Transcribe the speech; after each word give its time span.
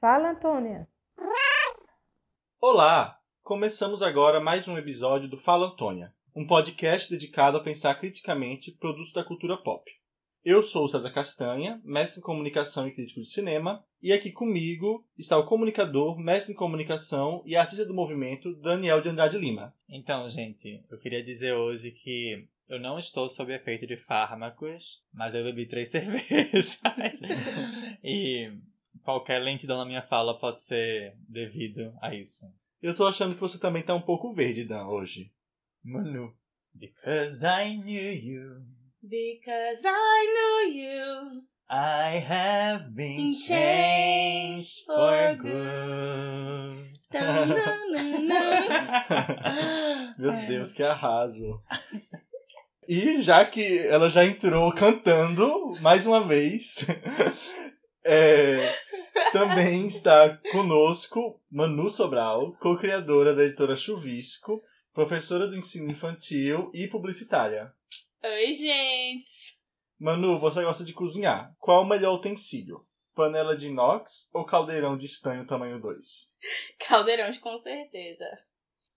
Fala, 0.00 0.30
Antônia. 0.30 0.86
Olá! 2.60 3.18
Começamos 3.42 4.00
agora 4.00 4.38
mais 4.38 4.68
um 4.68 4.78
episódio 4.78 5.28
do 5.28 5.36
Fala 5.36 5.66
Antônia, 5.66 6.14
um 6.36 6.46
podcast 6.46 7.10
dedicado 7.10 7.56
a 7.56 7.60
pensar 7.60 7.96
criticamente 7.96 8.70
produtos 8.70 9.12
da 9.12 9.24
cultura 9.24 9.56
pop. 9.56 9.90
Eu 10.44 10.62
sou 10.62 10.84
o 10.84 10.88
César 10.88 11.10
Castanha, 11.10 11.80
mestre 11.84 12.20
em 12.20 12.22
comunicação 12.22 12.86
e 12.86 12.92
crítico 12.92 13.20
de 13.20 13.28
cinema, 13.28 13.84
e 14.00 14.12
aqui 14.12 14.30
comigo 14.30 15.04
está 15.18 15.36
o 15.36 15.46
comunicador, 15.46 16.16
mestre 16.16 16.54
em 16.54 16.56
comunicação 16.56 17.42
e 17.44 17.56
artista 17.56 17.84
do 17.84 17.92
movimento 17.92 18.54
Daniel 18.54 19.00
de 19.00 19.08
Andrade 19.08 19.36
Lima. 19.36 19.74
Então, 19.88 20.28
gente, 20.28 20.80
eu 20.92 20.98
queria 21.00 21.24
dizer 21.24 21.54
hoje 21.54 21.90
que 21.90 22.46
eu 22.68 22.78
não 22.78 23.00
estou 23.00 23.28
sob 23.28 23.52
efeito 23.52 23.84
de 23.84 23.96
fármacos, 23.96 25.02
mas 25.12 25.34
eu 25.34 25.42
bebi 25.42 25.66
três 25.66 25.88
cervejas. 25.90 26.80
e 28.04 28.52
qualquer 29.02 29.38
lentidão 29.38 29.78
na 29.78 29.84
minha 29.84 30.02
fala 30.02 30.38
pode 30.38 30.62
ser 30.62 31.14
devido 31.28 31.92
a 32.00 32.14
isso. 32.14 32.46
Eu 32.80 32.94
tô 32.94 33.06
achando 33.06 33.34
que 33.34 33.40
você 33.40 33.58
também 33.58 33.82
tá 33.82 33.94
um 33.94 34.02
pouco 34.02 34.32
verde, 34.32 34.64
Dan, 34.64 34.86
hoje. 34.86 35.32
Manu. 35.82 36.32
Because 36.74 37.44
I 37.44 37.76
knew 37.76 38.12
you. 38.12 38.62
Because 39.02 39.86
I 39.86 40.26
knew 40.32 40.72
you. 40.82 41.42
I 41.70 42.18
have 42.18 42.94
been 42.94 43.30
Changed 43.30 44.86
for 44.86 44.96
for 44.96 45.36
good. 45.36 46.88
Meu 50.18 50.32
Deus, 50.46 50.72
que 50.72 50.82
arraso. 50.82 51.62
E 52.88 53.20
já 53.20 53.44
que 53.44 53.86
ela 53.86 54.08
já 54.08 54.24
entrou 54.24 54.72
cantando, 54.72 55.74
mais 55.82 56.06
uma 56.06 56.22
vez, 56.22 56.86
é, 58.02 58.74
também 59.32 59.86
está 59.86 60.36
conosco 60.50 61.40
Manu 61.50 61.90
Sobral, 61.90 62.52
co-criadora 62.60 63.34
da 63.34 63.44
editora 63.44 63.76
Chuvisco, 63.76 64.62
professora 64.92 65.46
do 65.46 65.56
ensino 65.56 65.90
infantil 65.90 66.70
e 66.74 66.88
publicitária. 66.88 67.72
Oi, 68.22 68.52
gente. 68.52 69.58
Manu, 69.98 70.38
você 70.38 70.62
gosta 70.62 70.84
de 70.84 70.92
cozinhar. 70.92 71.54
Qual 71.58 71.82
o 71.82 71.88
melhor 71.88 72.14
utensílio? 72.14 72.86
Panela 73.14 73.56
de 73.56 73.66
inox 73.66 74.30
ou 74.32 74.44
caldeirão 74.44 74.96
de 74.96 75.06
estanho 75.06 75.46
tamanho 75.46 75.80
2? 75.80 76.04
Caldeirões, 76.86 77.38
com 77.38 77.56
certeza. 77.56 78.24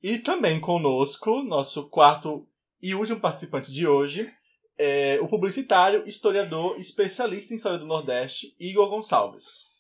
E 0.02 0.20
também 0.20 0.60
conosco, 0.60 1.44
nosso 1.44 1.90
quarto 1.90 2.48
e 2.82 2.94
último 2.96 3.20
participante 3.20 3.72
de 3.72 3.88
hoje, 3.88 4.32
é 4.78 5.20
o 5.22 5.28
publicitário, 5.28 6.08
historiador, 6.08 6.80
especialista 6.80 7.54
em 7.54 7.58
história 7.58 7.78
do 7.78 7.86
Nordeste, 7.86 8.56
Igor 8.60 8.90
Gonçalves. 8.90 9.71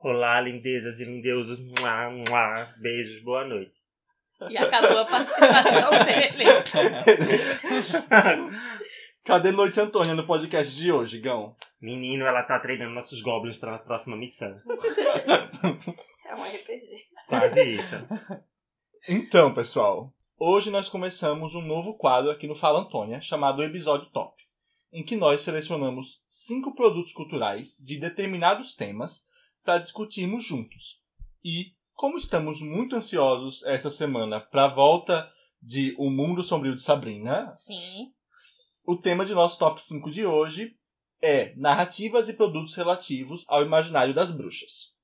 Olá, 0.00 0.40
lindezas 0.40 1.00
e 1.00 1.04
lindeusos. 1.04 1.58
Mua, 1.58 2.10
mua. 2.10 2.72
Beijos, 2.80 3.20
boa 3.24 3.44
noite. 3.44 3.78
E 4.48 4.56
acabou 4.56 4.98
a 4.98 5.04
participação 5.04 5.90
dele. 6.06 6.44
Cadê 9.24 9.50
Noite 9.50 9.80
Antônia 9.80 10.14
no 10.14 10.24
podcast 10.24 10.76
de 10.76 10.92
hoje, 10.92 11.18
Gão? 11.18 11.56
Menino, 11.80 12.24
ela 12.24 12.44
tá 12.44 12.60
treinando 12.60 12.94
nossos 12.94 13.20
goblins 13.22 13.56
para 13.56 13.74
a 13.74 13.78
próxima 13.80 14.16
missão. 14.16 14.56
É 16.26 16.34
um 16.36 16.44
RPG. 16.44 17.08
Quase 17.26 17.60
isso. 17.64 17.96
Então, 19.08 19.52
pessoal, 19.52 20.12
hoje 20.38 20.70
nós 20.70 20.88
começamos 20.88 21.56
um 21.56 21.62
novo 21.62 21.96
quadro 21.96 22.30
aqui 22.30 22.46
no 22.46 22.54
Fala 22.54 22.82
Antônia, 22.82 23.20
chamado 23.20 23.64
Episódio 23.64 24.08
Top, 24.12 24.32
em 24.92 25.04
que 25.04 25.16
nós 25.16 25.40
selecionamos 25.40 26.22
cinco 26.28 26.72
produtos 26.72 27.12
culturais 27.12 27.74
de 27.80 27.98
determinados 27.98 28.76
temas 28.76 29.26
para 29.68 29.76
discutirmos 29.76 30.44
juntos. 30.44 31.02
E, 31.44 31.74
como 31.92 32.16
estamos 32.16 32.62
muito 32.62 32.96
ansiosos 32.96 33.62
essa 33.66 33.90
semana 33.90 34.40
para 34.40 34.64
a 34.64 34.74
volta 34.74 35.30
de 35.60 35.94
O 35.98 36.08
Mundo 36.08 36.42
Sombrio 36.42 36.74
de 36.74 36.82
Sabrina, 36.82 37.54
Sim. 37.54 38.10
o 38.82 38.96
tema 38.96 39.26
de 39.26 39.34
nosso 39.34 39.58
top 39.58 39.78
5 39.78 40.10
de 40.10 40.24
hoje 40.24 40.74
é 41.20 41.54
narrativas 41.54 42.30
e 42.30 42.32
produtos 42.32 42.74
relativos 42.76 43.44
ao 43.46 43.62
imaginário 43.62 44.14
das 44.14 44.30
bruxas. 44.30 44.96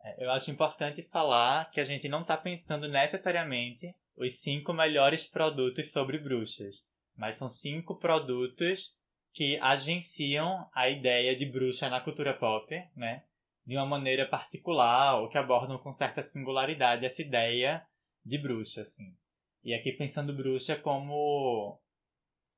É, 0.00 0.24
Eu 0.24 0.30
acho 0.30 0.48
importante 0.48 1.02
falar 1.02 1.68
que 1.72 1.80
a 1.80 1.84
gente 1.84 2.08
não 2.08 2.20
está 2.20 2.36
pensando 2.36 2.86
necessariamente 2.86 3.92
os 4.16 4.38
cinco 4.38 4.72
melhores 4.72 5.24
produtos 5.24 5.90
sobre 5.90 6.18
bruxas, 6.18 6.84
mas 7.16 7.34
são 7.34 7.48
cinco 7.48 7.98
produtos 7.98 8.96
que 9.32 9.58
agenciam 9.58 10.70
a 10.72 10.88
ideia 10.88 11.34
de 11.34 11.46
bruxa 11.46 11.90
na 11.90 12.00
cultura 12.00 12.32
pop, 12.32 12.72
né? 12.94 13.24
De 13.66 13.76
uma 13.76 13.86
maneira 13.86 14.28
particular, 14.28 15.20
ou 15.20 15.28
que 15.28 15.38
abordam 15.38 15.78
com 15.78 15.92
certa 15.92 16.22
singularidade 16.22 17.06
essa 17.06 17.22
ideia 17.22 17.86
de 18.24 18.38
bruxa, 18.38 18.82
assim. 18.82 19.14
E 19.62 19.72
aqui 19.74 19.92
pensando 19.92 20.34
bruxa 20.34 20.76
como 20.76 21.80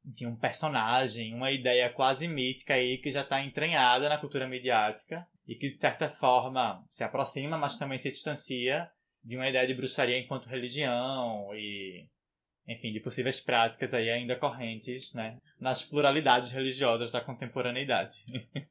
enfim, 0.04 0.26
um 0.26 0.36
personagem, 0.36 1.34
uma 1.34 1.50
ideia 1.50 1.90
quase 1.90 2.28
mítica 2.28 2.74
aí 2.74 2.98
que 2.98 3.10
já 3.10 3.22
está 3.22 3.42
entranhada 3.42 4.08
na 4.08 4.18
cultura 4.18 4.46
midiática 4.46 5.26
e 5.46 5.54
que 5.56 5.70
de 5.70 5.78
certa 5.78 6.08
forma 6.08 6.84
se 6.88 7.02
aproxima, 7.02 7.58
mas 7.58 7.76
também 7.76 7.98
se 7.98 8.10
distancia 8.10 8.90
de 9.22 9.36
uma 9.36 9.48
ideia 9.48 9.66
de 9.66 9.74
bruxaria 9.74 10.18
enquanto 10.18 10.48
religião 10.48 11.50
e 11.54 12.08
enfim, 12.68 12.92
de 12.92 13.00
possíveis 13.00 13.40
práticas 13.40 13.94
aí 13.94 14.10
ainda 14.10 14.34
correntes, 14.34 15.12
né, 15.14 15.38
nas 15.60 15.84
pluralidades 15.84 16.50
religiosas 16.52 17.12
da 17.12 17.20
contemporaneidade. 17.20 18.24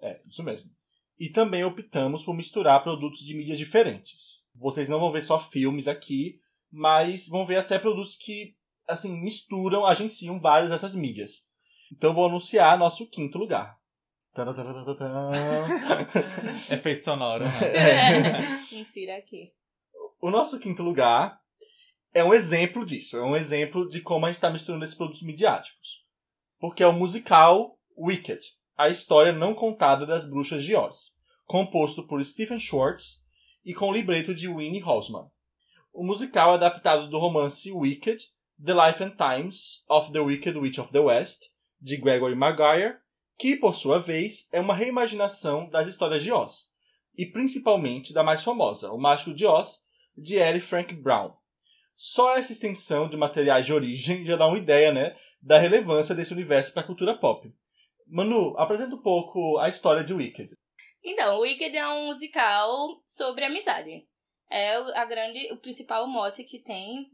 É, 0.00 0.20
isso 0.26 0.42
mesmo. 0.42 0.70
E 1.18 1.28
também 1.28 1.64
optamos 1.64 2.24
por 2.24 2.34
misturar 2.34 2.82
produtos 2.82 3.20
de 3.20 3.34
mídias 3.34 3.58
diferentes. 3.58 4.44
Vocês 4.54 4.88
não 4.88 5.00
vão 5.00 5.10
ver 5.10 5.22
só 5.22 5.38
filmes 5.38 5.88
aqui, 5.88 6.40
mas 6.70 7.28
vão 7.28 7.46
ver 7.46 7.56
até 7.56 7.78
produtos 7.78 8.16
que, 8.16 8.56
assim, 8.86 9.20
misturam, 9.20 9.86
agenciam 9.86 10.40
várias 10.40 10.70
dessas 10.70 10.94
mídias. 10.94 11.48
Então 11.92 12.10
eu 12.10 12.14
vou 12.14 12.26
anunciar 12.26 12.78
nosso 12.78 13.08
quinto 13.08 13.38
lugar. 13.38 13.78
Efeito 16.70 17.02
sonoro, 17.02 17.44
né? 17.44 17.50
É. 18.72 18.74
Insira 18.74 19.16
aqui. 19.16 19.52
o 20.20 20.28
nosso 20.28 20.58
quinto 20.58 20.82
lugar 20.82 21.40
é 22.12 22.24
um 22.24 22.34
exemplo 22.34 22.84
disso. 22.84 23.16
É 23.16 23.22
um 23.22 23.36
exemplo 23.36 23.88
de 23.88 24.00
como 24.00 24.26
a 24.26 24.28
gente 24.28 24.38
está 24.38 24.50
misturando 24.50 24.82
esses 24.82 24.96
produtos 24.96 25.22
midiáticos. 25.22 26.04
Porque 26.58 26.82
é 26.82 26.86
o 26.86 26.92
musical 26.92 27.78
Wicked, 27.96 28.40
a 28.76 28.88
história 28.88 29.32
não 29.32 29.54
contada 29.54 30.04
das 30.04 30.28
bruxas 30.28 30.64
de 30.64 30.74
Oz, 30.74 31.16
composto 31.44 32.06
por 32.06 32.22
Stephen 32.24 32.58
Schwartz 32.58 33.24
e 33.64 33.72
com 33.72 33.88
o 33.88 33.92
libreto 33.92 34.34
de 34.34 34.48
Winnie 34.48 34.82
Hausman. 34.82 35.30
O 35.92 36.04
musical 36.04 36.52
é 36.52 36.54
adaptado 36.54 37.08
do 37.08 37.18
romance 37.18 37.70
Wicked, 37.70 38.22
The 38.62 38.72
Life 38.72 39.02
and 39.02 39.10
Times 39.10 39.84
of 39.88 40.12
the 40.12 40.20
Wicked 40.20 40.58
Witch 40.58 40.78
of 40.78 40.90
the 40.90 40.98
West, 40.98 41.44
de 41.80 41.96
Gregory 41.96 42.34
Maguire, 42.34 42.96
que, 43.38 43.56
por 43.56 43.74
sua 43.74 43.98
vez, 43.98 44.48
é 44.52 44.60
uma 44.60 44.74
reimaginação 44.74 45.68
das 45.68 45.86
histórias 45.86 46.22
de 46.22 46.32
Oz, 46.32 46.72
e 47.16 47.26
principalmente 47.26 48.12
da 48.12 48.22
mais 48.22 48.42
famosa, 48.42 48.90
O 48.92 48.98
Mágico 48.98 49.34
de 49.34 49.46
Oz, 49.46 49.84
de 50.16 50.38
L. 50.38 50.60
Frank 50.60 50.94
Brown. 50.94 51.32
Só 51.94 52.36
essa 52.36 52.52
extensão 52.52 53.08
de 53.08 53.16
materiais 53.16 53.66
de 53.66 53.72
origem 53.72 54.26
já 54.26 54.36
dá 54.36 54.46
uma 54.46 54.58
ideia, 54.58 54.92
né, 54.92 55.16
da 55.40 55.58
relevância 55.58 56.14
desse 56.14 56.32
universo 56.32 56.72
para 56.72 56.82
a 56.82 56.86
cultura 56.86 57.16
pop. 57.16 57.52
Manu, 58.06 58.56
apresenta 58.58 58.94
um 58.94 59.02
pouco 59.02 59.58
a 59.58 59.68
história 59.68 60.04
de 60.04 60.12
Wicked. 60.12 60.54
Então, 61.02 61.40
Wicked 61.40 61.76
é 61.76 61.88
um 61.88 62.06
musical 62.06 63.00
sobre 63.04 63.44
amizade. 63.44 64.06
É 64.50 64.74
a 64.76 65.04
grande, 65.04 65.52
o 65.52 65.56
principal 65.58 66.06
mote 66.06 66.44
que 66.44 66.58
tem. 66.58 67.10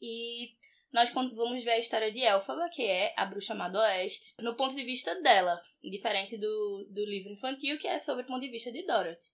E 0.00 0.50
nós 0.92 1.10
vamos 1.10 1.64
ver 1.64 1.72
a 1.72 1.78
história 1.78 2.12
de 2.12 2.20
Elphaba, 2.20 2.68
que 2.68 2.84
é 2.84 3.14
a 3.16 3.24
bruxa 3.24 3.54
do 3.54 3.78
oeste, 3.78 4.34
no 4.40 4.54
ponto 4.54 4.76
de 4.76 4.84
vista 4.84 5.14
dela. 5.22 5.60
Diferente 5.82 6.36
do, 6.36 6.86
do 6.90 7.04
livro 7.04 7.32
infantil, 7.32 7.78
que 7.78 7.88
é 7.88 7.98
sobre 7.98 8.22
o 8.22 8.26
ponto 8.26 8.40
de 8.40 8.50
vista 8.50 8.70
de 8.70 8.84
Dorothy. 8.86 9.30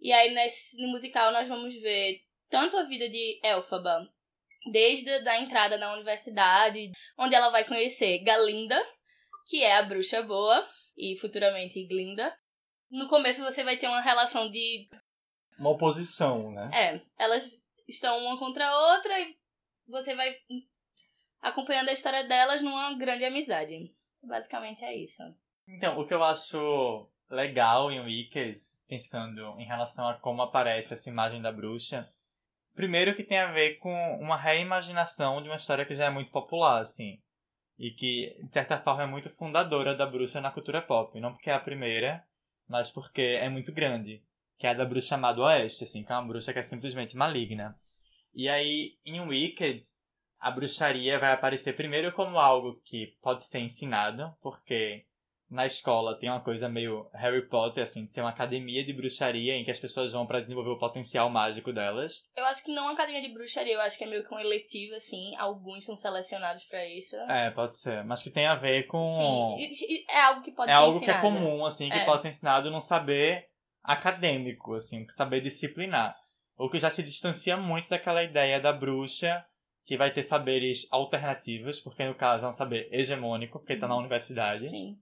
E 0.00 0.12
aí, 0.12 0.34
nesse, 0.34 0.80
no 0.80 0.88
musical, 0.88 1.32
nós 1.32 1.48
vamos 1.48 1.74
ver 1.80 2.22
tanto 2.48 2.76
a 2.76 2.84
vida 2.84 3.08
de 3.08 3.40
Elphaba, 3.42 4.08
desde 4.70 5.10
a 5.10 5.20
da 5.20 5.40
entrada 5.40 5.76
na 5.76 5.92
universidade, 5.92 6.90
onde 7.18 7.34
ela 7.34 7.50
vai 7.50 7.66
conhecer 7.66 8.18
Galinda, 8.20 8.82
que 9.44 9.62
é 9.62 9.76
a 9.76 9.82
bruxa 9.82 10.22
boa, 10.22 10.66
e 10.96 11.16
futuramente 11.16 11.84
Glinda. 11.86 12.36
No 12.90 13.08
começo 13.08 13.42
você 13.42 13.64
vai 13.64 13.76
ter 13.76 13.88
uma 13.88 14.00
relação 14.00 14.50
de. 14.50 14.88
Uma 15.58 15.70
oposição, 15.70 16.52
né? 16.52 16.70
É, 16.72 17.00
elas 17.18 17.66
estão 17.88 18.18
uma 18.18 18.38
contra 18.38 18.66
a 18.66 18.94
outra 18.94 19.20
e 19.20 19.36
você 19.86 20.14
vai 20.14 20.34
acompanhando 21.40 21.88
a 21.88 21.92
história 21.92 22.26
delas 22.26 22.62
numa 22.62 22.94
grande 22.94 23.24
amizade. 23.24 23.94
Basicamente 24.22 24.84
é 24.84 24.96
isso. 24.96 25.22
Então, 25.68 25.98
o 25.98 26.06
que 26.06 26.14
eu 26.14 26.22
acho 26.22 27.08
legal 27.30 27.90
em 27.90 28.00
Wicked, 28.00 28.60
pensando 28.86 29.58
em 29.58 29.64
relação 29.64 30.08
a 30.08 30.14
como 30.14 30.42
aparece 30.42 30.94
essa 30.94 31.10
imagem 31.10 31.40
da 31.40 31.52
bruxa, 31.52 32.08
primeiro 32.74 33.14
que 33.14 33.24
tem 33.24 33.38
a 33.38 33.52
ver 33.52 33.76
com 33.76 33.92
uma 34.20 34.36
reimaginação 34.36 35.42
de 35.42 35.48
uma 35.48 35.56
história 35.56 35.84
que 35.84 35.94
já 35.94 36.06
é 36.06 36.10
muito 36.10 36.30
popular, 36.30 36.80
assim. 36.80 37.20
E 37.78 37.90
que, 37.90 38.32
de 38.42 38.52
certa 38.52 38.78
forma, 38.80 39.02
é 39.02 39.06
muito 39.06 39.28
fundadora 39.30 39.94
da 39.94 40.06
bruxa 40.06 40.40
na 40.40 40.50
cultura 40.50 40.80
pop. 40.82 41.18
Não 41.20 41.32
porque 41.32 41.50
é 41.50 41.54
a 41.54 41.60
primeira, 41.60 42.24
mas 42.68 42.90
porque 42.90 43.20
é 43.40 43.48
muito 43.48 43.72
grande. 43.72 44.22
que 44.58 44.66
é 44.66 44.70
a 44.70 44.74
da 44.74 44.84
bruxa 44.84 45.08
chamada 45.08 45.42
Oeste, 45.42 45.84
assim, 45.84 46.04
que 46.04 46.12
é 46.12 46.14
uma 46.16 46.26
bruxa 46.28 46.52
que 46.52 46.58
é 46.58 46.62
simplesmente 46.62 47.16
maligna. 47.16 47.76
E 48.34 48.48
aí, 48.48 48.98
em 49.04 49.20
Wicked, 49.20 49.86
a 50.40 50.50
bruxaria 50.50 51.18
vai 51.18 51.32
aparecer 51.32 51.74
primeiro 51.76 52.12
como 52.12 52.38
algo 52.38 52.80
que 52.84 53.16
pode 53.22 53.42
ser 53.44 53.60
ensinado, 53.60 54.34
porque 54.42 55.06
na 55.50 55.66
escola 55.66 56.18
tem 56.18 56.30
uma 56.30 56.40
coisa 56.42 56.68
meio 56.68 57.08
Harry 57.12 57.46
Potter, 57.48 57.82
assim, 57.84 58.06
de 58.06 58.12
ser 58.14 58.22
uma 58.22 58.30
academia 58.30 58.84
de 58.84 58.92
bruxaria 58.92 59.54
em 59.54 59.64
que 59.64 59.70
as 59.70 59.78
pessoas 59.78 60.12
vão 60.12 60.26
para 60.26 60.40
desenvolver 60.40 60.70
o 60.70 60.78
potencial 60.78 61.28
mágico 61.30 61.72
delas. 61.72 62.28
Eu 62.36 62.44
acho 62.46 62.64
que 62.64 62.72
não 62.72 62.84
é 62.84 62.86
uma 62.86 62.92
academia 62.94 63.22
de 63.22 63.32
bruxaria, 63.32 63.74
eu 63.74 63.80
acho 63.80 63.96
que 63.98 64.04
é 64.04 64.06
meio 64.06 64.26
que 64.26 64.34
um 64.34 64.38
eletivo, 64.38 64.94
assim. 64.94 65.34
Alguns 65.36 65.84
são 65.84 65.96
selecionados 65.96 66.64
pra 66.64 66.84
isso. 66.88 67.14
É, 67.28 67.50
pode 67.50 67.76
ser. 67.76 68.02
Mas 68.04 68.22
que 68.22 68.30
tem 68.30 68.46
a 68.46 68.54
ver 68.56 68.84
com. 68.84 69.04
Sim, 69.06 70.04
é 70.10 70.20
algo 70.22 70.42
que 70.42 70.50
pode 70.52 70.70
é 70.70 70.74
ser 70.74 70.80
algo 70.80 70.98
que 70.98 71.04
é 71.10 71.14
ensinado. 71.14 71.22
comum, 71.22 71.64
assim, 71.66 71.88
que 71.88 71.96
É. 71.98 72.04
pode 72.04 72.22
ser 72.22 72.28
ensinado 72.28 72.70
num 72.70 72.80
saber 72.80 73.44
acadêmico, 73.82 74.74
assim, 74.74 75.06
saber 75.10 75.40
disciplinar. 75.40 76.16
O 76.56 76.68
que 76.70 76.78
já 76.80 76.90
se 76.90 77.02
distancia 77.02 77.56
muito 77.56 77.88
daquela 77.88 78.22
ideia 78.22 78.60
da 78.60 78.72
bruxa 78.72 79.44
que 79.84 79.98
vai 79.98 80.10
ter 80.10 80.22
saberes 80.22 80.86
alternativos, 80.90 81.78
porque 81.80 82.06
no 82.06 82.14
caso 82.14 82.46
é 82.46 82.48
um 82.48 82.52
saber 82.52 82.88
hegemônico, 82.90 83.58
porque 83.58 83.76
tá 83.76 83.86
na 83.86 83.96
universidade. 83.96 84.66
Sim. 84.66 84.96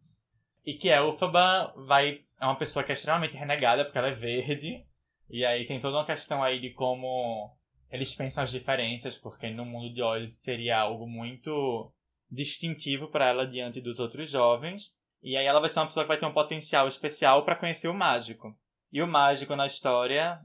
E 0.64 0.74
que 0.74 0.88
Elphaba 0.88 1.72
vai. 1.86 2.24
É 2.40 2.44
uma 2.44 2.58
pessoa 2.58 2.84
que 2.84 2.92
é 2.92 2.94
extremamente 2.94 3.36
renegada 3.36 3.84
porque 3.84 3.98
ela 3.98 4.08
é 4.08 4.14
verde. 4.14 4.84
E 5.28 5.44
aí 5.44 5.64
tem 5.64 5.80
toda 5.80 5.96
uma 5.96 6.04
questão 6.04 6.42
aí 6.42 6.60
de 6.60 6.70
como 6.70 7.56
eles 7.90 8.14
pensam 8.14 8.42
as 8.42 8.50
diferenças, 8.50 9.18
porque 9.18 9.50
no 9.50 9.64
mundo 9.64 9.92
de 9.92 10.02
Oz 10.02 10.38
seria 10.38 10.78
algo 10.78 11.06
muito 11.06 11.92
distintivo 12.30 13.08
para 13.08 13.28
ela 13.28 13.46
diante 13.46 13.80
dos 13.80 13.98
outros 13.98 14.30
jovens. 14.30 14.94
E 15.22 15.36
aí 15.36 15.44
ela 15.44 15.60
vai 15.60 15.68
ser 15.68 15.78
uma 15.78 15.86
pessoa 15.86 16.04
que 16.04 16.08
vai 16.08 16.18
ter 16.18 16.26
um 16.26 16.32
potencial 16.32 16.88
especial 16.88 17.44
para 17.44 17.54
conhecer 17.54 17.88
o 17.88 17.94
mágico. 17.94 18.56
E 18.90 19.02
o 19.02 19.06
mágico 19.06 19.54
na 19.54 19.66
história, 19.66 20.40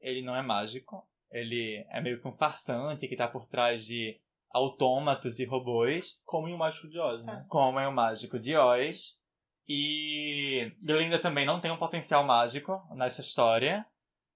ele 0.00 0.22
não 0.22 0.34
é 0.34 0.42
mágico. 0.42 1.06
Ele 1.30 1.84
é 1.90 2.00
meio 2.00 2.20
que 2.20 2.28
um 2.28 2.32
farsante 2.32 3.08
que 3.08 3.16
tá 3.16 3.28
por 3.28 3.46
trás 3.46 3.84
de 3.84 4.20
autômatos 4.50 5.38
e 5.38 5.46
robôs 5.46 6.20
Como 6.24 6.46
em 6.46 6.52
o 6.52 6.58
Mágico 6.58 6.88
de 6.88 6.98
Oz, 6.98 7.24
né? 7.24 7.46
como 7.48 7.80
é 7.80 7.88
o 7.88 7.92
mágico 7.92 8.38
de 8.38 8.54
Oz. 8.54 9.18
E 9.68 10.72
Glinda 10.84 11.18
também 11.18 11.46
não 11.46 11.60
tem 11.60 11.70
um 11.70 11.76
potencial 11.76 12.24
mágico 12.24 12.82
nessa 12.94 13.20
história. 13.20 13.86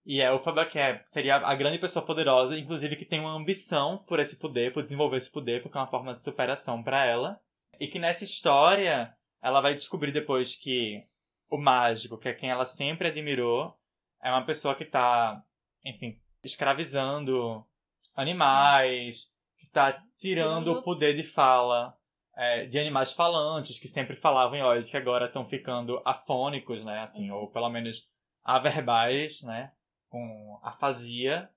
E 0.05 0.21
Elphaba, 0.21 0.65
que 0.65 0.79
é, 0.79 1.03
seria 1.07 1.37
a 1.37 1.55
grande 1.55 1.79
pessoa 1.79 2.05
poderosa, 2.05 2.57
inclusive 2.57 2.95
que 2.95 3.05
tem 3.05 3.19
uma 3.19 3.33
ambição 3.35 3.99
por 4.07 4.21
esse 4.21 4.39
poder, 4.39 4.73
por 4.73 4.83
desenvolver 4.83 5.17
esse 5.17 5.31
poder, 5.31 5.63
porque 5.63 5.77
é 5.77 5.81
uma 5.81 5.91
forma 5.91 6.15
de 6.15 6.23
superação 6.23 6.81
para 6.83 7.05
ela. 7.05 7.41
E 7.81 7.89
que 7.89 7.99
nessa 7.99 8.23
história, 8.25 9.13
ela 9.43 9.61
vai 9.61 9.75
descobrir 9.75 10.13
depois 10.13 10.55
que 10.55 11.03
o 11.51 11.59
mágico, 11.59 12.19
que 12.19 12.29
é 12.29 12.33
quem 12.33 12.51
ela 12.51 12.65
sempre 12.65 13.09
admirou, 13.09 13.77
é 14.23 14.31
uma 14.31 14.47
pessoa 14.47 14.77
que 14.77 14.85
tá, 14.85 15.43
enfim, 15.85 16.21
escravizando 16.45 17.67
animais, 18.15 19.35
que 19.59 19.69
tá 19.69 20.03
Tirando- 20.17 20.73
o 20.73 20.83
poder 20.83 21.15
de 21.15 21.23
fala 21.23 21.95
é, 22.37 22.67
de 22.67 22.79
animais 22.79 23.13
falantes, 23.13 23.79
que 23.79 23.89
sempre 23.89 24.15
falavam 24.15 24.57
em 24.57 24.63
Oz, 24.63 24.91
que 24.91 24.97
agora 24.97 25.27
estão 25.27 25.45
ficando 25.45 26.01
afônicos, 26.05 26.85
né, 26.85 27.01
assim, 27.01 27.31
ou 27.31 27.51
pelo 27.51 27.71
menos 27.71 28.11
averbais, 28.45 29.43
né, 29.43 29.73
com 30.09 30.61
afasia. 30.63 31.51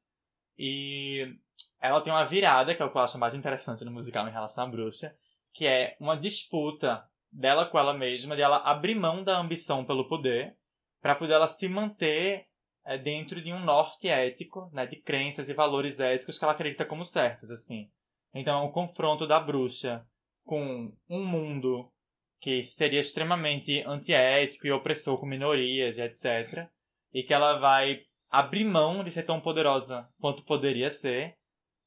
E 0.57 1.35
ela 1.81 2.01
tem 2.01 2.13
uma 2.13 2.25
virada, 2.25 2.73
que 2.73 2.81
é 2.81 2.85
o 2.85 2.89
que 2.89 2.97
eu 2.97 3.01
acho 3.01 3.17
mais 3.17 3.33
interessante 3.33 3.83
no 3.83 3.91
musical 3.91 4.27
em 4.27 4.31
relação 4.31 4.63
à 4.63 4.67
bruxa, 4.67 5.15
que 5.53 5.67
é 5.67 5.97
uma 5.99 6.15
disputa 6.15 7.05
dela 7.31 7.65
com 7.65 7.77
ela 7.77 7.93
mesma, 7.93 8.35
de 8.35 8.41
ela 8.41 8.57
abrir 8.57 8.95
mão 8.95 9.23
da 9.23 9.37
ambição 9.37 9.83
pelo 9.83 10.07
poder, 10.07 10.57
para 11.01 11.15
poder 11.15 11.33
ela 11.33 11.47
se 11.47 11.67
manter 11.67 12.47
é, 12.85 12.97
dentro 12.97 13.41
de 13.41 13.51
um 13.51 13.59
norte 13.59 14.07
ético, 14.07 14.69
né, 14.73 14.87
de 14.87 14.95
crenças 14.95 15.49
e 15.49 15.53
valores 15.53 15.99
éticos 15.99 16.37
que 16.37 16.43
ela 16.43 16.53
acredita 16.53 16.85
como 16.85 17.03
certos, 17.03 17.51
assim. 17.51 17.91
Então 18.33 18.61
é 18.61 18.63
um 18.63 18.71
confronto 18.71 19.27
da 19.27 19.39
bruxa 19.39 20.05
com 20.49 20.91
um 21.07 21.23
mundo 21.23 21.93
que 22.41 22.63
seria 22.63 22.99
extremamente 22.99 23.83
antiético 23.85 24.65
e 24.65 24.71
opressor 24.71 25.19
com 25.19 25.27
minorias 25.27 25.99
e 25.99 26.01
etc. 26.01 26.67
E 27.13 27.21
que 27.21 27.31
ela 27.31 27.59
vai 27.59 28.01
abrir 28.31 28.65
mão 28.65 29.03
de 29.03 29.11
ser 29.11 29.21
tão 29.21 29.39
poderosa 29.39 30.09
quanto 30.19 30.43
poderia 30.43 30.89
ser 30.89 31.37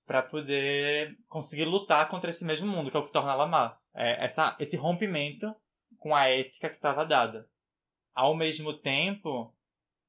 para 0.07 0.23
poder 0.23 1.17
conseguir 1.27 1.65
lutar 1.65 2.09
contra 2.09 2.31
esse 2.31 2.45
mesmo 2.45 2.69
mundo, 2.69 2.89
que 2.89 2.97
é 2.97 3.01
o 3.01 3.05
que 3.05 3.11
torna 3.11 3.33
ela 3.33 3.49
má. 3.49 3.77
É 3.97 4.25
essa, 4.25 4.57
esse 4.61 4.77
rompimento 4.77 5.53
com 5.99 6.15
a 6.15 6.29
ética 6.29 6.69
que 6.69 6.77
estava 6.77 7.05
dada. 7.05 7.49
Ao 8.15 8.33
mesmo 8.33 8.73
tempo, 8.79 9.53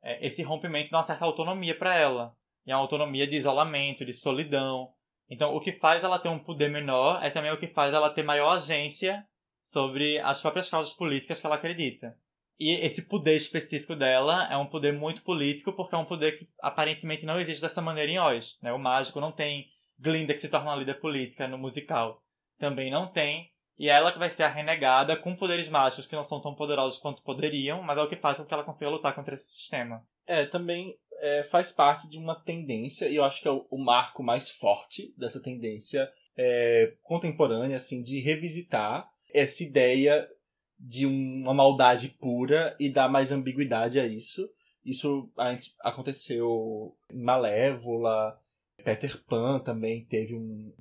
é, 0.03 0.23
esse 0.23 0.43
rompimento 0.43 0.91
dá 0.91 0.97
uma 0.97 1.03
certa 1.03 1.25
autonomia 1.25 1.75
para 1.75 1.95
ela. 1.95 2.37
E 2.67 2.71
é 2.71 2.75
uma 2.75 2.81
autonomia 2.83 3.25
de 3.25 3.35
isolamento, 3.35 4.05
de 4.05 4.13
solidão. 4.13 4.93
Então, 5.29 5.55
o 5.55 5.59
que 5.59 5.71
faz 5.71 6.03
ela 6.03 6.19
ter 6.19 6.29
um 6.29 6.39
poder 6.39 6.69
menor 6.69 7.23
é 7.23 7.29
também 7.29 7.51
o 7.51 7.57
que 7.57 7.67
faz 7.67 7.93
ela 7.93 8.09
ter 8.09 8.23
maior 8.23 8.57
agência 8.57 9.25
sobre 9.61 10.19
as 10.19 10.41
próprias 10.41 10.69
causas 10.69 10.93
políticas 10.93 11.39
que 11.39 11.45
ela 11.45 11.55
acredita. 11.55 12.17
E 12.59 12.71
esse 12.85 13.07
poder 13.07 13.35
específico 13.35 13.95
dela 13.95 14.47
é 14.51 14.57
um 14.57 14.65
poder 14.65 14.93
muito 14.93 15.23
político, 15.23 15.73
porque 15.73 15.95
é 15.95 15.97
um 15.97 16.05
poder 16.05 16.37
que 16.37 16.47
aparentemente 16.61 17.25
não 17.25 17.39
existe 17.39 17.61
dessa 17.61 17.81
maneira 17.81 18.11
em 18.11 18.19
Oz. 18.19 18.57
Né? 18.61 18.71
O 18.71 18.79
mágico 18.79 19.19
não 19.19 19.31
tem 19.31 19.67
Glinda 19.97 20.33
que 20.33 20.39
se 20.39 20.49
torna 20.49 20.71
uma 20.71 20.77
líder 20.77 20.99
política 20.99 21.47
no 21.47 21.57
musical. 21.57 22.21
Também 22.57 22.91
não 22.91 23.07
tem. 23.07 23.51
E 23.77 23.89
ela 23.89 24.11
que 24.11 24.19
vai 24.19 24.29
ser 24.29 24.43
a 24.43 24.49
renegada 24.49 25.15
com 25.15 25.35
poderes 25.35 25.67
mágicos 25.67 26.05
que 26.05 26.15
não 26.15 26.23
são 26.23 26.39
tão 26.39 26.53
poderosos 26.53 26.99
quanto 26.99 27.23
poderiam, 27.23 27.81
mas 27.81 27.97
é 27.97 28.01
o 28.01 28.07
que 28.07 28.15
faz 28.15 28.37
com 28.37 28.45
que 28.45 28.53
ela 28.53 28.63
consiga 28.63 28.91
lutar 28.91 29.15
contra 29.15 29.33
esse 29.33 29.51
sistema. 29.51 30.05
É, 30.25 30.45
também 30.45 30.97
é, 31.23 31.41
faz 31.41 31.71
parte 31.71 32.09
de 32.09 32.17
uma 32.17 32.35
tendência, 32.35 33.07
e 33.07 33.15
eu 33.15 33.23
acho 33.23 33.41
que 33.41 33.47
é 33.47 33.51
o, 33.51 33.65
o 33.71 33.77
marco 33.77 34.21
mais 34.21 34.49
forte 34.49 35.13
dessa 35.17 35.41
tendência 35.41 36.11
é, 36.35 36.93
contemporânea, 37.01 37.77
assim, 37.77 38.03
de 38.03 38.19
revisitar 38.19 39.09
essa 39.33 39.63
ideia 39.63 40.29
de 40.77 41.05
uma 41.05 41.53
maldade 41.53 42.09
pura 42.09 42.75
e 42.77 42.89
dar 42.89 43.07
mais 43.07 43.31
ambiguidade 43.31 44.01
a 44.01 44.05
isso. 44.05 44.49
Isso 44.85 45.31
aconteceu 45.79 46.93
em 47.09 47.23
Malévola, 47.23 48.37
Peter 48.83 49.17
Pan 49.23 49.59
também 49.59 50.03
teve 50.03 50.35
um- 50.35 50.73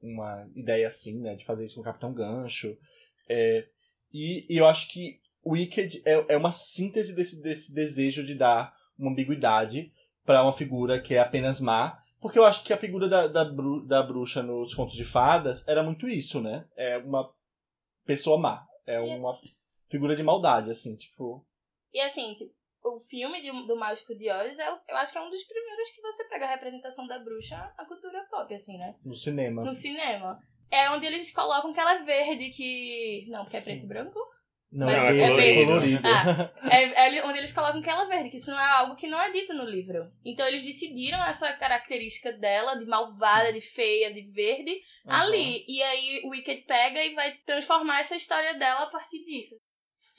uma 0.00 0.48
ideia 0.54 0.86
assim, 0.86 1.20
né, 1.20 1.34
de 1.34 1.44
fazer 1.44 1.64
isso 1.64 1.74
com 1.74 1.80
o 1.80 1.84
Capitão 1.84 2.14
Gancho. 2.14 2.78
É, 3.28 3.66
e, 4.12 4.46
e 4.48 4.56
eu 4.56 4.66
acho 4.68 4.86
que 4.92 5.18
Wicked 5.44 6.02
é, 6.04 6.34
é 6.34 6.36
uma 6.36 6.52
síntese 6.52 7.16
desse, 7.16 7.42
desse 7.42 7.74
desejo 7.74 8.24
de 8.24 8.36
dar 8.36 8.77
uma 8.98 9.10
ambiguidade 9.10 9.92
para 10.24 10.42
uma 10.42 10.52
figura 10.52 11.00
que 11.00 11.14
é 11.14 11.18
apenas 11.20 11.60
má. 11.60 11.98
Porque 12.20 12.38
eu 12.38 12.44
acho 12.44 12.64
que 12.64 12.72
a 12.72 12.76
figura 12.78 13.08
da, 13.08 13.26
da, 13.28 13.44
bru- 13.44 13.86
da 13.86 14.02
bruxa 14.02 14.42
nos 14.42 14.74
contos 14.74 14.96
de 14.96 15.04
fadas 15.04 15.66
era 15.68 15.82
muito 15.82 16.08
isso, 16.08 16.40
né? 16.40 16.66
É 16.76 16.98
uma 16.98 17.32
pessoa 18.04 18.38
má. 18.38 18.66
É 18.86 19.00
uma 19.00 19.32
figura 19.88 20.16
de 20.16 20.22
maldade, 20.22 20.70
assim, 20.70 20.96
tipo. 20.96 21.46
E 21.92 22.00
assim, 22.00 22.34
tipo, 22.34 22.52
o 22.84 22.98
filme 23.00 23.40
de- 23.40 23.66
do 23.66 23.76
Mágico 23.76 24.14
de 24.16 24.30
Oz, 24.30 24.58
é, 24.58 24.68
eu 24.68 24.96
acho 24.96 25.12
que 25.12 25.18
é 25.18 25.22
um 25.22 25.30
dos 25.30 25.44
primeiros 25.44 25.90
que 25.90 26.00
você 26.02 26.24
pega 26.28 26.46
a 26.46 26.50
representação 26.50 27.06
da 27.06 27.18
bruxa 27.18 27.56
na 27.76 27.84
cultura 27.86 28.26
pop, 28.30 28.52
assim, 28.52 28.76
né? 28.78 28.96
No 29.04 29.14
cinema. 29.14 29.62
No 29.62 29.72
cinema. 29.72 30.38
É 30.70 30.90
onde 30.90 31.06
eles 31.06 31.32
colocam 31.32 31.70
aquela 31.70 32.02
verde 32.02 32.50
que. 32.50 33.26
Não, 33.30 33.44
porque 33.44 33.56
é 33.56 33.60
Sim. 33.60 33.70
preto 33.72 33.84
e 33.84 33.88
branco? 33.88 34.18
Não, 34.70 34.86
Mas 34.86 35.16
é 35.16 35.20
é 35.22 35.30
verde 35.30 35.64
colorido. 35.64 36.02
Ah, 36.06 36.52
é, 36.70 37.16
é 37.18 37.24
onde 37.24 37.38
eles 37.38 37.52
colocam 37.54 37.80
aquela 37.80 38.04
verde, 38.04 38.28
que 38.28 38.36
isso 38.36 38.50
não 38.50 38.58
é 38.60 38.70
algo 38.72 38.96
que 38.96 39.06
não 39.06 39.18
é 39.20 39.30
dito 39.32 39.54
no 39.54 39.64
livro. 39.64 40.10
Então 40.24 40.46
eles 40.46 40.62
decidiram 40.64 41.24
essa 41.24 41.50
característica 41.54 42.32
dela, 42.32 42.74
de 42.76 42.84
malvada, 42.84 43.50
de 43.52 43.60
feia, 43.62 44.12
de 44.12 44.20
verde, 44.30 44.72
Uhum. 45.06 45.12
ali. 45.12 45.64
E 45.66 45.82
aí 45.82 46.20
o 46.24 46.28
Wicked 46.30 46.62
pega 46.66 47.02
e 47.02 47.14
vai 47.14 47.32
transformar 47.46 48.00
essa 48.00 48.14
história 48.14 48.54
dela 48.58 48.82
a 48.82 48.90
partir 48.90 49.24
disso. 49.24 49.56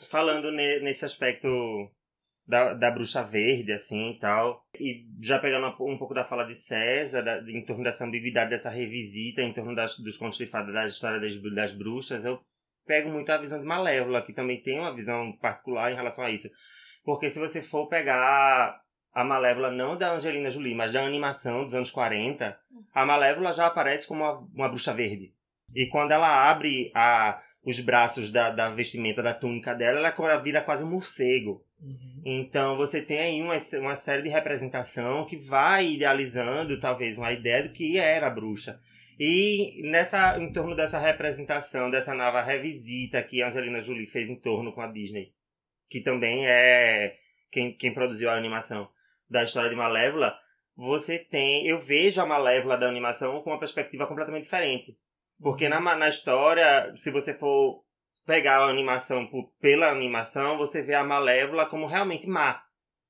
Falando 0.10 0.52
ne- 0.52 0.80
nesse 0.80 1.06
aspecto 1.06 1.48
da, 2.48 2.74
da 2.74 2.90
bruxa 2.90 3.22
verde, 3.24 3.72
assim, 3.72 4.12
e 4.12 4.20
tal, 4.20 4.66
e 4.80 5.06
já 5.22 5.38
pegando 5.38 5.68
um 5.68 5.98
pouco 6.00 6.14
da 6.16 6.26
fala 6.26 6.44
de 6.46 6.56
César, 6.56 7.22
da- 7.22 7.40
em 7.52 7.64
torno 7.64 7.84
dessa 7.84 8.04
ambiguidade, 8.06 8.50
dessa 8.50 8.72
revisita, 8.72 9.44
em 9.44 9.54
torno 9.54 9.76
das, 9.76 10.00
dos 10.00 10.18
contos 10.18 10.40
de 10.40 10.48
fada, 10.48 10.72
da 10.72 10.86
história 10.86 11.20
das, 11.20 11.36
das 11.54 11.74
bruxas, 11.74 12.26
eu 12.26 12.40
pego 12.90 13.12
muito 13.12 13.32
a 13.32 13.38
visão 13.38 13.60
de 13.60 13.68
Malévola, 13.68 14.24
que 14.24 14.34
também 14.34 14.60
tem 14.60 14.80
uma 14.80 14.92
visão 14.92 15.32
particular 15.34 15.92
em 15.92 15.96
relação 15.96 16.26
a 16.26 16.32
isso. 16.32 16.50
Porque 17.06 17.30
se 17.30 17.38
você 17.38 17.62
for 17.62 17.88
pegar 17.88 18.82
a 19.14 19.24
Malévola, 19.24 19.70
não 19.70 19.96
da 19.96 20.12
Angelina 20.12 20.50
Jolie, 20.50 20.74
mas 20.74 20.94
da 20.94 21.06
animação 21.06 21.64
dos 21.64 21.76
anos 21.76 21.92
40, 21.92 22.60
a 22.92 23.06
Malévola 23.06 23.54
já 23.54 23.68
aparece 23.68 24.08
como 24.08 24.24
uma, 24.24 24.40
uma 24.56 24.68
bruxa 24.68 24.92
verde. 24.92 25.32
E 25.76 25.86
quando 25.86 26.14
ela 26.14 26.50
abre 26.50 26.92
a, 26.96 27.40
os 27.64 27.80
braços 27.80 28.32
da, 28.32 28.50
da 28.50 28.72
vestimenta, 28.72 29.22
da 29.22 29.36
túnica 29.36 29.76
dela, 29.76 30.00
ela 30.00 30.38
vira 30.38 30.60
quase 30.60 30.84
um 30.84 30.90
morcego. 30.90 31.64
Uhum. 31.80 32.22
Então 32.26 32.76
você 32.76 33.04
tem 33.04 33.20
aí 33.20 33.42
uma, 33.42 33.56
uma 33.80 33.96
série 33.96 34.24
de 34.24 34.30
representação 34.30 35.28
que 35.28 35.38
vai 35.38 35.92
idealizando 35.92 36.80
talvez 36.80 37.20
uma 37.20 37.32
ideia 37.32 37.62
do 37.62 37.70
que 37.70 38.00
era 38.00 38.26
a 38.26 38.32
bruxa. 38.32 38.80
E 39.20 39.82
nessa, 39.84 40.40
em 40.40 40.54
torno 40.54 40.74
dessa 40.74 40.98
representação, 40.98 41.92
dessa 41.92 42.16
nova 42.16 42.42
revisita 42.42 43.22
que 43.22 43.44
a 43.44 43.48
Angelina 43.48 43.82
Jolie 43.82 44.06
fez 44.06 44.30
em 44.30 44.36
torno 44.38 44.72
com 44.72 44.80
a 44.80 44.88
Disney, 44.88 45.34
que 45.90 46.00
também 46.00 46.48
é 46.48 47.18
quem, 47.52 47.76
quem 47.76 47.94
produziu 47.94 48.30
a 48.30 48.38
animação. 48.38 48.90
da 49.30 49.44
história 49.44 49.70
de 49.70 49.76
Malévola, 49.76 50.40
você 50.76 51.20
tem. 51.20 51.68
Eu 51.68 51.80
vejo 51.80 52.22
a 52.22 52.26
Malévola 52.26 52.78
da 52.78 52.88
animação 52.88 53.42
com 53.42 53.50
uma 53.50 53.60
perspectiva 53.60 54.08
completamente 54.08 54.44
diferente. 54.44 54.98
Porque 55.42 55.68
na, 55.68 55.80
na 55.82 56.08
história, 56.08 56.92
se 56.96 57.12
você 57.12 57.34
for 57.34 57.84
pegar 58.26 58.60
a 58.60 58.70
animação 58.70 59.28
por, 59.28 59.52
pela 59.60 59.90
animação, 59.90 60.58
você 60.58 60.82
vê 60.82 60.94
a 60.94 61.04
Malévola 61.04 61.66
como 61.66 61.88
realmente 61.88 62.28
má. 62.28 62.64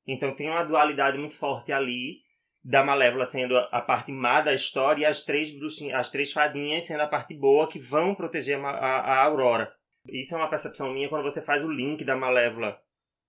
Então 0.08 0.34
tem 0.34 0.50
uma 0.50 0.64
dualidade 0.64 1.20
muito 1.20 1.36
forte 1.36 1.72
ali 1.72 2.22
da 2.70 2.84
Malévola 2.84 3.26
sendo 3.26 3.58
a 3.58 3.82
parte 3.82 4.12
má 4.12 4.42
da 4.42 4.54
história 4.54 5.02
e 5.02 5.06
as 5.06 5.24
três 5.24 5.50
bruxinhas, 5.50 6.00
as 6.00 6.12
três 6.12 6.32
fadinhas 6.32 6.86
sendo 6.86 7.02
a 7.02 7.08
parte 7.08 7.34
boa 7.34 7.68
que 7.68 7.80
vão 7.80 8.14
proteger 8.14 8.64
a, 8.64 8.70
a, 8.70 9.00
a 9.00 9.24
Aurora. 9.24 9.74
Isso 10.08 10.36
é 10.36 10.38
uma 10.38 10.52
percepção 10.52 10.94
minha 10.94 11.10
quando 11.10 11.24
você 11.24 11.42
faz 11.42 11.66
o 11.66 11.72
link 11.72 12.04
da 12.04 12.16
Malévola 12.16 12.80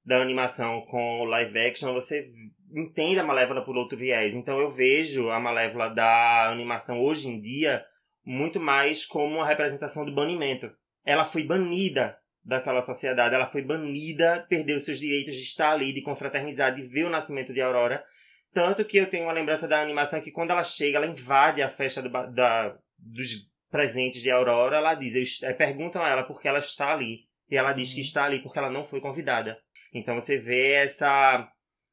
da 0.04 0.20
animação 0.20 0.82
com 0.82 1.20
o 1.20 1.24
live 1.24 1.58
action, 1.58 1.94
você 1.94 2.28
entende 2.70 3.18
a 3.18 3.24
Malévola 3.24 3.64
por 3.64 3.78
outro 3.78 3.96
viés. 3.96 4.34
Então 4.34 4.60
eu 4.60 4.68
vejo 4.68 5.30
a 5.30 5.40
Malévola 5.40 5.88
da 5.88 6.50
animação 6.50 7.00
hoje 7.00 7.26
em 7.26 7.40
dia 7.40 7.82
muito 8.22 8.60
mais 8.60 9.06
como 9.06 9.36
uma 9.36 9.46
representação 9.46 10.04
do 10.04 10.14
banimento. 10.14 10.70
Ela 11.02 11.24
foi 11.24 11.44
banida 11.44 12.18
daquela 12.44 12.82
sociedade, 12.82 13.34
ela 13.34 13.46
foi 13.46 13.62
banida, 13.62 14.44
perdeu 14.50 14.78
seus 14.80 14.98
direitos 14.98 15.34
de 15.34 15.44
estar 15.44 15.72
ali, 15.72 15.94
de 15.94 16.02
confraternizar, 16.02 16.74
de 16.74 16.82
ver 16.82 17.06
o 17.06 17.10
nascimento 17.10 17.54
de 17.54 17.62
Aurora. 17.62 18.04
Tanto 18.52 18.84
que 18.84 18.96
eu 18.96 19.08
tenho 19.08 19.24
uma 19.24 19.32
lembrança 19.32 19.68
da 19.68 19.80
animação 19.80 20.20
que 20.20 20.32
quando 20.32 20.50
ela 20.50 20.64
chega, 20.64 20.98
ela 20.98 21.06
invade 21.06 21.62
a 21.62 21.68
festa 21.68 22.02
do, 22.02 22.08
da, 22.08 22.76
dos 22.98 23.50
presentes 23.70 24.22
de 24.22 24.30
Aurora, 24.30 24.78
ela 24.78 24.94
diz, 24.94 25.42
é, 25.42 25.52
perguntam 25.52 26.02
a 26.02 26.08
ela 26.08 26.24
por 26.24 26.40
que 26.40 26.48
ela 26.48 26.58
está 26.58 26.92
ali. 26.92 27.28
E 27.48 27.56
ela 27.56 27.72
diz 27.72 27.90
que 27.90 28.00
uhum. 28.00 28.06
está 28.06 28.24
ali 28.24 28.42
porque 28.42 28.58
ela 28.58 28.70
não 28.70 28.84
foi 28.84 29.00
convidada. 29.00 29.58
Então 29.92 30.14
você 30.14 30.38
vê 30.38 30.72
essa, 30.72 31.48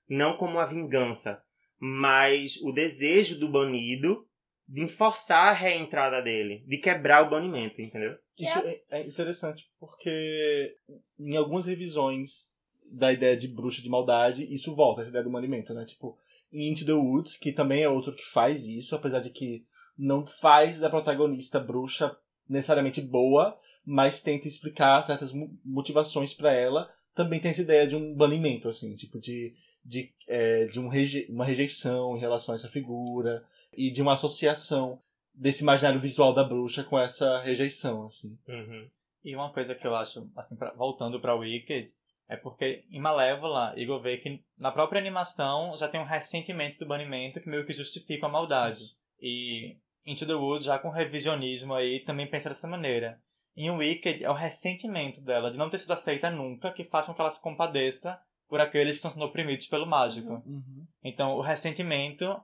não 0.09 0.37
como 0.37 0.53
uma 0.53 0.65
vingança, 0.65 1.41
mas 1.79 2.57
o 2.61 2.71
desejo 2.71 3.39
do 3.39 3.49
banido 3.49 4.27
de 4.67 4.87
forçar 4.87 5.49
a 5.49 5.53
reentrada 5.53 6.21
dele, 6.21 6.63
de 6.67 6.77
quebrar 6.77 7.25
o 7.25 7.29
banimento, 7.29 7.81
entendeu? 7.81 8.17
Isso 8.37 8.59
é, 8.59 8.81
é 8.91 9.07
interessante, 9.07 9.69
porque 9.79 10.75
em 11.17 11.35
algumas 11.37 11.65
revisões 11.65 12.51
da 12.85 13.11
ideia 13.11 13.35
de 13.35 13.47
bruxa 13.47 13.81
de 13.81 13.89
maldade, 13.89 14.45
isso 14.53 14.75
volta, 14.75 15.01
essa 15.01 15.09
ideia 15.09 15.23
do 15.23 15.31
banimento, 15.31 15.73
né? 15.73 15.85
Tipo, 15.85 16.17
em 16.51 16.71
Into 16.71 16.85
the 16.85 16.93
Woods, 16.93 17.35
que 17.37 17.51
também 17.51 17.83
é 17.83 17.89
outro 17.89 18.15
que 18.15 18.25
faz 18.25 18.67
isso, 18.67 18.95
apesar 18.95 19.19
de 19.19 19.29
que 19.29 19.65
não 19.97 20.25
faz 20.25 20.79
da 20.79 20.89
protagonista 20.89 21.59
bruxa 21.59 22.15
necessariamente 22.47 23.01
boa, 23.01 23.59
mas 23.85 24.21
tenta 24.21 24.47
explicar 24.47 25.03
certas 25.03 25.31
motivações 25.63 26.33
para 26.33 26.51
ela. 26.51 26.89
Também 27.15 27.39
tem 27.39 27.51
essa 27.51 27.61
ideia 27.61 27.87
de 27.87 27.95
um 27.95 28.13
banimento, 28.13 28.69
assim, 28.69 28.93
tipo, 28.95 29.19
de, 29.19 29.53
de, 29.83 30.13
é, 30.27 30.65
de 30.65 30.79
um 30.79 30.87
reje 30.87 31.25
uma 31.29 31.45
rejeição 31.45 32.15
em 32.15 32.19
relação 32.19 32.53
a 32.53 32.55
essa 32.55 32.69
figura 32.69 33.43
e 33.75 33.89
de 33.89 34.01
uma 34.01 34.13
associação 34.13 35.01
desse 35.33 35.63
imaginário 35.63 35.99
visual 35.99 36.33
da 36.33 36.43
bruxa 36.43 36.83
com 36.83 36.99
essa 36.99 37.41
rejeição, 37.41 38.05
assim. 38.05 38.37
Uhum. 38.47 38.87
E 39.23 39.35
uma 39.35 39.51
coisa 39.51 39.73
que 39.73 39.85
eu 39.85 39.95
acho, 39.95 40.29
assim, 40.35 40.55
pra, 40.55 40.73
voltando 40.73 41.19
para 41.19 41.35
Wicked, 41.35 41.91
é 42.27 42.35
porque 42.35 42.83
em 42.91 42.99
Malévola, 42.99 43.73
Igor 43.77 44.01
vê 44.01 44.17
que 44.17 44.43
na 44.57 44.71
própria 44.71 44.99
animação 44.99 45.75
já 45.77 45.87
tem 45.87 45.99
um 45.99 46.05
ressentimento 46.05 46.79
do 46.79 46.87
banimento 46.87 47.39
que 47.39 47.49
meio 47.49 47.65
que 47.65 47.73
justifica 47.73 48.25
a 48.25 48.29
maldade. 48.29 48.83
E 49.19 49.77
Into 50.05 50.25
the 50.25 50.33
Woods, 50.33 50.65
já 50.65 50.77
com 50.77 50.89
revisionismo 50.89 51.73
aí, 51.73 51.99
também 52.01 52.27
pensa 52.27 52.49
dessa 52.49 52.67
maneira. 52.67 53.21
Em 53.55 53.71
Wicked, 53.71 54.23
é 54.23 54.29
o 54.29 54.33
ressentimento 54.33 55.21
dela 55.21 55.49
de 55.49 55.57
não 55.57 55.69
ter 55.69 55.79
sido 55.79 55.93
aceita 55.93 56.29
nunca 56.29 56.71
que 56.71 56.83
faz 56.83 57.05
com 57.05 57.13
que 57.13 57.21
ela 57.21 57.31
se 57.31 57.41
compadeça 57.41 58.19
por 58.47 58.61
aqueles 58.61 58.91
que 58.91 58.97
estão 58.97 59.11
sendo 59.11 59.25
oprimidos 59.25 59.67
pelo 59.67 59.87
mágico. 59.87 60.29
Uhum. 60.29 60.43
uhum. 60.45 60.87
Então, 61.03 61.35
o 61.35 61.41
ressentimento, 61.41 62.39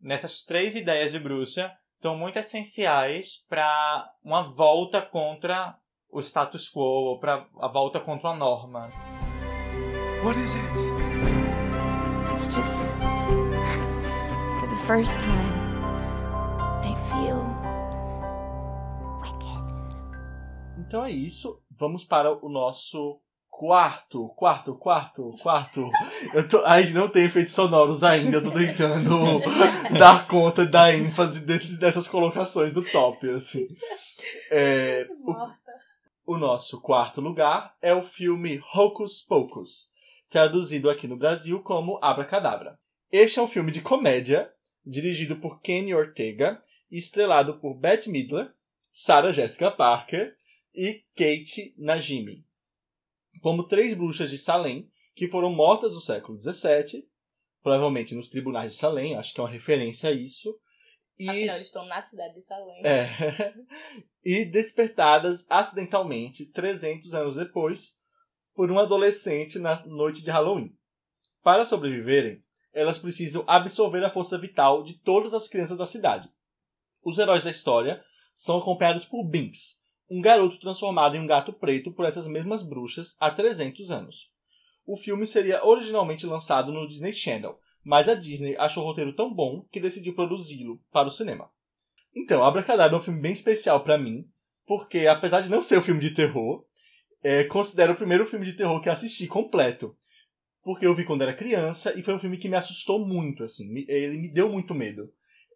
nessas 0.00 0.42
três 0.42 0.74
ideias 0.74 1.12
de 1.12 1.18
bruxa, 1.18 1.76
são 1.94 2.16
muito 2.16 2.38
essenciais 2.38 3.44
para 3.48 4.10
uma 4.22 4.42
volta 4.42 5.02
contra 5.02 5.76
o 6.08 6.20
status 6.20 6.70
quo, 6.70 6.80
ou 6.80 7.20
para 7.20 7.46
a 7.60 7.68
volta 7.68 8.00
contra 8.00 8.30
a 8.30 8.36
norma. 8.36 9.13
What 10.24 10.38
is 10.38 10.54
it? 10.54 10.78
It's 12.32 12.48
just 12.48 12.94
for 14.58 14.66
the 14.66 14.80
first 14.86 15.20
time 15.20 15.52
I 16.82 16.94
feel 17.10 17.44
wicked. 19.20 19.64
Então 20.78 21.04
é 21.04 21.10
isso. 21.10 21.60
Vamos 21.70 22.04
para 22.04 22.32
o 22.42 22.48
nosso 22.48 23.20
quarto, 23.50 24.30
quarto, 24.30 24.74
quarto, 24.76 25.34
quarto. 25.42 25.90
Eu 26.32 26.48
tô, 26.48 26.64
a 26.64 26.80
gente 26.80 26.94
não 26.94 27.10
tem 27.10 27.24
efeitos 27.24 27.52
sonoros 27.52 28.02
ainda, 28.02 28.38
eu 28.38 28.42
tô 28.42 28.50
tentando 28.50 29.42
dar 29.98 30.26
conta 30.26 30.64
da 30.64 30.90
ênfase 30.90 31.40
desses, 31.40 31.78
dessas 31.78 32.08
colocações 32.08 32.72
do 32.72 32.82
top, 32.82 33.28
assim. 33.28 33.68
É, 34.50 35.06
o, 36.26 36.34
o 36.34 36.38
nosso 36.38 36.80
quarto 36.80 37.20
lugar 37.20 37.74
é 37.82 37.94
o 37.94 38.00
filme 38.00 38.62
Hocus 38.74 39.20
Pocus, 39.20 39.92
traduzido 40.28 40.90
aqui 40.90 41.06
no 41.06 41.16
Brasil 41.16 41.62
como 41.62 41.98
Abracadabra. 42.02 42.78
Este 43.10 43.38
é 43.38 43.42
um 43.42 43.46
filme 43.46 43.70
de 43.70 43.80
comédia, 43.80 44.52
dirigido 44.84 45.36
por 45.36 45.60
Kenny 45.60 45.94
Ortega 45.94 46.60
e 46.90 46.98
estrelado 46.98 47.58
por 47.60 47.74
Bette 47.74 48.10
Midler, 48.10 48.52
Sarah 48.90 49.32
Jessica 49.32 49.70
Parker 49.70 50.36
e 50.74 51.04
Kate 51.16 51.74
Najimy, 51.78 52.44
como 53.40 53.66
três 53.66 53.94
bruxas 53.94 54.30
de 54.30 54.38
Salem 54.38 54.90
que 55.14 55.28
foram 55.28 55.50
mortas 55.50 55.94
no 55.94 56.00
século 56.00 56.40
XVII, 56.40 57.08
provavelmente 57.62 58.14
nos 58.14 58.28
tribunais 58.28 58.72
de 58.72 58.78
Salem, 58.78 59.16
acho 59.16 59.32
que 59.32 59.40
é 59.40 59.44
uma 59.44 59.50
referência 59.50 60.10
a 60.10 60.12
isso. 60.12 60.58
E, 61.18 61.28
Afinal, 61.28 61.56
eles 61.56 61.68
estão 61.68 61.86
na 61.86 62.02
cidade 62.02 62.34
de 62.34 62.40
Salem. 62.40 62.84
É, 62.84 63.54
e 64.24 64.44
despertadas 64.44 65.46
acidentalmente 65.48 66.46
300 66.46 67.14
anos 67.14 67.36
depois 67.36 68.02
por 68.54 68.70
um 68.70 68.78
adolescente 68.78 69.58
na 69.58 69.74
noite 69.86 70.22
de 70.22 70.30
Halloween. 70.30 70.72
Para 71.42 71.64
sobreviverem, 71.64 72.42
elas 72.72 72.98
precisam 72.98 73.44
absorver 73.46 74.04
a 74.04 74.10
força 74.10 74.38
vital 74.38 74.82
de 74.82 74.94
todas 74.94 75.34
as 75.34 75.48
crianças 75.48 75.78
da 75.78 75.86
cidade. 75.86 76.28
Os 77.02 77.18
heróis 77.18 77.44
da 77.44 77.50
história 77.50 78.02
são 78.34 78.58
acompanhados 78.58 79.04
por 79.04 79.24
Binks, 79.24 79.82
um 80.10 80.20
garoto 80.20 80.58
transformado 80.58 81.16
em 81.16 81.20
um 81.20 81.26
gato 81.26 81.52
preto 81.52 81.92
por 81.92 82.04
essas 82.04 82.26
mesmas 82.26 82.62
bruxas 82.62 83.16
há 83.20 83.30
300 83.30 83.90
anos. 83.90 84.32
O 84.86 84.96
filme 84.96 85.26
seria 85.26 85.64
originalmente 85.64 86.26
lançado 86.26 86.72
no 86.72 86.86
Disney 86.86 87.12
Channel, 87.12 87.58
mas 87.82 88.08
a 88.08 88.14
Disney 88.14 88.56
achou 88.56 88.82
o 88.82 88.86
roteiro 88.86 89.14
tão 89.14 89.32
bom 89.32 89.66
que 89.70 89.80
decidiu 89.80 90.14
produzi-lo 90.14 90.80
para 90.90 91.08
o 91.08 91.10
cinema. 91.10 91.50
Então, 92.14 92.44
Abracadabra 92.44 92.96
é 92.96 93.00
um 93.00 93.02
filme 93.02 93.20
bem 93.20 93.32
especial 93.32 93.82
para 93.82 93.98
mim, 93.98 94.28
porque 94.66 95.06
apesar 95.06 95.40
de 95.40 95.50
não 95.50 95.62
ser 95.62 95.78
um 95.78 95.82
filme 95.82 96.00
de 96.00 96.12
terror, 96.12 96.64
é, 97.24 97.42
considero 97.44 97.94
o 97.94 97.96
primeiro 97.96 98.26
filme 98.26 98.44
de 98.44 98.52
terror 98.52 98.80
que 98.82 98.90
assisti 98.90 99.26
completo. 99.26 99.96
Porque 100.62 100.86
eu 100.86 100.94
vi 100.94 101.04
quando 101.04 101.22
era 101.22 101.34
criança 101.34 101.98
e 101.98 102.02
foi 102.02 102.14
um 102.14 102.18
filme 102.18 102.36
que 102.36 102.48
me 102.48 102.56
assustou 102.56 103.04
muito, 103.04 103.42
assim. 103.42 103.84
Ele 103.88 104.18
me 104.18 104.30
deu 104.30 104.48
muito 104.50 104.74
medo. 104.74 105.10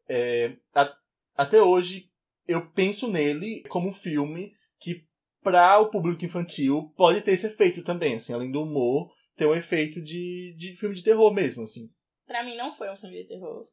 É, 0.08 0.56
a, 0.74 0.96
até 1.36 1.60
hoje, 1.62 2.10
eu 2.46 2.66
penso 2.70 3.10
nele 3.10 3.62
como 3.68 3.88
um 3.88 3.92
filme 3.92 4.54
que, 4.80 5.06
para 5.42 5.78
o 5.78 5.90
público 5.90 6.24
infantil, 6.24 6.92
pode 6.96 7.20
ter 7.20 7.32
esse 7.32 7.46
efeito 7.46 7.82
também, 7.82 8.14
assim. 8.14 8.32
Além 8.32 8.50
do 8.50 8.62
humor, 8.62 9.12
ter 9.36 9.46
um 9.46 9.54
efeito 9.54 10.00
de, 10.02 10.54
de 10.56 10.74
filme 10.74 10.94
de 10.94 11.04
terror 11.04 11.32
mesmo, 11.32 11.64
assim. 11.64 11.90
Pra 12.26 12.42
mim 12.42 12.56
não 12.56 12.72
foi 12.72 12.90
um 12.90 12.96
filme 12.96 13.16
de 13.16 13.28
terror. 13.28 13.68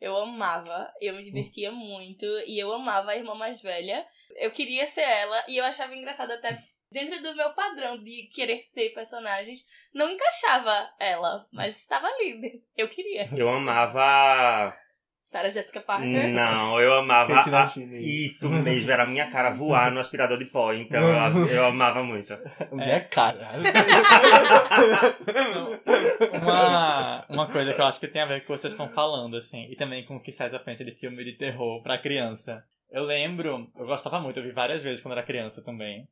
Eu 0.00 0.16
amava, 0.16 0.90
eu 1.00 1.14
me 1.16 1.24
divertia 1.24 1.72
muito 1.72 2.24
e 2.46 2.58
eu 2.58 2.72
amava 2.72 3.10
a 3.10 3.16
irmã 3.16 3.34
mais 3.34 3.60
velha. 3.60 4.06
Eu 4.36 4.50
queria 4.52 4.86
ser 4.86 5.02
ela 5.02 5.44
e 5.48 5.56
eu 5.56 5.64
achava 5.64 5.94
engraçado 5.96 6.30
até 6.30 6.56
dentro 6.90 7.22
do 7.22 7.34
meu 7.34 7.52
padrão 7.52 8.02
de 8.02 8.28
querer 8.32 8.62
ser 8.62 8.90
personagens, 8.90 9.66
não 9.92 10.10
encaixava 10.10 10.90
ela, 10.98 11.46
mas 11.52 11.76
estava 11.76 12.08
linda. 12.20 12.48
Eu 12.76 12.88
queria. 12.88 13.28
Eu 13.36 13.48
amava. 13.48 14.74
Sarah 15.20 15.50
Jessica 15.50 15.80
Parker? 15.80 16.28
Não, 16.28 16.80
eu 16.80 16.94
amava. 16.94 17.40
A... 17.40 17.66
Isso 17.98 18.48
mesmo, 18.48 18.90
era 18.90 19.02
a 19.02 19.06
minha 19.06 19.30
cara 19.30 19.50
voar 19.50 19.90
no 19.90 20.00
aspirador 20.00 20.38
de 20.38 20.46
pó, 20.46 20.72
então 20.72 21.02
eu, 21.02 21.46
eu 21.48 21.66
amava 21.66 22.02
muito. 22.02 22.32
Minha 22.72 22.94
é. 22.94 23.00
cara. 23.00 23.50
uma, 26.40 27.26
uma 27.28 27.46
coisa 27.46 27.74
que 27.74 27.80
eu 27.80 27.84
acho 27.84 28.00
que 28.00 28.08
tem 28.08 28.22
a 28.22 28.26
ver 28.26 28.46
com 28.46 28.52
o 28.52 28.56
que 28.56 28.62
vocês 28.62 28.72
estão 28.72 28.88
falando, 28.88 29.36
assim, 29.36 29.70
e 29.70 29.76
também 29.76 30.04
com 30.04 30.16
o 30.16 30.20
que 30.20 30.32
César 30.32 30.60
pensa 30.60 30.84
de 30.84 30.92
filme 30.92 31.22
de 31.24 31.32
terror 31.32 31.82
pra 31.82 31.98
criança. 31.98 32.64
Eu 32.90 33.04
lembro, 33.04 33.68
eu 33.76 33.86
gostava 33.86 34.20
muito, 34.20 34.38
eu 34.38 34.44
vi 34.44 34.52
várias 34.52 34.82
vezes 34.82 35.02
quando 35.02 35.12
era 35.12 35.22
criança 35.22 35.62
também. 35.62 36.08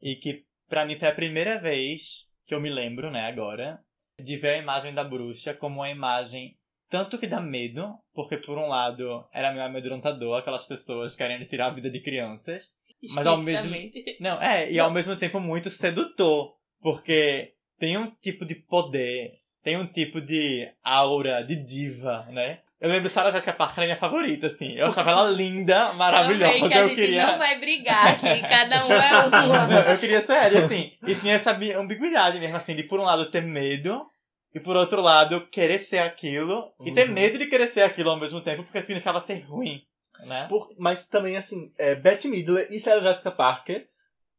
E 0.00 0.16
que 0.16 0.44
para 0.68 0.84
mim 0.84 0.96
foi 0.96 1.08
a 1.08 1.14
primeira 1.14 1.58
vez 1.58 2.30
que 2.46 2.54
eu 2.54 2.60
me 2.60 2.70
lembro, 2.70 3.10
né, 3.10 3.26
agora, 3.26 3.80
de 4.22 4.36
ver 4.36 4.50
a 4.50 4.58
imagem 4.58 4.92
da 4.92 5.04
bruxa 5.04 5.54
como 5.54 5.76
uma 5.76 5.90
imagem 5.90 6.56
tanto 6.88 7.18
que 7.18 7.26
dá 7.26 7.40
medo, 7.40 7.98
porque 8.12 8.36
por 8.36 8.56
um 8.58 8.68
lado 8.68 9.26
era 9.32 9.50
meio 9.50 9.64
amedrontador 9.64 10.38
aquelas 10.38 10.64
pessoas 10.64 11.16
querendo 11.16 11.44
tirar 11.46 11.66
a 11.66 11.74
vida 11.74 11.90
de 11.90 12.00
crianças, 12.00 12.74
mas 13.14 13.26
ao 13.26 13.38
mesmo 13.38 13.74
Não, 14.20 14.40
é, 14.40 14.70
e 14.70 14.78
ao 14.78 14.90
mesmo 14.90 15.16
tempo 15.16 15.40
muito 15.40 15.70
sedutor, 15.70 16.56
porque 16.80 17.54
tem 17.78 17.96
um 17.96 18.10
tipo 18.10 18.44
de 18.44 18.54
poder 18.54 19.32
tem 19.64 19.78
um 19.78 19.86
tipo 19.86 20.20
de 20.20 20.70
aura 20.82 21.42
de 21.42 21.56
diva, 21.56 22.26
né? 22.30 22.60
Eu 22.84 22.90
lembro 22.90 23.08
Sarah 23.08 23.30
Jessica 23.30 23.52
Parker 23.52 23.78
era 23.78 23.86
minha 23.86 23.96
favorita, 23.96 24.46
assim. 24.46 24.72
Eu 24.74 24.86
achava 24.88 25.10
ela 25.10 25.30
linda, 25.32 25.92
maravilhosa. 25.94 26.52
Também 26.52 26.68
que 26.68 26.74
a 26.74 26.80
eu 26.80 26.88
gente 26.88 26.94
queria. 27.00 27.26
não 27.26 27.38
vai 27.38 27.58
brigar 27.58 28.08
aqui, 28.08 28.42
cada 28.42 28.86
um 28.86 28.92
é. 28.92 29.30
Não, 29.30 29.80
eu 29.92 29.98
queria 29.98 30.20
sério, 30.20 30.58
assim. 30.58 30.92
E 31.06 31.14
tinha 31.14 31.34
essa 31.34 31.52
bi- 31.54 31.72
ambiguidade 31.72 32.38
mesmo, 32.38 32.56
assim, 32.56 32.76
de 32.76 32.82
por 32.82 33.00
um 33.00 33.04
lado 33.04 33.26
ter 33.30 33.42
medo, 33.42 34.06
e 34.54 34.60
por 34.60 34.76
outro 34.76 35.00
lado 35.00 35.40
querer 35.50 35.78
ser 35.78 35.98
aquilo, 36.00 36.72
e 36.84 36.92
ter 36.92 37.08
Uhum. 37.08 37.14
medo 37.14 37.38
de 37.38 37.46
querer 37.46 37.66
ser 37.68 37.82
aquilo 37.82 38.10
ao 38.10 38.20
mesmo 38.20 38.40
tempo, 38.40 38.62
porque 38.62 38.80
significava 38.80 39.18
ser 39.20 39.40
ruim, 39.48 39.82
né? 40.26 40.46
Por- 40.48 40.68
mas 40.78 41.08
também, 41.08 41.36
assim, 41.36 41.72
é, 41.78 41.94
Bette 41.94 42.28
Midler 42.28 42.68
e 42.70 42.78
Sarah 42.78 43.00
Jessica 43.00 43.30
Parker, 43.30 43.86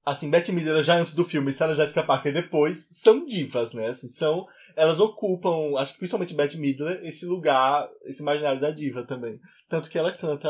assim, 0.06 0.30
Bette 0.30 0.52
Midler 0.52 0.84
já 0.84 0.94
antes 0.96 1.16
do 1.16 1.25
filme 1.25 1.50
e 1.50 1.54
Sarah 1.54 1.74
Jessica 1.74 2.04
Parker 2.04 2.32
depois, 2.32 2.88
são 2.92 3.25
divas, 3.25 3.74
né? 3.74 3.88
Assim, 3.88 4.08
são, 4.08 4.48
elas 4.75 5.00
ocupam, 5.00 5.77
acho 5.77 5.94
que 5.94 6.00
principalmente 6.00 6.34
Bette 6.34 6.58
Midler, 6.58 7.00
esse 7.03 7.25
lugar, 7.25 7.89
esse 8.03 8.22
imaginário 8.22 8.60
da 8.60 8.72
diva 8.72 9.03
também. 9.03 9.39
Tanto 9.70 9.89
que 9.89 9.98
ela 9.98 10.12
canta 10.12 10.48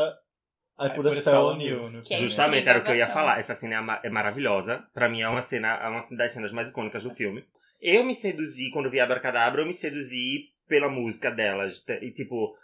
I 0.78 0.86
É, 0.86 0.88
Put 0.90 1.02
por 1.02 1.06
a 1.08 1.12
Spell 1.12 1.46
on 1.46 1.60
You. 1.60 2.02
Que 2.02 2.14
é. 2.14 2.16
Justamente 2.18 2.68
era 2.68 2.78
o 2.80 2.84
que 2.84 2.90
eu 2.90 2.96
ia 2.96 3.08
falar. 3.08 3.38
Essa 3.40 3.54
cena 3.54 3.76
é, 3.76 3.80
ma- 3.80 4.00
é 4.04 4.10
maravilhosa. 4.10 4.84
Pra 4.92 5.08
mim 5.08 5.22
é 5.22 5.28
uma 5.28 5.40
cena, 5.42 5.68
é 5.76 5.88
uma 5.88 6.00
das 6.16 6.32
cenas 6.32 6.52
mais 6.52 6.68
icônicas 6.68 7.02
do 7.04 7.14
filme. 7.14 7.44
Eu 7.80 8.04
me 8.04 8.14
seduzi, 8.14 8.70
quando 8.70 8.90
vi 8.90 9.00
Abracadabra, 9.00 9.62
eu 9.62 9.66
me 9.66 9.72
seduzi 9.74 10.50
pela 10.68 10.88
música 10.88 11.30
delas. 11.30 11.84
E, 12.02 12.10
tipo, 12.10 12.54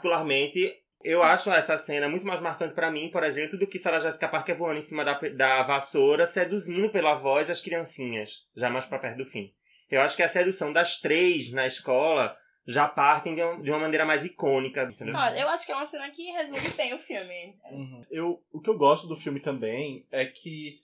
particularmente, 0.00 0.72
eu 1.04 1.22
acho 1.22 1.50
essa 1.52 1.76
cena 1.78 2.08
muito 2.08 2.26
mais 2.26 2.40
marcante 2.40 2.74
pra 2.74 2.90
mim, 2.90 3.10
por 3.10 3.22
exemplo, 3.22 3.58
do 3.58 3.66
que 3.66 3.78
Sarah 3.78 3.98
Jessica 3.98 4.28
Parker 4.28 4.56
voando 4.56 4.78
em 4.78 4.82
cima 4.82 5.04
da, 5.04 5.18
da 5.36 5.62
vassoura, 5.62 6.26
seduzindo 6.26 6.90
pela 6.90 7.14
voz 7.14 7.50
as 7.50 7.60
criancinhas, 7.60 8.46
já 8.56 8.70
mais 8.70 8.86
pra 8.86 8.98
perto 8.98 9.18
do 9.18 9.24
fim. 9.26 9.52
Eu 9.90 10.00
acho 10.02 10.16
que 10.16 10.22
a 10.22 10.28
sedução 10.28 10.72
das 10.72 11.00
três 11.00 11.52
na 11.52 11.66
escola 11.66 12.36
já 12.66 12.86
partem 12.86 13.34
de, 13.34 13.42
um- 13.42 13.60
de 13.62 13.70
uma 13.70 13.80
maneira 13.80 14.04
mais 14.04 14.24
icônica, 14.24 14.84
entendeu? 14.84 15.14
Eu 15.14 15.48
acho 15.48 15.66
que 15.66 15.72
é 15.72 15.74
uma 15.74 15.84
cena 15.86 16.08
que 16.10 16.30
resume 16.30 16.68
bem 16.76 16.94
o 16.94 16.98
filme. 16.98 17.54
Uhum. 17.72 18.04
Eu, 18.10 18.42
o 18.52 18.60
que 18.60 18.70
eu 18.70 18.76
gosto 18.78 19.06
do 19.08 19.16
filme 19.16 19.40
também 19.40 20.06
é 20.12 20.24
que, 20.26 20.78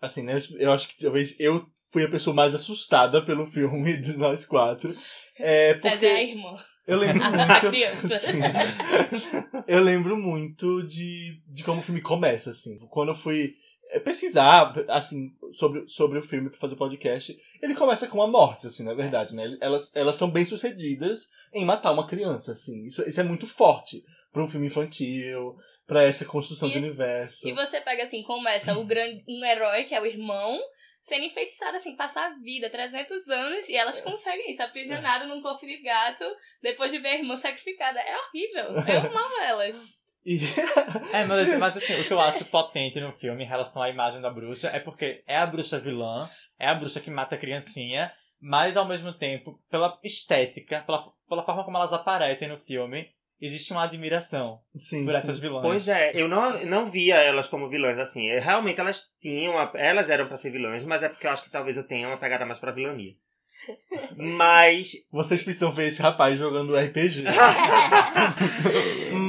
assim, 0.00 0.22
né, 0.22 0.38
eu 0.58 0.70
acho 0.72 0.88
que 0.88 1.02
talvez 1.02 1.38
eu 1.40 1.66
fui 1.90 2.04
a 2.04 2.08
pessoa 2.08 2.34
mais 2.36 2.54
assustada 2.54 3.24
pelo 3.24 3.44
filme 3.46 3.96
de 4.00 4.16
nós 4.16 4.46
quatro. 4.46 4.94
É, 5.38 5.74
César 5.74 5.90
porque 5.90 6.06
é 6.06 6.16
a 6.16 6.22
irmã. 6.22 6.56
eu 6.86 6.98
lembro 6.98 7.22
A 7.24 7.30
muito. 7.30 7.68
criança. 7.70 8.18
Sim. 8.18 8.40
Eu 9.66 9.82
lembro 9.82 10.16
muito 10.16 10.86
de, 10.86 11.42
de 11.48 11.64
como 11.64 11.80
o 11.80 11.82
filme 11.82 12.00
começa, 12.00 12.50
assim. 12.50 12.78
Quando 12.90 13.08
eu 13.10 13.14
fui 13.14 13.54
pesquisar, 14.00 14.74
assim, 14.88 15.28
sobre, 15.52 15.86
sobre 15.88 16.18
o 16.18 16.22
filme 16.22 16.50
pra 16.50 16.58
fazer 16.58 16.74
o 16.74 16.78
podcast, 16.78 17.36
ele 17.60 17.74
começa 17.74 18.06
com 18.08 18.22
a 18.22 18.26
morte, 18.26 18.66
assim, 18.66 18.84
na 18.84 18.94
verdade, 18.94 19.34
né? 19.34 19.56
Elas, 19.60 19.94
elas 19.94 20.16
são 20.16 20.30
bem 20.30 20.44
sucedidas 20.44 21.28
em 21.52 21.64
matar 21.64 21.92
uma 21.92 22.06
criança, 22.06 22.52
assim. 22.52 22.82
Isso, 22.84 23.02
isso 23.08 23.20
é 23.20 23.24
muito 23.24 23.46
forte 23.46 24.02
pra 24.32 24.42
um 24.42 24.48
filme 24.48 24.66
infantil, 24.66 25.54
pra 25.86 26.02
essa 26.04 26.24
construção 26.24 26.68
E- 26.68 26.72
de 26.72 26.78
universo. 26.78 27.46
E 27.46 27.52
você 27.52 27.80
pega 27.80 28.02
assim, 28.02 28.22
começa 28.22 28.76
o 28.78 28.84
grande, 28.84 29.22
um 29.28 29.44
herói, 29.44 29.84
que 29.84 29.94
é 29.94 30.00
o 30.00 30.06
irmão, 30.06 30.58
sendo 31.00 31.24
enfeitiçado, 31.26 31.76
assim, 31.76 31.94
passar 31.96 32.26
a 32.30 32.38
vida, 32.38 32.70
300 32.70 33.28
anos, 33.28 33.68
e 33.68 33.76
elas 33.76 34.00
conseguem 34.00 34.50
isso, 34.50 34.62
aprisionado 34.62 35.26
num 35.26 35.42
corpo 35.42 35.66
de 35.66 35.82
gato, 35.82 36.24
depois 36.62 36.90
de 36.92 36.98
ver 36.98 37.08
a 37.08 37.18
irmã 37.18 37.36
sacrificada. 37.36 38.00
É 38.00 38.16
horrível. 38.16 38.94
Eu 38.94 39.10
amava 39.10 39.44
elas. 39.44 40.00
E 40.24 40.38
É, 41.12 41.24
mas, 41.24 41.58
mas 41.58 41.76
assim, 41.76 42.00
o 42.00 42.04
que 42.04 42.12
eu 42.12 42.20
acho 42.20 42.44
potente 42.46 43.00
no 43.00 43.12
filme 43.12 43.44
em 43.44 43.48
relação 43.48 43.82
à 43.82 43.90
imagem 43.90 44.20
da 44.20 44.30
bruxa 44.30 44.68
é 44.68 44.78
porque 44.80 45.22
é 45.26 45.36
a 45.36 45.46
bruxa 45.46 45.78
vilã, 45.78 46.28
é 46.58 46.66
a 46.68 46.74
bruxa 46.74 47.00
que 47.00 47.10
mata 47.10 47.34
a 47.34 47.38
criancinha, 47.38 48.12
mas 48.40 48.76
ao 48.76 48.86
mesmo 48.86 49.12
tempo, 49.12 49.60
pela 49.70 49.98
estética, 50.02 50.80
pela, 50.86 51.04
pela 51.28 51.44
forma 51.44 51.64
como 51.64 51.76
elas 51.76 51.92
aparecem 51.92 52.48
no 52.48 52.58
filme, 52.58 53.08
existe 53.40 53.72
uma 53.72 53.82
admiração 53.84 54.60
sim, 54.76 55.04
por 55.04 55.12
sim. 55.12 55.18
essas 55.18 55.38
vilãs. 55.40 55.62
Pois 55.62 55.88
é, 55.88 56.12
eu 56.14 56.28
não, 56.28 56.64
não 56.66 56.86
via 56.86 57.16
elas 57.16 57.48
como 57.48 57.68
vilãs 57.68 57.98
assim. 57.98 58.28
É, 58.30 58.38
Realmente 58.38 58.80
elas 58.80 59.12
tinham, 59.20 59.58
a- 59.58 59.72
elas 59.74 60.08
eram 60.08 60.26
pra 60.26 60.38
ser 60.38 60.50
vilãs, 60.52 60.84
mas 60.84 61.02
é 61.02 61.08
porque 61.08 61.26
eu 61.26 61.30
acho 61.32 61.42
que 61.42 61.50
talvez 61.50 61.76
eu 61.76 61.86
tenha 61.86 62.06
uma 62.06 62.18
pegada 62.18 62.46
mais 62.46 62.58
pra 62.60 62.70
vilania. 62.72 63.14
Mas, 64.16 64.92
Vocês 65.12 65.40
precisam 65.40 65.70
ver 65.70 65.86
esse 65.86 66.02
rapaz 66.02 66.36
jogando 66.36 66.74
RPG. 66.76 67.22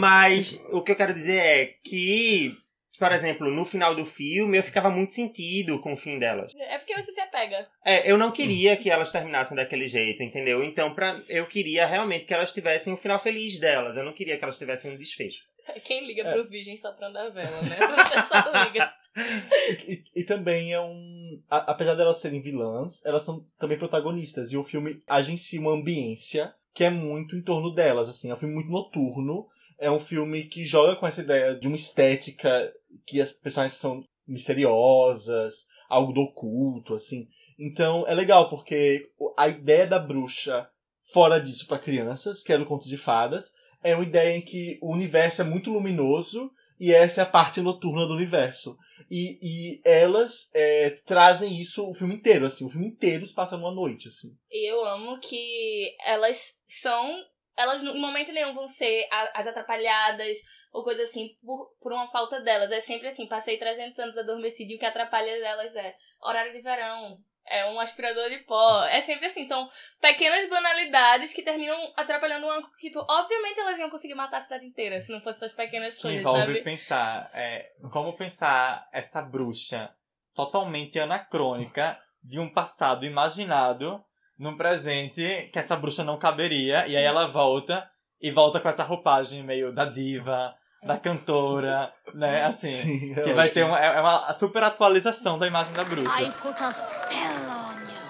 mas 0.04 0.64
o 0.72 0.82
que 0.82 0.92
eu 0.92 0.96
quero 0.96 1.14
dizer 1.14 1.38
é 1.38 1.66
que, 1.84 2.52
por 3.00 3.12
exemplo, 3.12 3.50
no 3.52 3.66
final 3.66 3.96
do 3.96 4.06
filme 4.06 4.58
eu 4.58 4.64
ficava 4.64 4.90
muito 4.90 5.14
sentido 5.14 5.80
com 5.82 5.94
o 5.94 5.98
fim 5.98 6.20
delas. 6.20 6.54
É 6.56 6.78
porque 6.78 6.96
você 7.02 7.12
se 7.12 7.22
apega. 7.22 7.68
É, 7.86 8.10
eu 8.10 8.18
não 8.18 8.32
queria 8.32 8.78
que 8.78 8.90
elas 8.90 9.12
terminassem 9.12 9.56
daquele 9.58 9.88
jeito, 9.88 10.22
entendeu? 10.24 10.64
Então, 10.64 10.94
pra, 10.94 11.20
eu 11.28 11.46
queria 11.48 11.86
realmente 11.86 12.26
que 12.26 12.34
elas 12.34 12.54
tivessem 12.54 12.94
o 12.94 12.98
final 12.98 13.20
feliz 13.20 13.60
delas. 13.60 13.98
Eu 13.98 14.04
não 14.04 14.14
queria 14.14 14.38
que 14.38 14.44
elas 14.44 14.58
tivessem 14.58 14.92
um 14.92 14.98
desfecho. 14.98 15.40
Quem 15.86 16.06
liga 16.06 16.24
É. 16.24 16.34
pro 16.34 16.50
virgem 16.50 16.76
soprando 16.76 17.18
a 17.18 17.30
vela, 17.30 17.62
né? 17.62 17.78
Você 18.06 18.28
só 18.28 18.64
liga. 18.66 18.94
E, 19.16 19.94
e- 19.94 20.04
e 20.22 20.24
também 20.26 20.74
é 20.74 20.82
um. 20.82 21.42
a- 21.50 21.72
apesar 21.72 21.94
delas 21.96 22.20
serem 22.20 22.42
vilãs, 22.42 23.06
elas 23.06 23.24
são 23.24 23.46
também 23.58 23.78
protagonistas. 23.78 24.52
E 24.52 24.58
o 24.58 24.64
filme 24.64 25.00
agencia 25.08 25.62
uma 25.62 25.72
ambiência 25.72 26.54
que 26.76 26.84
é 26.84 26.90
muito 26.90 27.36
em 27.38 27.42
torno 27.44 27.74
delas. 27.74 28.10
Assim, 28.10 28.30
é 28.30 28.34
um 28.34 28.38
filme 28.38 28.56
muito 28.56 28.70
noturno. 28.72 29.48
É 29.84 29.92
um 29.92 30.00
filme 30.00 30.46
que 30.46 30.64
joga 30.64 30.96
com 30.96 31.06
essa 31.06 31.22
ideia 31.22 31.56
de 31.56 31.68
uma 31.68 31.76
estética 31.76 32.74
que 33.06 33.22
as 33.22 33.32
personagens 33.32 33.78
são 33.78 34.04
misteriosas, 34.28 35.68
algo 35.90 36.14
do 36.14 36.22
oculto, 36.22 36.94
assim. 36.94 37.28
Então 37.60 38.06
é 38.08 38.14
legal, 38.14 38.50
porque 38.50 39.10
a 39.38 39.48
ideia 39.48 39.86
da 39.86 40.00
bruxa 40.00 40.70
fora 41.12 41.40
disso 41.40 41.68
para 41.68 41.80
crianças, 41.80 42.42
que 42.42 42.54
era 42.54 42.64
o 42.64 42.66
conto 42.66 42.88
de 42.88 42.98
fadas, 42.98 43.54
é 43.84 43.94
uma 43.94 44.04
ideia 44.04 44.38
em 44.38 44.42
que 44.42 44.80
o 44.82 44.94
universo 44.94 45.42
é 45.42 45.46
muito 45.46 45.70
luminoso 45.70 46.50
e 46.80 46.94
essa 46.94 47.22
é 47.22 47.24
a 47.24 47.28
parte 47.28 47.62
noturna 47.62 48.06
do 48.06 48.14
universo. 48.14 48.78
E, 49.10 49.38
e 49.42 49.82
elas 49.86 50.50
é, 50.54 50.90
trazem 51.06 51.62
isso 51.62 51.88
o 51.88 51.94
filme 51.94 52.16
inteiro, 52.16 52.46
assim. 52.46 52.66
O 52.66 52.70
filme 52.70 52.88
inteiro 52.88 53.26
se 53.28 53.34
passa 53.34 53.58
numa 53.58 53.74
noite, 53.74 54.08
assim. 54.08 54.36
E 54.52 54.70
eu 54.70 54.84
amo 54.86 55.20
que 55.20 55.96
elas 56.06 56.56
são. 56.68 57.24
Elas 57.58 57.84
em 57.84 58.00
momento 58.00 58.32
nenhum 58.32 58.54
vão 58.54 58.68
ser 58.68 59.08
as 59.34 59.48
atrapalhadas 59.48 60.38
ou 60.72 60.84
coisa 60.84 61.04
assim 61.04 61.38
por, 61.44 61.76
por 61.80 61.94
uma 61.94 62.08
falta 62.08 62.42
delas. 62.42 62.72
É 62.72 62.80
sempre 62.80 63.08
assim: 63.08 63.28
passei 63.28 63.58
300 63.58 63.98
anos 64.00 64.18
adormecido 64.18 64.72
e 64.72 64.76
o 64.76 64.80
que 64.80 64.86
atrapalha 64.86 65.30
elas 65.30 65.76
é 65.76 65.96
horário 66.22 66.52
de 66.52 66.62
verão, 66.62 67.20
é 67.46 67.70
um 67.70 67.80
aspirador 67.80 68.30
de 68.30 68.40
pó. 68.40 68.84
É 68.86 69.02
sempre 69.02 69.28
assim: 69.28 69.44
são 69.44 69.70
pequenas 70.00 70.50
banalidades 70.50 71.34
que 71.34 71.44
terminam 71.44 71.78
atrapalhando 71.96 72.46
uma. 72.46 72.62
Tipo, 72.80 73.06
obviamente 73.08 73.60
elas 73.60 73.80
iam 73.80 73.90
conseguir 73.90 74.16
matar 74.16 74.38
a 74.38 74.42
cidade 74.42 74.66
inteira 74.66 75.02
se 75.02 75.12
não 75.12 75.22
fossem 75.22 75.46
essas 75.46 75.54
pequenas 75.54 75.96
que 75.96 76.02
coisas, 76.02 76.20
envolve 76.20 76.46
sabe? 76.46 76.64
pensar 76.64 77.30
é, 77.34 77.66
como 77.92 78.16
pensar 78.16 78.88
essa 78.92 79.22
bruxa 79.22 79.94
totalmente 80.36 81.00
anacrônica 81.00 82.00
de 82.24 82.40
um 82.40 82.52
passado 82.52 83.06
imaginado 83.06 84.04
num 84.44 84.58
presente 84.58 85.50
que 85.54 85.58
essa 85.58 85.78
bruxa 85.78 86.04
não 86.04 86.20
caberia 86.20 86.86
e 86.86 86.98
aí 86.98 87.04
ela 87.04 87.26
volta 87.28 87.90
e 88.22 88.30
volta 88.30 88.60
com 88.60 88.68
essa 88.68 88.84
roupagem 88.84 89.42
meio 89.42 89.74
da 89.74 89.86
diva, 89.86 90.54
da 90.84 90.98
cantora, 90.98 91.94
né? 92.14 92.44
Assim, 92.44 92.68
Sim, 92.68 93.14
é 93.14 93.22
que 93.24 93.34
vai 93.34 93.50
ter 93.50 93.64
uma, 93.64 93.80
é 93.80 94.02
uma 94.02 94.34
super 94.34 94.62
atualização 94.64 95.40
da 95.40 95.48
imagem 95.48 95.74
da 95.74 95.84
I 95.84 95.86
bruxa. 95.86 96.38
put 96.42 96.62
a 96.62 96.72
spell 96.72 97.50
on 97.50 97.74
you. 97.90 98.04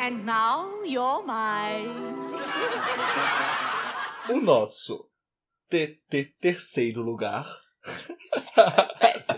And 0.00 0.24
now 0.24 0.84
you're 0.84 1.24
mine. 1.24 1.94
O 4.30 4.40
nosso 4.40 5.08
TT 5.70 6.34
terceiro 6.40 7.02
lugar. 7.02 7.46
Essa. 9.00 9.34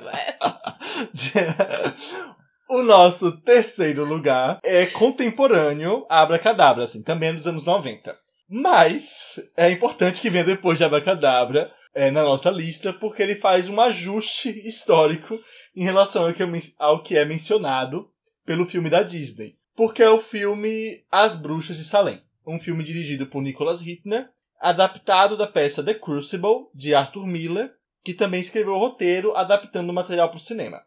o 2.68 2.82
nosso 2.82 3.40
terceiro 3.40 4.04
lugar 4.04 4.58
é 4.62 4.86
contemporâneo 4.86 6.04
a 6.08 6.20
Abracadabra, 6.20 6.84
assim, 6.84 7.02
também 7.02 7.30
é 7.30 7.32
dos 7.32 7.46
anos 7.46 7.64
90. 7.64 8.16
Mas 8.48 9.40
é 9.56 9.70
importante 9.70 10.20
que 10.20 10.30
venha 10.30 10.44
depois 10.44 10.78
de 10.78 10.84
Abracadabra 10.84 11.70
é, 11.94 12.10
na 12.10 12.22
nossa 12.22 12.50
lista, 12.50 12.92
porque 12.92 13.22
ele 13.22 13.34
faz 13.34 13.68
um 13.68 13.80
ajuste 13.80 14.50
histórico 14.66 15.38
em 15.74 15.82
relação 15.82 16.26
ao 16.26 16.32
que, 16.32 16.42
é 16.42 16.46
ao 16.78 17.02
que 17.02 17.16
é 17.16 17.24
mencionado 17.24 18.10
pelo 18.44 18.66
filme 18.66 18.90
da 18.90 19.02
Disney. 19.02 19.56
Porque 19.74 20.02
é 20.02 20.10
o 20.10 20.18
filme 20.18 21.04
As 21.10 21.34
Bruxas 21.34 21.76
de 21.76 21.84
Salem. 21.84 22.22
Um 22.46 22.58
filme 22.58 22.84
dirigido 22.84 23.26
por 23.26 23.42
Nicholas 23.42 23.80
Hittner, 23.80 24.28
adaptado 24.60 25.36
da 25.36 25.46
peça 25.46 25.82
The 25.82 25.94
Crucible, 25.94 26.68
de 26.74 26.94
Arthur 26.94 27.26
Miller, 27.26 27.72
que 28.04 28.14
também 28.14 28.40
escreveu 28.40 28.74
o 28.74 28.78
roteiro 28.78 29.36
adaptando 29.36 29.90
o 29.90 29.92
material 29.92 30.28
para 30.28 30.36
o 30.36 30.40
cinema. 30.40 30.80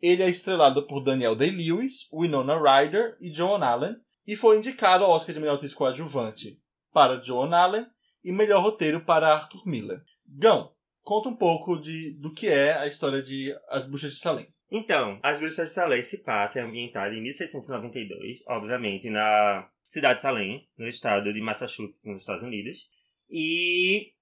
Ele 0.00 0.22
é 0.22 0.30
estrelado 0.30 0.86
por 0.86 1.00
Daniel 1.00 1.34
Day-Lewis, 1.34 2.08
Winona 2.12 2.56
Ryder 2.56 3.16
e 3.20 3.32
Joan 3.32 3.64
Allen, 3.64 3.96
e 4.26 4.36
foi 4.36 4.58
indicado 4.58 5.04
ao 5.04 5.10
Oscar 5.10 5.34
de 5.34 5.40
melhor 5.40 5.56
atriz 5.56 5.74
coadjuvante 5.74 6.60
para 6.92 7.20
Joan 7.20 7.54
Allen 7.54 7.86
e 8.22 8.32
melhor 8.32 8.62
roteiro 8.62 9.00
para 9.00 9.32
Arthur 9.32 9.66
Miller. 9.66 10.00
Gão, 10.26 10.70
conta 11.02 11.28
um 11.28 11.36
pouco 11.36 11.76
de, 11.80 12.12
do 12.20 12.32
que 12.32 12.46
é 12.46 12.74
a 12.74 12.86
história 12.86 13.22
de 13.22 13.54
As 13.68 13.86
Bruxas 13.86 14.12
de 14.12 14.18
Salem. 14.18 14.46
Então, 14.70 15.18
As 15.22 15.40
Bruxas 15.40 15.70
de 15.70 15.74
Salem 15.74 16.02
se 16.02 16.18
passa, 16.18 16.60
é 16.60 16.62
ambientada 16.62 17.14
em 17.14 17.22
1692, 17.22 18.44
obviamente, 18.46 19.08
na 19.08 19.68
cidade 19.82 20.16
de 20.16 20.22
Salem, 20.22 20.68
no 20.76 20.86
estado 20.86 21.32
de 21.32 21.40
Massachusetts, 21.40 22.04
nos 22.04 22.20
Estados 22.20 22.42
Unidos, 22.42 22.90
e 23.30 24.12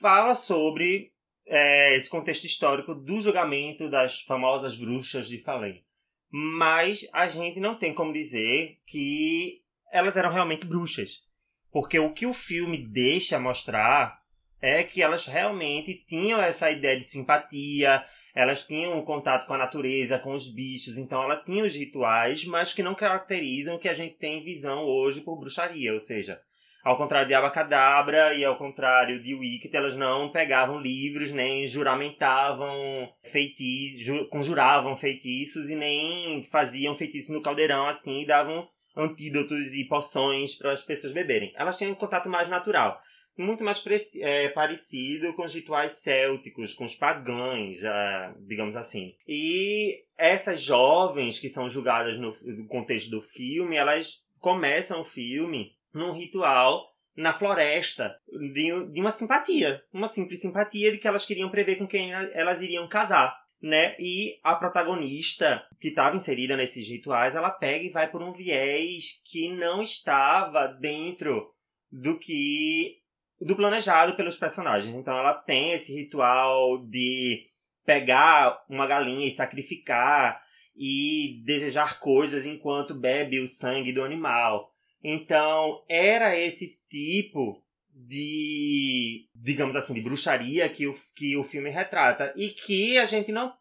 fala 0.00 0.34
sobre 0.34 1.12
é, 1.46 1.96
esse 1.96 2.08
contexto 2.08 2.44
histórico 2.44 2.94
do 2.94 3.20
julgamento 3.20 3.88
das 3.88 4.20
famosas 4.20 4.76
bruxas 4.76 5.28
de 5.28 5.38
Salem. 5.38 5.84
Mas 6.30 7.06
a 7.12 7.28
gente 7.28 7.60
não 7.60 7.74
tem 7.74 7.94
como 7.94 8.12
dizer 8.12 8.80
que 8.86 9.62
elas 9.92 10.16
eram 10.16 10.30
realmente 10.30 10.66
bruxas. 10.66 11.24
Porque 11.70 11.98
o 11.98 12.12
que 12.12 12.26
o 12.26 12.34
filme 12.34 12.78
deixa 12.78 13.38
mostrar 13.38 14.20
é 14.60 14.82
que 14.82 15.02
elas 15.02 15.26
realmente 15.26 15.94
tinham 16.06 16.40
essa 16.40 16.70
ideia 16.70 16.98
de 16.98 17.04
simpatia, 17.04 18.02
elas 18.34 18.66
tinham 18.66 18.98
um 18.98 19.04
contato 19.04 19.46
com 19.46 19.54
a 19.54 19.58
natureza, 19.58 20.18
com 20.18 20.34
os 20.34 20.52
bichos, 20.52 20.96
então 20.96 21.22
ela 21.22 21.36
tinha 21.36 21.64
os 21.64 21.74
rituais, 21.74 22.44
mas 22.46 22.72
que 22.72 22.82
não 22.82 22.94
caracterizam 22.94 23.76
o 23.76 23.78
que 23.78 23.88
a 23.88 23.94
gente 23.94 24.16
tem 24.16 24.42
visão 24.42 24.84
hoje 24.84 25.20
por 25.20 25.38
bruxaria, 25.38 25.92
ou 25.92 26.00
seja, 26.00 26.40
ao 26.86 26.96
contrário 26.96 27.26
de 27.26 27.34
Abacadabra 27.34 28.32
e 28.34 28.44
ao 28.44 28.56
contrário 28.56 29.20
de 29.20 29.34
Wicked, 29.34 29.76
elas 29.76 29.96
não 29.96 30.30
pegavam 30.30 30.80
livros, 30.80 31.32
nem 31.32 31.66
juramentavam 31.66 33.12
feitiços, 33.24 34.28
conjuravam 34.30 34.94
feitiços 34.94 35.68
e 35.68 35.74
nem 35.74 36.40
faziam 36.44 36.94
feitiços 36.94 37.30
no 37.30 37.42
caldeirão 37.42 37.86
assim 37.86 38.20
e 38.20 38.26
davam 38.26 38.68
antídotos 38.96 39.74
e 39.74 39.82
poções 39.82 40.54
para 40.54 40.70
as 40.70 40.84
pessoas 40.84 41.12
beberem. 41.12 41.52
Elas 41.56 41.76
tinham 41.76 41.90
um 41.90 41.96
contato 41.96 42.28
mais 42.28 42.48
natural 42.48 42.96
muito 43.36 43.62
mais 43.62 43.82
é, 44.22 44.48
parecido 44.48 45.34
com 45.34 45.44
os 45.44 45.54
rituais 45.54 46.00
célticos, 46.00 46.72
com 46.72 46.86
os 46.86 46.94
pagães, 46.94 47.84
é, 47.84 48.34
digamos 48.46 48.74
assim. 48.76 49.12
E 49.28 50.04
essas 50.16 50.62
jovens 50.62 51.38
que 51.38 51.50
são 51.50 51.68
julgadas 51.68 52.18
no, 52.18 52.32
no 52.44 52.66
contexto 52.66 53.10
do 53.10 53.20
filme, 53.20 53.76
elas 53.76 54.24
começam 54.40 55.02
o 55.02 55.04
filme 55.04 55.75
num 55.96 56.12
ritual 56.12 56.94
na 57.16 57.32
floresta 57.32 58.14
de, 58.52 58.92
de 58.92 59.00
uma 59.00 59.10
simpatia, 59.10 59.82
uma 59.92 60.06
simples 60.06 60.40
simpatia 60.40 60.92
de 60.92 60.98
que 60.98 61.08
elas 61.08 61.24
queriam 61.24 61.48
prever 61.48 61.76
com 61.76 61.86
quem 61.86 62.12
elas 62.12 62.60
iriam 62.60 62.86
casar. 62.86 63.34
Né? 63.60 63.96
E 63.98 64.38
a 64.44 64.54
protagonista 64.54 65.66
que 65.80 65.88
estava 65.88 66.14
inserida 66.14 66.56
nesses 66.56 66.86
rituais, 66.86 67.34
ela 67.34 67.50
pega 67.50 67.84
e 67.84 67.90
vai 67.90 68.08
por 68.08 68.22
um 68.22 68.30
viés 68.30 69.22
que 69.24 69.48
não 69.48 69.82
estava 69.82 70.68
dentro 70.68 71.50
do 71.90 72.18
que 72.18 72.98
do 73.40 73.56
planejado 73.56 74.14
pelos 74.14 74.36
personagens. 74.36 74.94
Então 74.94 75.16
ela 75.16 75.32
tem 75.32 75.72
esse 75.72 75.94
ritual 75.94 76.84
de 76.86 77.46
pegar 77.84 78.62
uma 78.68 78.86
galinha 78.86 79.26
e 79.26 79.30
sacrificar 79.30 80.42
e 80.76 81.42
desejar 81.46 81.98
coisas 81.98 82.44
enquanto 82.44 82.94
bebe 82.94 83.40
o 83.40 83.48
sangue 83.48 83.92
do 83.92 84.04
animal. 84.04 84.75
Então, 85.08 85.84
era 85.88 86.36
esse 86.36 86.80
tipo 86.90 87.62
de, 87.94 89.28
digamos 89.36 89.76
assim, 89.76 89.94
de 89.94 90.00
bruxaria 90.00 90.68
que 90.68 90.88
o, 90.88 90.92
que 91.14 91.36
o 91.36 91.44
filme 91.44 91.70
retrata. 91.70 92.32
E 92.34 92.48
que 92.48 92.98
a 92.98 93.04
gente 93.04 93.30
não, 93.30 93.54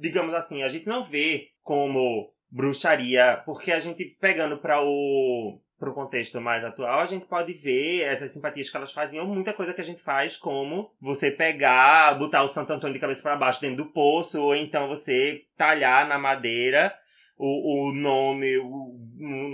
digamos 0.00 0.32
assim, 0.32 0.62
a 0.62 0.70
gente 0.70 0.86
não 0.86 1.04
vê 1.04 1.50
como 1.62 2.32
bruxaria, 2.50 3.42
porque 3.44 3.72
a 3.72 3.78
gente 3.78 4.06
pegando 4.18 4.56
para 4.56 4.82
o 4.82 5.60
para 5.78 5.90
o 5.90 5.94
contexto 5.94 6.40
mais 6.40 6.64
atual, 6.64 7.00
a 7.00 7.04
gente 7.04 7.26
pode 7.26 7.52
ver 7.52 8.00
essas 8.00 8.32
simpatias 8.32 8.70
que 8.70 8.76
elas 8.78 8.94
faziam, 8.94 9.26
muita 9.26 9.52
coisa 9.52 9.74
que 9.74 9.80
a 9.82 9.84
gente 9.84 10.00
faz, 10.00 10.34
como 10.34 10.90
você 10.98 11.30
pegar, 11.30 12.18
botar 12.18 12.42
o 12.42 12.48
Santo 12.48 12.72
Antônio 12.72 12.94
de 12.94 12.98
cabeça 12.98 13.22
para 13.22 13.36
baixo 13.36 13.60
dentro 13.60 13.84
do 13.84 13.92
poço, 13.92 14.42
ou 14.42 14.56
então 14.56 14.88
você 14.88 15.44
talhar 15.54 16.08
na 16.08 16.18
madeira 16.18 16.94
o, 17.36 17.88
o 17.88 17.92
nome, 17.92 18.56
o, 18.58 18.96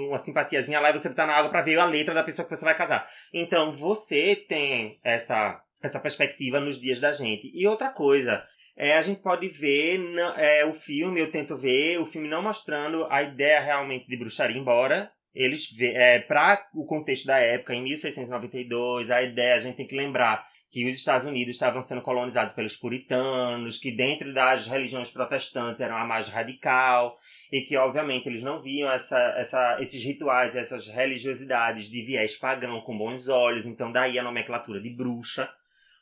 uma 0.09 0.19
simpatiazinha 0.19 0.81
lá 0.81 0.91
e 0.91 0.93
você 0.93 1.09
botar 1.09 1.27
na 1.27 1.35
água 1.35 1.51
para 1.51 1.63
ver 1.63 1.79
a 1.79 1.85
letra 1.85 2.15
da 2.15 2.23
pessoa 2.23 2.47
que 2.47 2.55
você 2.55 2.65
vai 2.65 2.77
casar. 2.77 3.07
Então 3.33 3.73
você 3.73 4.37
tem 4.37 4.99
essa, 5.03 5.61
essa 5.83 6.01
perspectiva 6.01 6.61
nos 6.61 6.81
dias 6.81 7.01
da 7.01 7.13
gente. 7.13 7.51
E 7.55 7.67
outra 7.67 7.91
coisa, 7.91 8.45
é, 8.77 8.97
a 8.97 9.03
gente 9.03 9.21
pode 9.21 9.49
ver 9.49 10.01
é, 10.37 10.65
o 10.65 10.73
filme, 10.73 11.21
eu 11.21 11.31
tento 11.31 11.57
ver 11.57 11.99
o 11.99 12.07
filme 12.07 12.29
não 12.29 12.43
mostrando 12.43 13.07
a 13.11 13.23
ideia 13.23 13.61
realmente 13.61 14.07
de 14.07 14.17
bruxaria, 14.17 14.59
embora 14.59 15.11
eles, 15.35 15.69
é, 15.81 16.19
para 16.21 16.69
o 16.75 16.85
contexto 16.85 17.27
da 17.27 17.39
época, 17.39 17.75
em 17.75 17.83
1692, 17.83 19.11
a 19.11 19.23
ideia, 19.23 19.55
a 19.55 19.59
gente 19.59 19.77
tem 19.77 19.87
que 19.87 19.97
lembrar 19.97 20.47
que 20.73 20.89
os 20.89 20.97
Estados 20.97 21.27
Unidos 21.27 21.55
estavam 21.55 21.83
sendo 21.83 22.01
colonizados 22.01 22.55
pelos 22.55 22.75
puritanos, 22.75 23.77
que 23.77 23.93
dentro 23.93 24.33
das 24.33 24.67
religiões 24.67 25.11
protestantes 25.11 25.83
eram 25.83 25.99
a 25.99 26.07
mais 26.07 26.29
radical, 26.29 27.19
e 27.53 27.61
que, 27.61 27.77
obviamente, 27.77 28.27
eles 28.27 28.43
não 28.43 28.59
viam 28.59 28.91
essa, 28.91 29.19
essa, 29.37 29.77
esses 29.81 30.03
rituais, 30.03 30.57
essas 30.57 30.87
religiosidades 30.87 31.91
de 31.91 32.03
viés 32.03 32.39
pagão 32.39 32.81
com 32.81 32.97
bons 32.97 33.29
olhos, 33.29 33.67
então 33.67 33.93
daí 33.93 34.19
a 34.19 34.23
nomenclatura 34.23 34.81
de 34.81 34.89
bruxa. 34.89 35.47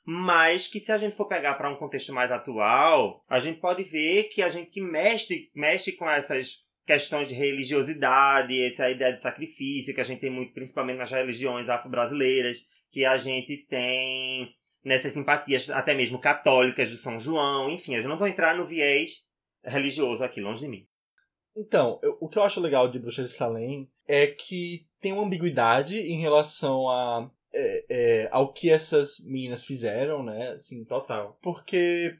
Mas 0.04 0.68
que 0.68 0.78
se 0.78 0.92
a 0.92 0.98
gente 0.98 1.16
for 1.16 1.26
pegar 1.26 1.54
para 1.54 1.68
um 1.68 1.76
contexto 1.76 2.12
mais 2.12 2.30
atual, 2.30 3.24
a 3.28 3.40
gente 3.40 3.58
pode 3.58 3.82
ver 3.82 4.28
que 4.28 4.40
a 4.40 4.48
gente 4.48 4.70
que 4.70 4.80
mexe, 4.80 5.50
mexe 5.52 5.92
com 5.92 6.08
essas 6.08 6.64
questões 6.86 7.26
de 7.26 7.34
religiosidade, 7.34 8.62
essa 8.62 8.88
ideia 8.88 9.12
de 9.12 9.20
sacrifício 9.20 9.92
que 9.92 10.00
a 10.00 10.04
gente 10.04 10.20
tem 10.20 10.30
muito, 10.30 10.54
principalmente 10.54 10.98
nas 10.98 11.10
religiões 11.10 11.68
afro-brasileiras, 11.68 12.68
que 12.88 13.04
a 13.04 13.16
gente 13.16 13.56
tem 13.68 14.54
nessas 14.84 15.12
simpatias 15.12 15.68
até 15.70 15.94
mesmo 15.94 16.18
católicas 16.18 16.90
do 16.90 16.96
São 16.96 17.18
João, 17.18 17.70
enfim, 17.70 17.96
eu 17.96 18.08
não 18.08 18.18
vou 18.18 18.28
entrar 18.28 18.56
no 18.56 18.64
viés 18.64 19.28
religioso 19.64 20.24
aqui, 20.24 20.40
longe 20.40 20.62
de 20.62 20.68
mim. 20.68 20.86
Então, 21.56 21.98
eu, 22.02 22.16
o 22.20 22.28
que 22.28 22.38
eu 22.38 22.42
acho 22.42 22.60
legal 22.60 22.88
de 22.88 22.98
Bruxas 22.98 23.30
de 23.30 23.36
Salem 23.36 23.90
é 24.08 24.26
que 24.26 24.86
tem 25.00 25.12
uma 25.12 25.24
ambiguidade 25.24 25.98
em 25.98 26.18
relação 26.20 26.88
a, 26.88 27.30
é, 27.52 27.84
é, 27.88 28.28
ao 28.30 28.52
que 28.52 28.70
essas 28.70 29.20
meninas 29.20 29.64
fizeram, 29.64 30.22
né? 30.22 30.50
Assim, 30.50 30.84
Total. 30.84 31.38
Porque 31.42 32.16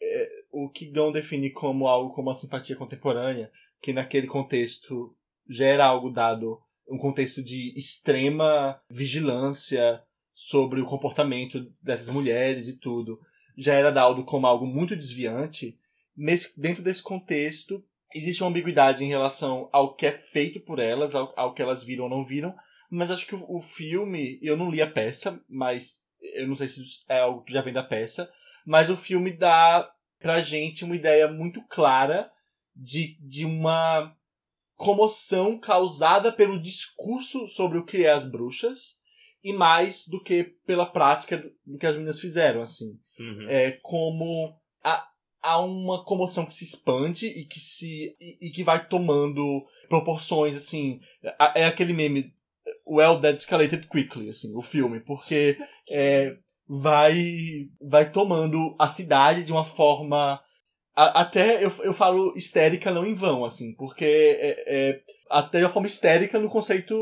é, 0.00 0.28
o 0.50 0.70
que 0.70 0.86
Gão 0.86 1.12
define 1.12 1.50
como 1.50 1.86
algo 1.86 2.14
como 2.14 2.30
a 2.30 2.34
simpatia 2.34 2.76
contemporânea, 2.76 3.50
que 3.80 3.92
naquele 3.92 4.26
contexto 4.26 5.14
já 5.48 5.66
era 5.66 5.84
algo 5.84 6.10
dado, 6.10 6.60
um 6.88 6.98
contexto 6.98 7.42
de 7.42 7.76
extrema 7.76 8.80
vigilância 8.88 10.02
sobre 10.40 10.80
o 10.80 10.86
comportamento 10.86 11.68
dessas 11.82 12.06
mulheres 12.06 12.68
e 12.68 12.78
tudo, 12.78 13.20
já 13.56 13.74
era 13.74 13.90
dado 13.90 14.24
como 14.24 14.46
algo 14.46 14.64
muito 14.64 14.94
desviante. 14.94 15.76
Nesse, 16.16 16.58
dentro 16.58 16.80
desse 16.80 17.02
contexto, 17.02 17.84
existe 18.14 18.44
uma 18.44 18.50
ambiguidade 18.50 19.02
em 19.02 19.08
relação 19.08 19.68
ao 19.72 19.96
que 19.96 20.06
é 20.06 20.12
feito 20.12 20.60
por 20.60 20.78
elas, 20.78 21.16
ao, 21.16 21.34
ao 21.36 21.52
que 21.52 21.60
elas 21.60 21.82
viram 21.82 22.04
ou 22.04 22.10
não 22.10 22.24
viram, 22.24 22.54
mas 22.88 23.10
acho 23.10 23.26
que 23.26 23.34
o, 23.34 23.56
o, 23.56 23.58
filme, 23.58 24.38
eu 24.40 24.56
não 24.56 24.70
li 24.70 24.80
a 24.80 24.88
peça, 24.88 25.42
mas 25.48 26.04
eu 26.20 26.46
não 26.46 26.54
sei 26.54 26.68
se 26.68 26.80
é 27.08 27.18
algo 27.18 27.42
que 27.42 27.52
já 27.52 27.60
vem 27.60 27.74
da 27.74 27.82
peça, 27.82 28.32
mas 28.64 28.88
o 28.90 28.96
filme 28.96 29.32
dá 29.32 29.92
pra 30.20 30.40
gente 30.40 30.84
uma 30.84 30.94
ideia 30.94 31.26
muito 31.26 31.60
clara 31.66 32.30
de, 32.76 33.18
de 33.20 33.44
uma 33.44 34.16
comoção 34.76 35.58
causada 35.58 36.30
pelo 36.30 36.62
discurso 36.62 37.48
sobre 37.48 37.76
o 37.76 37.84
que 37.84 38.04
é 38.04 38.12
as 38.12 38.24
bruxas 38.24 38.97
e 39.42 39.52
mais 39.52 40.06
do 40.08 40.22
que 40.22 40.44
pela 40.66 40.86
prática 40.86 41.38
do 41.66 41.78
que 41.78 41.86
as 41.86 41.94
meninas 41.94 42.20
fizeram, 42.20 42.62
assim. 42.62 42.98
Uhum. 43.18 43.46
É 43.48 43.72
como 43.82 44.56
a, 44.84 45.08
há 45.42 45.58
uma 45.60 46.04
comoção 46.04 46.44
que 46.44 46.54
se 46.54 46.64
expande 46.64 47.26
e 47.26 47.44
que 47.44 47.60
se 47.60 48.16
e, 48.20 48.38
e, 48.48 48.50
que 48.50 48.64
vai 48.64 48.86
tomando 48.86 49.64
proporções 49.88 50.54
assim 50.54 51.00
é 51.54 51.64
aquele 51.64 51.92
meme 51.92 52.32
well 52.86 53.20
that 53.20 53.38
escalated 53.38 53.86
quickly 53.88 54.28
assim 54.28 54.54
o 54.54 54.62
filme 54.62 55.00
porque 55.00 55.56
é, 55.90 56.36
vai 56.68 57.68
vai 57.80 58.10
tomando 58.10 58.74
a 58.78 58.88
cidade 58.88 59.44
de 59.44 59.52
uma 59.52 59.64
forma 59.64 60.40
a, 60.94 61.20
até 61.22 61.64
eu, 61.64 61.72
eu 61.82 61.92
falo 61.92 62.34
histérica 62.36 62.90
não 62.90 63.06
em 63.06 63.14
vão 63.14 63.44
assim 63.44 63.74
porque 63.74 64.04
é, 64.04 64.64
é 64.66 65.00
até 65.30 65.58
de 65.58 65.64
uma 65.64 65.70
forma 65.70 65.86
histérica 65.86 66.38
no 66.38 66.48
conceito 66.48 66.94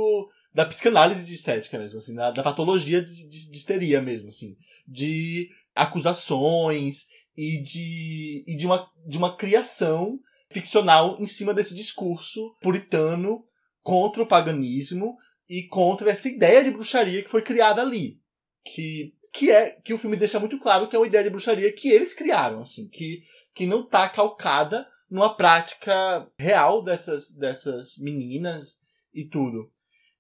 da 0.57 0.65
psicanálise 0.65 1.27
de 1.27 1.35
estética 1.35 1.79
mesmo 1.79 1.99
assim 1.99 2.15
da, 2.15 2.31
da 2.31 2.43
patologia 2.43 3.03
de, 3.03 3.29
de, 3.29 3.51
de 3.51 3.57
histeria 3.57 4.01
mesmo 4.01 4.29
assim 4.29 4.57
de 4.89 5.51
acusações 5.75 7.09
e 7.37 7.61
de, 7.61 8.43
e 8.47 8.57
de, 8.57 8.65
uma, 8.65 8.91
de 9.07 9.19
uma 9.19 9.37
criação 9.37 10.19
ficcional 10.51 11.19
em 11.21 11.27
cima 11.27 11.53
desse 11.53 11.75
discurso 11.75 12.57
puritano 12.63 13.45
contra 13.83 14.23
o 14.23 14.27
paganismo 14.27 15.17
e 15.47 15.65
contra 15.65 16.11
essa 16.11 16.29
ideia 16.29 16.65
de 16.65 16.71
bruxaria 16.71 17.23
que 17.23 17.29
foi 17.29 17.43
criada 17.43 17.83
ali. 17.83 18.19
Que, 18.65 19.13
que 19.35 19.51
é 19.51 19.73
que 19.73 19.93
o 19.93 19.99
filme 19.99 20.17
deixa 20.17 20.41
muito 20.41 20.59
claro 20.59 20.89
que 20.89 20.97
é 20.97 20.99
uma 20.99 21.07
ideia 21.07 21.25
de 21.25 21.31
bruxaria 21.31 21.71
que 21.73 21.91
eles 21.91 22.15
criaram, 22.15 22.61
assim, 22.61 22.89
que, 22.89 23.23
que 23.55 23.67
não 23.67 23.83
está 23.83 24.09
calcada 24.09 24.89
numa 25.11 25.37
prática 25.37 26.27
real 26.39 26.83
dessas, 26.83 27.31
dessas 27.37 27.99
meninas 27.99 28.81
e 29.15 29.25
tudo. 29.25 29.71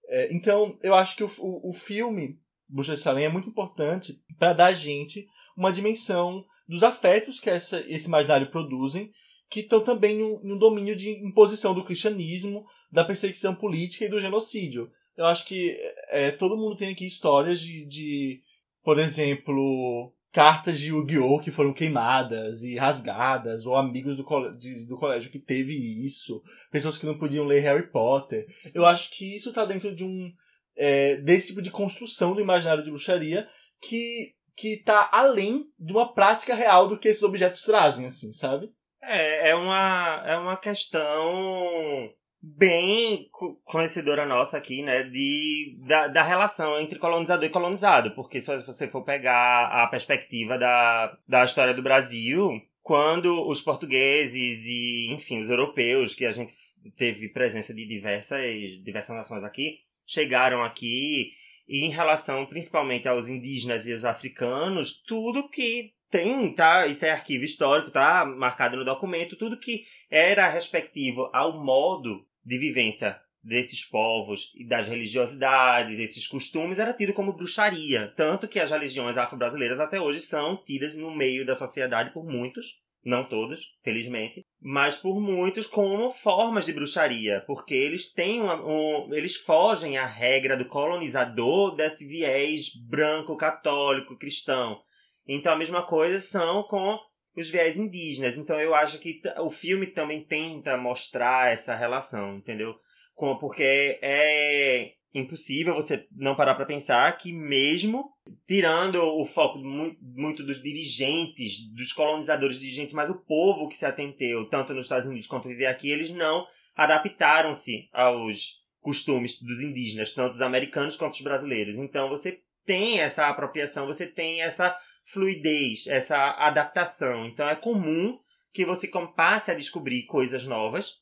É, 0.08 0.32
então, 0.32 0.78
eu 0.82 0.94
acho 0.94 1.16
que 1.16 1.24
o, 1.24 1.30
o, 1.38 1.70
o 1.70 1.72
filme 1.72 2.38
Bruxa 2.68 2.94
de 2.94 3.00
Salem 3.00 3.24
é 3.24 3.28
muito 3.28 3.48
importante 3.48 4.20
para 4.38 4.52
dar 4.52 4.66
a 4.66 4.72
gente 4.72 5.26
uma 5.56 5.72
dimensão 5.72 6.44
dos 6.68 6.82
afetos 6.82 7.40
que 7.40 7.48
essa, 7.48 7.84
esse 7.88 8.08
imaginário 8.08 8.50
produzem, 8.50 9.10
que 9.48 9.60
estão 9.60 9.80
também 9.80 10.16
no, 10.16 10.42
no 10.42 10.58
domínio 10.58 10.96
de 10.96 11.10
imposição 11.24 11.72
do 11.74 11.84
cristianismo, 11.84 12.64
da 12.90 13.04
perseguição 13.04 13.54
política 13.54 14.04
e 14.04 14.08
do 14.08 14.20
genocídio. 14.20 14.90
Eu 15.16 15.24
acho 15.26 15.46
que 15.46 15.78
é, 16.10 16.30
todo 16.32 16.56
mundo 16.56 16.76
tem 16.76 16.90
aqui 16.90 17.06
histórias 17.06 17.60
de, 17.60 17.86
de 17.86 18.42
por 18.84 18.98
exemplo, 18.98 20.12
cartas 20.36 20.78
de 20.78 20.90
Yu-Gi-Oh! 20.90 21.40
que 21.40 21.50
foram 21.50 21.72
queimadas 21.72 22.62
e 22.62 22.76
rasgadas, 22.76 23.64
ou 23.64 23.74
amigos 23.74 24.18
do, 24.18 24.24
cole 24.24 24.54
de, 24.58 24.84
do 24.84 24.94
colégio 24.94 25.30
que 25.30 25.38
teve 25.38 25.74
isso, 26.04 26.42
pessoas 26.70 26.98
que 26.98 27.06
não 27.06 27.16
podiam 27.16 27.46
ler 27.46 27.60
Harry 27.60 27.90
Potter. 27.90 28.46
Eu 28.74 28.84
acho 28.84 29.10
que 29.12 29.34
isso 29.34 29.50
tá 29.50 29.64
dentro 29.64 29.94
de 29.94 30.04
um. 30.04 30.30
É, 30.76 31.16
desse 31.16 31.46
tipo 31.46 31.62
de 31.62 31.70
construção 31.70 32.34
do 32.34 32.40
imaginário 32.42 32.82
de 32.82 32.90
bruxaria 32.90 33.48
que, 33.80 34.34
que 34.54 34.82
tá 34.84 35.08
além 35.10 35.64
de 35.78 35.94
uma 35.94 36.12
prática 36.12 36.54
real 36.54 36.86
do 36.86 36.98
que 36.98 37.08
esses 37.08 37.22
objetos 37.22 37.62
trazem, 37.62 38.04
assim, 38.04 38.30
sabe? 38.30 38.70
É, 39.02 39.52
é 39.52 39.54
uma, 39.54 40.22
é 40.26 40.36
uma 40.36 40.56
questão 40.58 42.12
bem 42.54 43.28
conhecedora 43.64 44.24
nossa 44.24 44.56
aqui, 44.56 44.82
né, 44.82 45.02
de, 45.04 45.76
da, 45.80 46.06
da 46.06 46.22
relação 46.22 46.78
entre 46.80 46.98
colonizador 46.98 47.44
e 47.44 47.50
colonizado, 47.50 48.12
porque 48.12 48.40
se 48.40 48.56
você 48.58 48.86
for 48.88 49.02
pegar 49.02 49.66
a 49.66 49.86
perspectiva 49.88 50.56
da, 50.56 51.18
da 51.26 51.44
história 51.44 51.74
do 51.74 51.82
Brasil, 51.82 52.62
quando 52.82 53.48
os 53.48 53.60
portugueses 53.60 54.64
e, 54.66 55.08
enfim, 55.10 55.40
os 55.40 55.50
europeus, 55.50 56.14
que 56.14 56.24
a 56.24 56.30
gente 56.30 56.52
teve 56.96 57.28
presença 57.28 57.74
de 57.74 57.84
diversas, 57.84 58.80
diversas 58.84 59.16
nações 59.16 59.42
aqui, 59.42 59.80
chegaram 60.06 60.62
aqui 60.62 61.32
e 61.68 61.84
em 61.84 61.90
relação 61.90 62.46
principalmente 62.46 63.08
aos 63.08 63.28
indígenas 63.28 63.88
e 63.88 63.92
aos 63.92 64.04
africanos, 64.04 65.02
tudo 65.02 65.48
que 65.48 65.94
tem, 66.08 66.54
tá? 66.54 66.86
Isso 66.86 67.04
é 67.04 67.10
arquivo 67.10 67.44
histórico, 67.44 67.90
tá? 67.90 68.24
Marcado 68.24 68.76
no 68.76 68.84
documento, 68.84 69.34
tudo 69.36 69.58
que 69.58 69.82
era 70.08 70.48
respectivo 70.48 71.28
ao 71.32 71.60
modo 71.60 72.24
de 72.46 72.58
vivência 72.58 73.20
desses 73.42 73.84
povos 73.84 74.52
e 74.56 74.66
das 74.66 74.88
religiosidades, 74.88 75.98
esses 75.98 76.26
costumes, 76.26 76.78
era 76.78 76.92
tido 76.92 77.12
como 77.12 77.32
bruxaria. 77.32 78.12
Tanto 78.16 78.48
que 78.48 78.58
as 78.58 78.70
religiões 78.70 79.16
afro-brasileiras 79.16 79.80
até 79.80 80.00
hoje 80.00 80.20
são 80.20 80.56
tidas 80.64 80.96
no 80.96 81.14
meio 81.14 81.44
da 81.44 81.54
sociedade 81.54 82.12
por 82.12 82.24
muitos, 82.24 82.82
não 83.04 83.24
todos, 83.24 83.76
felizmente, 83.84 84.44
mas 84.60 84.96
por 84.96 85.20
muitos 85.20 85.66
como 85.66 86.10
formas 86.10 86.66
de 86.66 86.72
bruxaria, 86.72 87.44
porque 87.46 87.74
eles 87.74 88.12
têm 88.12 88.40
uma, 88.40 88.56
um, 88.64 89.14
eles 89.14 89.36
fogem 89.36 89.96
à 89.96 90.04
regra 90.04 90.56
do 90.56 90.66
colonizador 90.66 91.76
desse 91.76 92.06
viés 92.06 92.74
branco, 92.88 93.36
católico, 93.36 94.18
cristão. 94.18 94.80
Então 95.26 95.52
a 95.52 95.56
mesma 95.56 95.84
coisa 95.84 96.20
são 96.20 96.64
com 96.64 96.98
os 97.36 97.48
viés 97.48 97.78
indígenas. 97.78 98.38
Então 98.38 98.58
eu 98.60 98.74
acho 98.74 98.98
que 98.98 99.20
o 99.38 99.50
filme 99.50 99.86
também 99.86 100.24
tenta 100.24 100.76
mostrar 100.76 101.52
essa 101.52 101.74
relação, 101.74 102.36
entendeu? 102.36 102.74
Com, 103.14 103.36
porque 103.36 103.98
é 104.02 104.92
impossível 105.14 105.74
você 105.74 106.06
não 106.14 106.34
parar 106.34 106.54
para 106.54 106.66
pensar 106.66 107.16
que 107.16 107.32
mesmo 107.32 108.10
tirando 108.46 108.96
o 109.02 109.24
foco 109.24 109.58
muito, 109.58 109.98
muito 110.02 110.42
dos 110.42 110.62
dirigentes, 110.62 111.72
dos 111.72 111.92
colonizadores 111.92 112.58
dirigentes, 112.58 112.92
mas 112.92 113.08
o 113.08 113.20
povo 113.20 113.68
que 113.68 113.76
se 113.76 113.86
atenteu, 113.86 114.48
tanto 114.48 114.74
nos 114.74 114.84
Estados 114.84 115.06
Unidos 115.06 115.26
quanto 115.26 115.48
viver 115.48 115.66
aqui, 115.66 115.90
eles 115.90 116.10
não 116.10 116.46
adaptaram-se 116.74 117.88
aos 117.92 118.64
costumes 118.80 119.40
dos 119.42 119.60
indígenas, 119.60 120.12
tanto 120.12 120.34
os 120.34 120.42
americanos 120.42 120.96
quanto 120.96 121.14
os 121.14 121.22
brasileiros. 121.22 121.76
Então 121.76 122.08
você 122.08 122.40
tem 122.64 123.00
essa 123.00 123.28
apropriação, 123.28 123.86
você 123.86 124.06
tem 124.06 124.42
essa 124.42 124.76
fluidez, 125.12 125.86
essa 125.86 126.32
adaptação. 126.32 127.26
Então 127.26 127.48
é 127.48 127.54
comum 127.56 128.18
que 128.52 128.64
você 128.64 128.90
passe 129.14 129.50
a 129.50 129.54
descobrir 129.54 130.04
coisas 130.04 130.44
novas, 130.44 130.94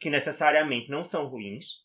que 0.00 0.10
necessariamente 0.10 0.90
não 0.90 1.04
são 1.04 1.26
ruins, 1.26 1.82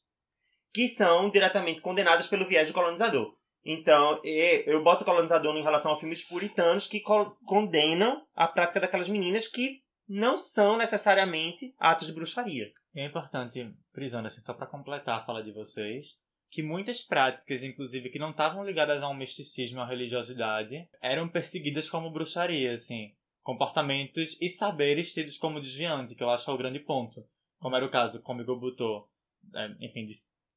que 0.74 0.88
são 0.88 1.30
diretamente 1.30 1.82
condenadas 1.82 2.28
pelo 2.28 2.46
viés 2.46 2.68
do 2.70 2.74
colonizador. 2.74 3.36
Então, 3.64 4.22
eu 4.24 4.82
boto 4.82 5.04
colonizador 5.04 5.56
em 5.58 5.64
relação 5.64 5.92
a 5.92 5.98
filmes 5.98 6.24
puritanos 6.24 6.88
que 6.88 7.02
condenam 7.46 8.26
a 8.34 8.48
prática 8.48 8.80
daquelas 8.80 9.10
meninas 9.10 9.46
que 9.46 9.82
não 10.08 10.38
são 10.38 10.78
necessariamente 10.78 11.76
atos 11.78 12.08
de 12.08 12.14
bruxaria. 12.14 12.72
É 12.96 13.04
importante, 13.04 13.70
frisando 13.94 14.28
assim, 14.28 14.40
só 14.40 14.54
para 14.54 14.66
completar 14.66 15.20
a 15.20 15.26
fala 15.26 15.44
de 15.44 15.52
vocês, 15.52 16.18
que 16.50 16.64
muitas 16.64 17.02
práticas, 17.02 17.64
inclusive, 17.64 18.10
que 18.10 18.20
não 18.20 18.32
estavam 18.32 18.64
ligadas 18.64 19.02
a 19.02 19.10
um 19.10 19.14
misticismo, 19.14 19.82
a 19.82 19.88
religiosidade, 19.88 20.88
eram 21.02 21.28
perseguidas 21.28 21.90
como 21.90 22.12
bruxaria, 22.12 22.74
assim. 22.74 23.14
Comportamentos 23.42 24.38
e 24.42 24.50
saberes 24.50 25.14
tidos 25.14 25.38
como 25.38 25.60
desviante, 25.60 26.16
que 26.16 26.24
eu 26.24 26.30
acho 26.30 26.50
é 26.50 26.54
o 26.54 26.58
grande 26.58 26.80
ponto. 26.80 27.26
Como 27.60 27.76
era 27.76 27.86
o 27.86 27.90
caso 27.90 28.22
com 28.22 28.34
o 28.34 28.60
Butô, 28.60 29.10
é, 29.56 29.86
enfim, 29.86 30.04
de 30.04 30.14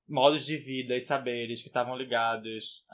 modos 0.09 0.44
de 0.44 0.57
vida 0.57 0.96
e 0.96 1.00
saberes 1.00 1.62
que 1.62 1.68
estavam 1.68 1.96
ligados 1.96 2.85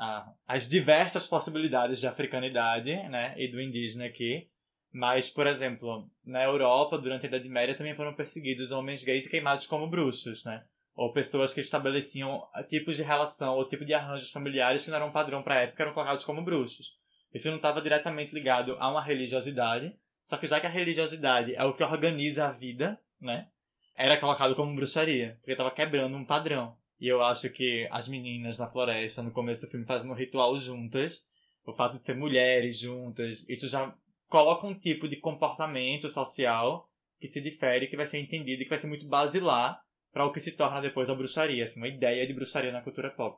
às 0.47 0.69
diversas 0.69 1.27
possibilidades 1.27 1.99
de 1.99 2.07
africanidade, 2.07 2.95
né, 3.09 3.35
e 3.39 3.49
do 3.49 3.61
indígena 3.61 4.05
aqui. 4.05 4.51
Mas, 4.93 5.29
por 5.29 5.47
exemplo, 5.47 6.11
na 6.25 6.45
Europa, 6.45 6.99
durante 6.99 7.27
a 7.27 7.29
Idade 7.29 7.49
Média, 7.49 7.75
também 7.75 7.95
foram 7.95 8.15
perseguidos 8.15 8.71
homens 8.71 9.03
gays 9.03 9.27
e 9.27 9.31
queimados 9.31 9.67
como 9.67 9.89
bruxos, 9.89 10.45
né? 10.45 10.65
Ou 10.97 11.13
pessoas 11.13 11.53
que 11.53 11.61
estabeleciam 11.61 12.43
tipos 12.69 12.97
de 12.97 13.03
relação 13.03 13.55
ou 13.55 13.69
tipo 13.69 13.85
de 13.85 13.93
arranjos 13.93 14.31
familiares 14.31 14.83
que 14.83 14.89
não 14.89 14.97
eram 14.97 15.13
padrão 15.13 15.43
para 15.43 15.57
a 15.57 15.61
época 15.61 15.83
eram 15.83 15.93
colocados 15.93 16.25
como 16.25 16.43
bruxos. 16.43 16.97
Isso 17.35 17.49
não 17.49 17.57
estava 17.57 17.83
diretamente 17.83 18.35
ligado 18.35 18.77
a 18.81 18.89
uma 18.89 19.03
religiosidade, 19.03 19.95
só 20.25 20.39
que 20.39 20.47
já 20.47 20.59
que 20.59 20.67
a 20.67 20.71
religiosidade 20.71 21.55
é 21.55 21.63
o 21.65 21.75
que 21.75 21.85
organiza 21.85 22.47
a 22.47 22.51
vida, 22.51 22.99
né? 23.21 23.49
Era 23.95 24.19
colocado 24.19 24.55
como 24.55 24.75
bruxaria, 24.75 25.37
porque 25.41 25.53
estava 25.53 25.71
quebrando 25.71 26.17
um 26.17 26.25
padrão. 26.25 26.77
E 26.99 27.07
eu 27.07 27.23
acho 27.23 27.51
que 27.51 27.87
as 27.91 28.09
meninas 28.09 28.57
na 28.57 28.67
floresta, 28.67 29.23
no 29.23 29.31
começo 29.31 29.61
do 29.61 29.69
filme, 29.69 29.85
fazendo 29.85 30.13
um 30.13 30.17
ritual 30.17 30.59
juntas, 30.59 31.27
o 31.67 31.75
fato 31.75 31.99
de 31.99 32.05
ser 32.05 32.17
mulheres 32.17 32.79
juntas, 32.79 33.45
isso 33.49 33.69
já 33.69 33.95
coloca 34.29 34.67
um 34.67 34.75
tipo 34.75 35.07
de 35.07 35.17
comportamento 35.17 36.09
social 36.09 36.89
que 37.21 37.29
se 37.29 37.41
difere, 37.41 37.87
que 37.87 37.97
vai 37.97 38.07
ser 38.07 38.19
entendido 38.19 38.63
e 38.63 38.65
que 38.65 38.71
vai 38.71 38.79
ser 38.79 38.87
muito 38.87 39.07
basilar 39.07 39.86
para 40.17 40.25
o 40.25 40.33
que 40.33 40.41
se 40.41 40.53
torna 40.53 40.81
depois 40.81 41.11
a 41.11 41.15
bruxaria, 41.15 41.63
assim, 41.63 41.79
uma 41.79 41.89
ideia 41.89 42.27
de 42.27 42.33
bruxaria 42.33 42.73
na 42.73 42.81
cultura 42.81 43.11
pop. 43.11 43.37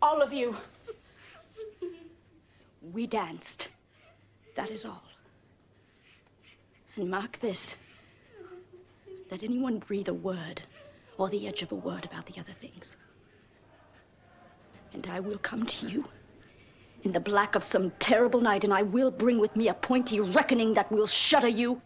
All 0.00 0.22
of 0.22 0.34
you. 0.34 0.56
We 2.80 3.06
danced. 3.06 3.68
That 4.56 4.72
is 4.72 4.86
all. 4.86 5.02
And 6.96 7.10
mark 7.10 7.38
this. 7.40 7.76
Let 9.30 9.42
anyone 9.42 9.78
breathe 9.78 10.08
a 10.08 10.14
word 10.14 10.62
or 11.18 11.28
the 11.28 11.46
edge 11.46 11.62
of 11.62 11.70
a 11.70 11.76
word 11.76 12.06
about 12.06 12.24
the 12.24 12.40
other 12.40 12.54
things. 12.54 12.96
And 14.94 15.06
I 15.06 15.20
will 15.20 15.38
come 15.42 15.66
to 15.66 15.86
you 15.86 16.06
in 17.02 17.12
the 17.12 17.20
black 17.20 17.54
of 17.56 17.62
some 17.62 17.90
terrible 17.98 18.40
night, 18.40 18.64
and 18.64 18.72
I 18.72 18.84
will 18.84 19.10
bring 19.10 19.38
with 19.38 19.54
me 19.54 19.68
a 19.68 19.74
pointy 19.74 20.18
reckoning 20.18 20.72
that 20.72 20.90
will 20.90 21.06
shudder 21.06 21.48
you 21.48 21.82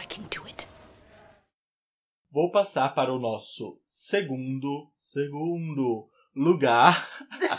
I 0.00 0.06
can 0.06 0.22
do 0.30 0.46
it. 0.46 0.66
Vou 2.32 2.50
passar 2.50 2.94
para 2.94 3.12
o 3.12 3.18
nosso 3.18 3.78
segundo, 3.86 4.90
segundo 4.96 6.08
lugar. 6.34 7.06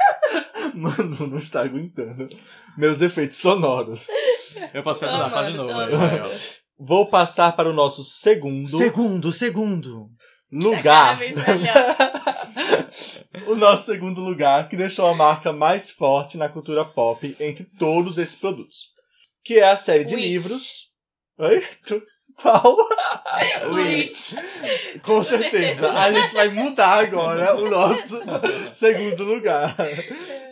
Mano, 0.73 1.27
não 1.27 1.37
está 1.37 1.61
aguentando. 1.61 2.27
Meus 2.75 3.01
efeitos 3.01 3.37
sonoros. 3.37 4.07
Eu 4.73 4.81
posso 4.81 5.05
ajudar, 5.05 5.29
faz 5.29 5.49
de 5.49 5.53
novo. 5.53 5.71
Vou 6.79 7.05
passar 7.05 7.55
para 7.55 7.69
o 7.69 7.73
nosso 7.73 8.03
segundo. 8.03 8.77
Segundo, 8.77 9.31
segundo. 9.31 10.09
Lugar. 10.51 11.19
o 13.47 13.55
nosso 13.55 13.85
segundo 13.85 14.21
lugar, 14.21 14.67
que 14.67 14.75
deixou 14.75 15.05
a 15.05 15.13
marca 15.13 15.53
mais 15.53 15.91
forte 15.91 16.37
na 16.37 16.49
cultura 16.49 16.83
pop 16.83 17.35
entre 17.39 17.65
todos 17.65 18.17
esses 18.17 18.35
produtos. 18.35 18.89
Que 19.43 19.59
é 19.59 19.69
a 19.69 19.77
série 19.77 20.05
de 20.05 20.15
Witch. 20.15 20.23
livros 20.23 20.91
Oi? 21.41 21.59
Tu... 21.87 21.99
Qual? 22.37 22.77
Witch. 23.73 24.35
Com 25.03 25.23
certeza. 25.23 25.91
A 25.91 26.11
gente 26.11 26.33
vai 26.33 26.49
mudar 26.49 26.99
agora 26.99 27.55
o 27.55 27.69
nosso 27.69 28.21
segundo 28.73 29.23
lugar. 29.23 29.75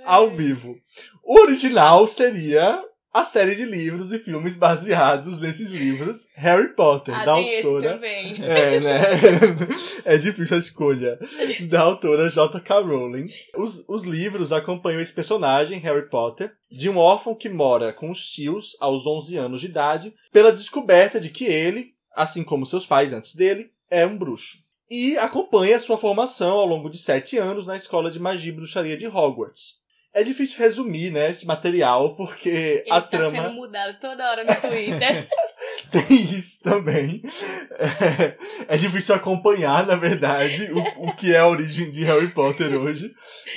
Ao 0.05 0.29
vivo. 0.29 0.75
O 1.23 1.41
original 1.41 2.07
seria 2.07 2.83
a 3.13 3.25
série 3.25 3.55
de 3.55 3.65
livros 3.65 4.11
e 4.11 4.19
filmes 4.19 4.55
baseados 4.55 5.39
nesses 5.39 5.71
livros 5.71 6.27
Harry 6.35 6.75
Potter, 6.75 7.15
ah, 7.15 7.25
da 7.25 7.31
autora. 7.33 7.93
Também. 7.93 8.35
É, 8.43 8.79
né? 8.79 9.01
é 10.05 10.17
difícil 10.17 10.55
a 10.55 10.59
escolha. 10.59 11.19
Da 11.69 11.81
autora 11.81 12.29
J.K. 12.29 12.79
Rowling. 12.79 13.27
Os, 13.57 13.83
os 13.87 14.03
livros 14.03 14.51
acompanham 14.51 15.01
esse 15.01 15.13
personagem, 15.13 15.79
Harry 15.79 16.07
Potter, 16.07 16.51
de 16.71 16.89
um 16.89 16.97
órfão 16.97 17.33
que 17.33 17.49
mora 17.49 17.91
com 17.91 18.11
os 18.11 18.29
tios 18.29 18.77
aos 18.79 19.07
11 19.07 19.37
anos 19.37 19.61
de 19.61 19.67
idade, 19.67 20.13
pela 20.31 20.51
descoberta 20.51 21.19
de 21.19 21.29
que 21.29 21.45
ele, 21.45 21.93
assim 22.15 22.43
como 22.43 22.65
seus 22.65 22.85
pais 22.85 23.11
antes 23.11 23.35
dele, 23.35 23.71
é 23.89 24.05
um 24.05 24.17
bruxo. 24.17 24.57
E 24.89 25.17
acompanha 25.17 25.79
sua 25.79 25.97
formação 25.97 26.57
ao 26.57 26.65
longo 26.65 26.89
de 26.89 26.97
sete 26.97 27.37
anos 27.37 27.67
na 27.67 27.75
escola 27.75 28.09
de 28.09 28.19
magia 28.19 28.51
e 28.51 28.55
bruxaria 28.55 28.97
de 28.97 29.07
Hogwarts. 29.07 29.78
É 30.19 30.23
difícil 30.23 30.59
resumir, 30.59 31.11
né, 31.11 31.29
esse 31.29 31.47
material, 31.47 32.13
porque 32.15 32.49
Ele 32.49 32.91
a 32.91 32.99
tá 32.99 33.07
trama. 33.07 33.31
sendo 33.31 33.53
mudado 33.53 33.97
toda 34.01 34.29
hora 34.29 34.43
no 34.43 34.53
Twitter. 34.53 35.27
Tem 35.89 36.21
isso 36.21 36.61
também. 36.61 37.21
É, 38.67 38.75
é 38.75 38.77
difícil 38.77 39.15
acompanhar, 39.15 39.87
na 39.87 39.95
verdade, 39.95 40.69
o, 40.73 41.07
o 41.07 41.15
que 41.15 41.33
é 41.33 41.39
a 41.39 41.47
origem 41.47 41.89
de 41.89 42.03
Harry 42.03 42.27
Potter 42.33 42.73
hoje. 42.73 43.13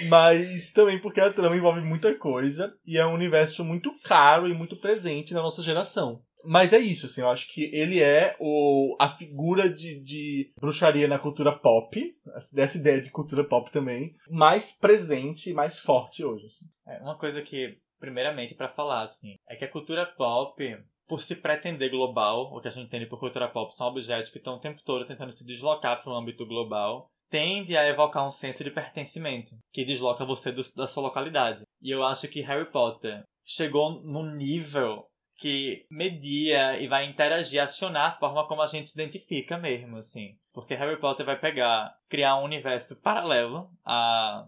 Mas 0.08 0.70
também 0.70 0.98
porque 0.98 1.20
a 1.20 1.32
trama 1.32 1.56
envolve 1.56 1.80
muita 1.80 2.14
coisa 2.14 2.72
e 2.86 2.96
é 2.96 3.04
um 3.04 3.14
universo 3.14 3.64
muito 3.64 3.92
caro 4.04 4.48
e 4.48 4.54
muito 4.54 4.76
presente 4.76 5.34
na 5.34 5.42
nossa 5.42 5.62
geração. 5.62 6.22
Mas 6.44 6.72
é 6.72 6.78
isso, 6.78 7.06
assim, 7.06 7.20
eu 7.20 7.30
acho 7.30 7.52
que 7.52 7.70
ele 7.72 8.00
é 8.00 8.36
o, 8.40 8.96
a 9.00 9.08
figura 9.08 9.68
de, 9.68 10.00
de 10.02 10.52
bruxaria 10.60 11.08
na 11.08 11.18
cultura 11.18 11.52
pop, 11.52 12.14
dessa 12.54 12.78
ideia 12.78 13.00
de 13.00 13.10
cultura 13.10 13.46
pop 13.46 13.70
também, 13.70 14.12
mais 14.30 14.72
presente 14.72 15.50
e 15.50 15.54
mais 15.54 15.78
forte 15.78 16.24
hoje. 16.24 16.46
Assim. 16.46 16.66
É, 16.86 17.00
uma 17.02 17.16
coisa 17.16 17.42
que, 17.42 17.78
primeiramente, 17.98 18.54
para 18.54 18.68
falar, 18.68 19.02
assim, 19.02 19.36
é 19.48 19.54
que 19.54 19.64
a 19.64 19.70
cultura 19.70 20.06
pop, 20.06 20.76
por 21.06 21.20
se 21.20 21.36
pretender 21.36 21.90
global, 21.90 22.52
o 22.52 22.60
que 22.60 22.68
a 22.68 22.70
gente 22.70 22.86
entende 22.86 23.06
por 23.06 23.20
cultura 23.20 23.48
pop 23.48 23.72
são 23.72 23.86
objetos 23.86 24.30
que 24.30 24.38
estão 24.38 24.54
o 24.54 24.60
tempo 24.60 24.80
todo 24.84 25.06
tentando 25.06 25.32
se 25.32 25.44
deslocar 25.44 26.02
para 26.02 26.12
o 26.12 26.16
âmbito 26.16 26.46
global, 26.46 27.06
tende 27.30 27.76
a 27.76 27.88
evocar 27.88 28.26
um 28.26 28.30
senso 28.30 28.62
de 28.62 28.70
pertencimento, 28.70 29.56
que 29.72 29.86
desloca 29.86 30.24
você 30.24 30.52
do, 30.52 30.62
da 30.74 30.86
sua 30.86 31.04
localidade. 31.04 31.62
E 31.80 31.90
eu 31.90 32.04
acho 32.04 32.28
que 32.28 32.42
Harry 32.42 32.70
Potter 32.70 33.22
chegou 33.44 34.02
num 34.02 34.34
nível 34.36 35.06
que 35.42 35.84
media 35.90 36.78
e 36.78 36.86
vai 36.86 37.04
interagir, 37.04 37.60
acionar 37.60 38.10
a 38.10 38.14
forma 38.16 38.46
como 38.46 38.62
a 38.62 38.66
gente 38.68 38.88
se 38.88 38.94
identifica 38.94 39.58
mesmo, 39.58 39.96
assim. 39.96 40.38
Porque 40.52 40.76
Harry 40.76 41.00
Potter 41.00 41.26
vai 41.26 41.36
pegar, 41.36 41.98
criar 42.08 42.36
um 42.36 42.44
universo 42.44 42.94
paralelo 43.00 43.68
a, 43.84 44.46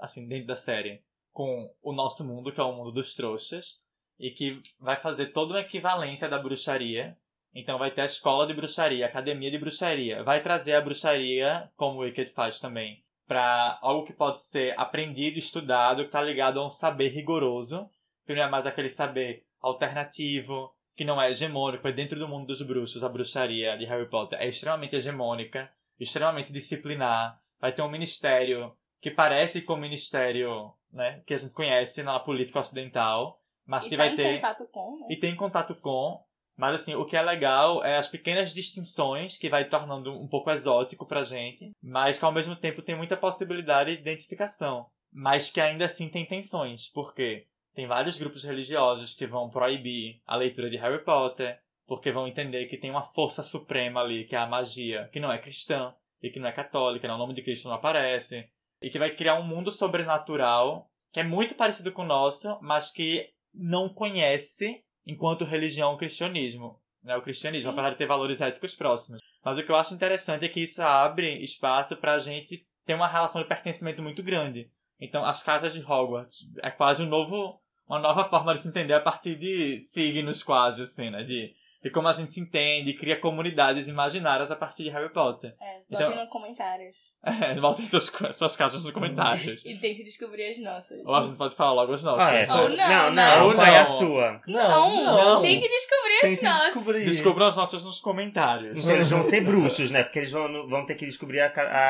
assim, 0.00 0.26
dentro 0.26 0.46
da 0.46 0.56
série, 0.56 1.02
com 1.30 1.70
o 1.82 1.92
nosso 1.92 2.24
mundo, 2.24 2.50
que 2.50 2.58
é 2.58 2.64
o 2.64 2.72
mundo 2.72 2.90
dos 2.90 3.12
trouxas, 3.12 3.84
e 4.18 4.30
que 4.30 4.62
vai 4.80 4.98
fazer 4.98 5.26
toda 5.26 5.52
uma 5.52 5.60
equivalência 5.60 6.26
da 6.26 6.38
bruxaria. 6.38 7.18
Então 7.54 7.78
vai 7.78 7.90
ter 7.90 8.00
a 8.00 8.06
escola 8.06 8.46
de 8.46 8.54
bruxaria, 8.54 9.04
a 9.04 9.08
academia 9.10 9.50
de 9.50 9.58
bruxaria. 9.58 10.24
Vai 10.24 10.40
trazer 10.40 10.72
a 10.72 10.80
bruxaria, 10.80 11.70
como 11.76 11.98
o 11.98 12.00
Wicked 12.00 12.32
faz 12.32 12.58
também, 12.58 13.04
para 13.26 13.78
algo 13.82 14.06
que 14.06 14.12
pode 14.14 14.40
ser 14.40 14.72
aprendido, 14.80 15.38
estudado, 15.38 16.00
que 16.00 16.08
está 16.08 16.22
ligado 16.22 16.58
a 16.58 16.66
um 16.66 16.70
saber 16.70 17.08
rigoroso, 17.08 17.90
que 18.26 18.34
não 18.34 18.42
é 18.42 18.48
mais 18.48 18.64
aquele 18.64 18.88
saber 18.88 19.44
alternativo, 19.64 20.72
que 20.96 21.04
não 21.04 21.20
é 21.20 21.30
hegemônico, 21.30 21.88
é 21.88 21.92
dentro 21.92 22.18
do 22.18 22.28
mundo 22.28 22.46
dos 22.46 22.62
bruxos, 22.62 23.02
a 23.02 23.08
bruxaria 23.08 23.76
de 23.76 23.84
Harry 23.84 24.08
Potter 24.08 24.38
é 24.40 24.46
extremamente 24.46 24.94
hegemônica, 24.94 25.70
extremamente 25.98 26.52
disciplinar. 26.52 27.40
Vai 27.60 27.72
ter 27.72 27.82
um 27.82 27.90
ministério 27.90 28.76
que 29.00 29.10
parece 29.10 29.62
com 29.62 29.74
o 29.74 29.78
ministério 29.78 30.72
né, 30.92 31.22
que 31.26 31.34
a 31.34 31.36
gente 31.36 31.52
conhece 31.52 32.02
na 32.02 32.18
política 32.20 32.60
ocidental, 32.60 33.40
mas 33.66 33.86
e 33.86 33.90
que 33.90 33.96
tá 33.96 34.04
vai 34.04 34.14
ter. 34.14 34.36
contato 34.36 34.68
com, 34.70 34.98
né? 35.00 35.06
E 35.10 35.16
tem 35.16 35.34
contato 35.34 35.74
com. 35.74 36.24
Mas 36.56 36.76
assim, 36.76 36.94
o 36.94 37.04
que 37.04 37.16
é 37.16 37.22
legal 37.22 37.82
é 37.84 37.96
as 37.96 38.08
pequenas 38.08 38.54
distinções 38.54 39.36
que 39.36 39.48
vai 39.48 39.68
tornando 39.68 40.12
um 40.12 40.28
pouco 40.28 40.50
exótico 40.50 41.04
pra 41.04 41.24
gente, 41.24 41.72
mas 41.82 42.16
que 42.16 42.24
ao 42.24 42.30
mesmo 42.30 42.54
tempo 42.54 42.80
tem 42.80 42.94
muita 42.94 43.16
possibilidade 43.16 43.96
de 43.96 44.00
identificação. 44.00 44.86
Mas 45.12 45.50
que 45.50 45.60
ainda 45.60 45.84
assim 45.84 46.08
tem 46.08 46.24
tensões. 46.24 46.88
Por 46.88 47.12
quê? 47.12 47.46
Tem 47.74 47.86
vários 47.86 48.16
grupos 48.16 48.44
religiosos 48.44 49.14
que 49.14 49.26
vão 49.26 49.50
proibir 49.50 50.20
a 50.26 50.36
leitura 50.36 50.70
de 50.70 50.76
Harry 50.76 51.02
Potter, 51.04 51.58
porque 51.86 52.12
vão 52.12 52.26
entender 52.26 52.66
que 52.66 52.76
tem 52.76 52.90
uma 52.90 53.02
força 53.02 53.42
suprema 53.42 54.00
ali, 54.00 54.24
que 54.24 54.36
é 54.36 54.38
a 54.38 54.46
magia, 54.46 55.08
que 55.12 55.20
não 55.20 55.32
é 55.32 55.38
cristã, 55.38 55.94
e 56.22 56.30
que 56.30 56.40
não 56.40 56.48
é 56.48 56.52
católica, 56.52 57.06
não, 57.06 57.16
o 57.16 57.18
nome 57.18 57.34
de 57.34 57.42
Cristo 57.42 57.68
não 57.68 57.74
aparece, 57.74 58.48
e 58.80 58.88
que 58.88 58.98
vai 58.98 59.14
criar 59.14 59.38
um 59.38 59.46
mundo 59.46 59.70
sobrenatural 59.70 60.90
que 61.12 61.20
é 61.20 61.24
muito 61.24 61.54
parecido 61.54 61.92
com 61.92 62.02
o 62.02 62.06
nosso, 62.06 62.58
mas 62.60 62.90
que 62.90 63.30
não 63.52 63.88
conhece 63.88 64.82
enquanto 65.06 65.44
religião 65.44 65.92
o 65.92 65.96
cristianismo. 65.96 66.80
Né? 67.02 67.16
O 67.16 67.22
cristianismo, 67.22 67.70
Sim. 67.70 67.72
apesar 67.72 67.90
de 67.90 67.96
ter 67.96 68.06
valores 68.06 68.40
éticos 68.40 68.74
próximos. 68.74 69.20
Mas 69.44 69.58
o 69.58 69.62
que 69.62 69.70
eu 69.70 69.76
acho 69.76 69.94
interessante 69.94 70.44
é 70.44 70.48
que 70.48 70.60
isso 70.60 70.82
abre 70.82 71.38
espaço 71.38 71.96
pra 71.96 72.18
gente 72.18 72.66
ter 72.84 72.94
uma 72.94 73.06
relação 73.06 73.40
de 73.40 73.46
pertencimento 73.46 74.02
muito 74.02 74.22
grande. 74.22 74.70
Então, 74.98 75.24
as 75.24 75.42
casas 75.42 75.74
de 75.74 75.80
Hogwarts 75.80 76.48
é 76.62 76.70
quase 76.70 77.02
um 77.02 77.06
novo, 77.06 77.60
uma 77.88 77.98
nova 77.98 78.24
forma 78.24 78.54
de 78.54 78.62
se 78.62 78.68
entender 78.68 78.94
a 78.94 79.00
partir 79.00 79.36
de 79.36 79.78
signos 79.78 80.42
quase, 80.42 80.82
assim, 80.82 81.10
né? 81.10 81.22
De, 81.22 81.54
de 81.84 81.90
como 81.90 82.08
a 82.08 82.12
gente 82.12 82.32
se 82.32 82.40
entende, 82.40 82.94
cria 82.94 83.20
comunidades 83.20 83.88
imaginárias 83.88 84.50
a 84.50 84.56
partir 84.56 84.84
de 84.84 84.88
Harry 84.90 85.12
Potter. 85.12 85.54
É, 85.60 85.80
Então- 85.90 86.06
botem 86.08 86.22
nos 86.24 86.30
comentários. 86.32 86.96
É, 87.44 87.54
voltem 87.60 87.84
suas, 87.84 88.10
suas 88.32 88.56
casas 88.56 88.84
nos 88.84 88.92
comentários. 88.92 89.64
E 89.66 89.74
tente 89.76 90.02
descobrir 90.02 90.48
as 90.48 90.58
nossas. 90.58 91.00
Ou 91.04 91.14
a 91.14 91.22
gente 91.22 91.36
pode 91.36 91.54
falar 91.54 91.72
logo 91.72 91.92
as 91.92 92.02
nossas. 92.02 92.22
Ah, 92.28 92.34
é. 92.34 92.46
né? 92.46 92.54
Ou 92.54 92.68
não, 92.70 92.76
não, 92.88 93.10
não. 93.12 93.46
Ou 93.48 93.54
qual 93.54 93.66
é 93.66 93.78
a 93.80 93.84
não. 93.84 93.98
sua? 93.98 94.40
Não, 94.46 95.04
não. 95.04 95.42
tente 95.42 95.68
descobrir 95.68 96.14
as 96.16 96.20
Tente 96.22 96.44
nossas. 96.44 96.64
descobrir. 96.74 97.04
Descubram 97.04 97.46
as 97.46 97.56
nossas 97.56 97.84
nos 97.84 98.00
comentários. 98.00 98.80
Então 98.82 98.96
eles 98.96 99.10
vão 99.10 99.22
ser 99.22 99.42
bruxos, 99.42 99.90
né? 99.90 100.02
Porque 100.04 100.20
eles 100.20 100.30
vão, 100.32 100.66
vão 100.68 100.86
ter 100.86 100.94
que 100.94 101.04
descobrir 101.04 101.40
a, 101.40 101.46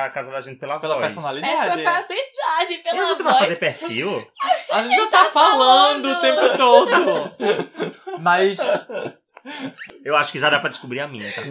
a 0.07 0.11
casa 0.11 0.30
da 0.30 0.40
gente 0.40 0.59
pela, 0.59 0.80
Pela 0.80 0.94
voz. 0.94 1.07
personalidade. 1.07 1.52
Personalidade, 1.52 2.14
E 2.70 2.78
pela 2.78 3.02
a 3.02 3.04
gente 3.04 3.22
vai 3.22 3.33
voz. 3.33 3.44
fazer 3.44 3.57
perfil? 3.57 4.26
A 4.72 4.83
gente 4.83 4.96
já 4.96 5.07
tá 5.09 5.24
falando 5.26 6.07
o 6.07 6.20
tempo 6.20 6.57
todo. 6.57 7.35
Mas, 8.20 8.59
Eu 10.04 10.16
acho 10.16 10.33
que 10.33 10.38
já 10.38 10.48
dá 10.48 10.59
pra 10.59 10.70
descobrir 10.70 11.00
a 11.00 11.09
minha, 11.09 11.33
tá? 11.33 11.42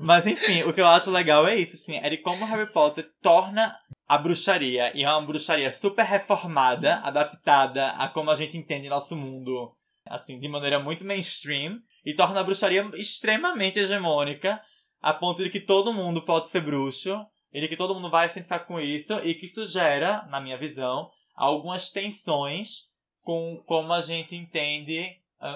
mas 0.00 0.26
enfim, 0.26 0.62
o 0.62 0.72
que 0.72 0.80
eu 0.80 0.86
acho 0.86 1.10
legal 1.10 1.46
é 1.46 1.56
isso, 1.56 1.76
assim, 1.76 1.96
é 1.96 2.10
de 2.10 2.18
como 2.18 2.44
Harry 2.44 2.72
Potter 2.72 3.08
torna 3.22 3.76
a 4.06 4.18
bruxaria, 4.18 4.90
e 4.96 5.04
é 5.04 5.10
uma 5.10 5.26
bruxaria 5.26 5.72
super 5.72 6.04
reformada, 6.04 6.96
adaptada 7.04 7.90
a 7.90 8.08
como 8.08 8.30
a 8.30 8.34
gente 8.34 8.56
entende 8.56 8.88
nosso 8.88 9.14
mundo, 9.14 9.72
assim, 10.06 10.40
de 10.40 10.48
maneira 10.48 10.80
muito 10.80 11.04
mainstream, 11.04 11.78
e 12.04 12.14
torna 12.14 12.40
a 12.40 12.44
bruxaria 12.44 12.88
extremamente 12.94 13.78
hegemônica, 13.78 14.60
a 15.00 15.12
ponto 15.12 15.42
de 15.44 15.50
que 15.50 15.60
todo 15.60 15.92
mundo 15.92 16.22
pode 16.22 16.48
ser 16.48 16.62
bruxo, 16.62 17.24
e 17.52 17.60
de 17.60 17.68
que 17.68 17.76
todo 17.76 17.94
mundo 17.94 18.10
vai 18.10 18.28
se 18.28 18.38
identificar 18.38 18.60
com 18.60 18.80
isso, 18.80 19.14
e 19.24 19.34
que 19.34 19.46
isso 19.46 19.66
gera, 19.66 20.26
na 20.30 20.40
minha 20.40 20.56
visão, 20.56 21.10
algumas 21.34 21.90
tensões 21.90 22.88
com 23.22 23.62
como 23.66 23.92
a 23.92 24.00
gente 24.00 24.34
entende 24.34 25.06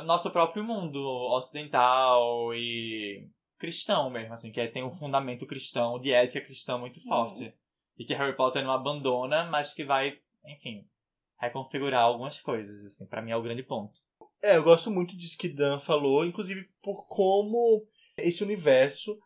nosso 0.05 0.31
próprio 0.31 0.63
mundo 0.65 1.01
ocidental 1.31 2.55
e 2.55 3.29
cristão 3.59 4.11
mesmo, 4.11 4.33
assim, 4.33 4.51
que 4.51 4.61
é- 4.61 4.67
tem 4.67 4.85
um 4.85 4.91
fundamento 4.91 5.47
cristão, 5.47 5.99
de 5.99 6.13
ética 6.13 6.45
cristã 6.45 6.79
muito 6.79 7.03
forte. 7.07 7.55
E 7.99 8.05
que 8.05 8.15
Harry 8.15 8.37
Potter 8.37 8.65
não 8.65 8.73
abandona, 8.73 9.45
mas 9.45 9.73
que 9.73 9.85
vai, 9.85 10.19
enfim, 10.47 10.87
reconfigurar 11.39 12.03
algumas 12.03 12.41
coisas, 12.41 12.85
assim, 12.85 13.07
para 13.07 13.23
mim 13.23 13.31
é 13.31 13.37
o 13.37 13.43
grande 13.43 13.63
ponto. 13.63 14.01
É, 14.43 14.57
eu 14.57 14.63
gosto 14.65 14.91
muito 14.91 15.17
disso 15.17 15.39
que 15.39 15.49
Dan 15.49 15.79
falou, 15.79 16.25
inclusive 16.25 16.69
por 16.83 17.07
como 17.07 17.87
esse 18.17 18.43
universo 18.43 19.17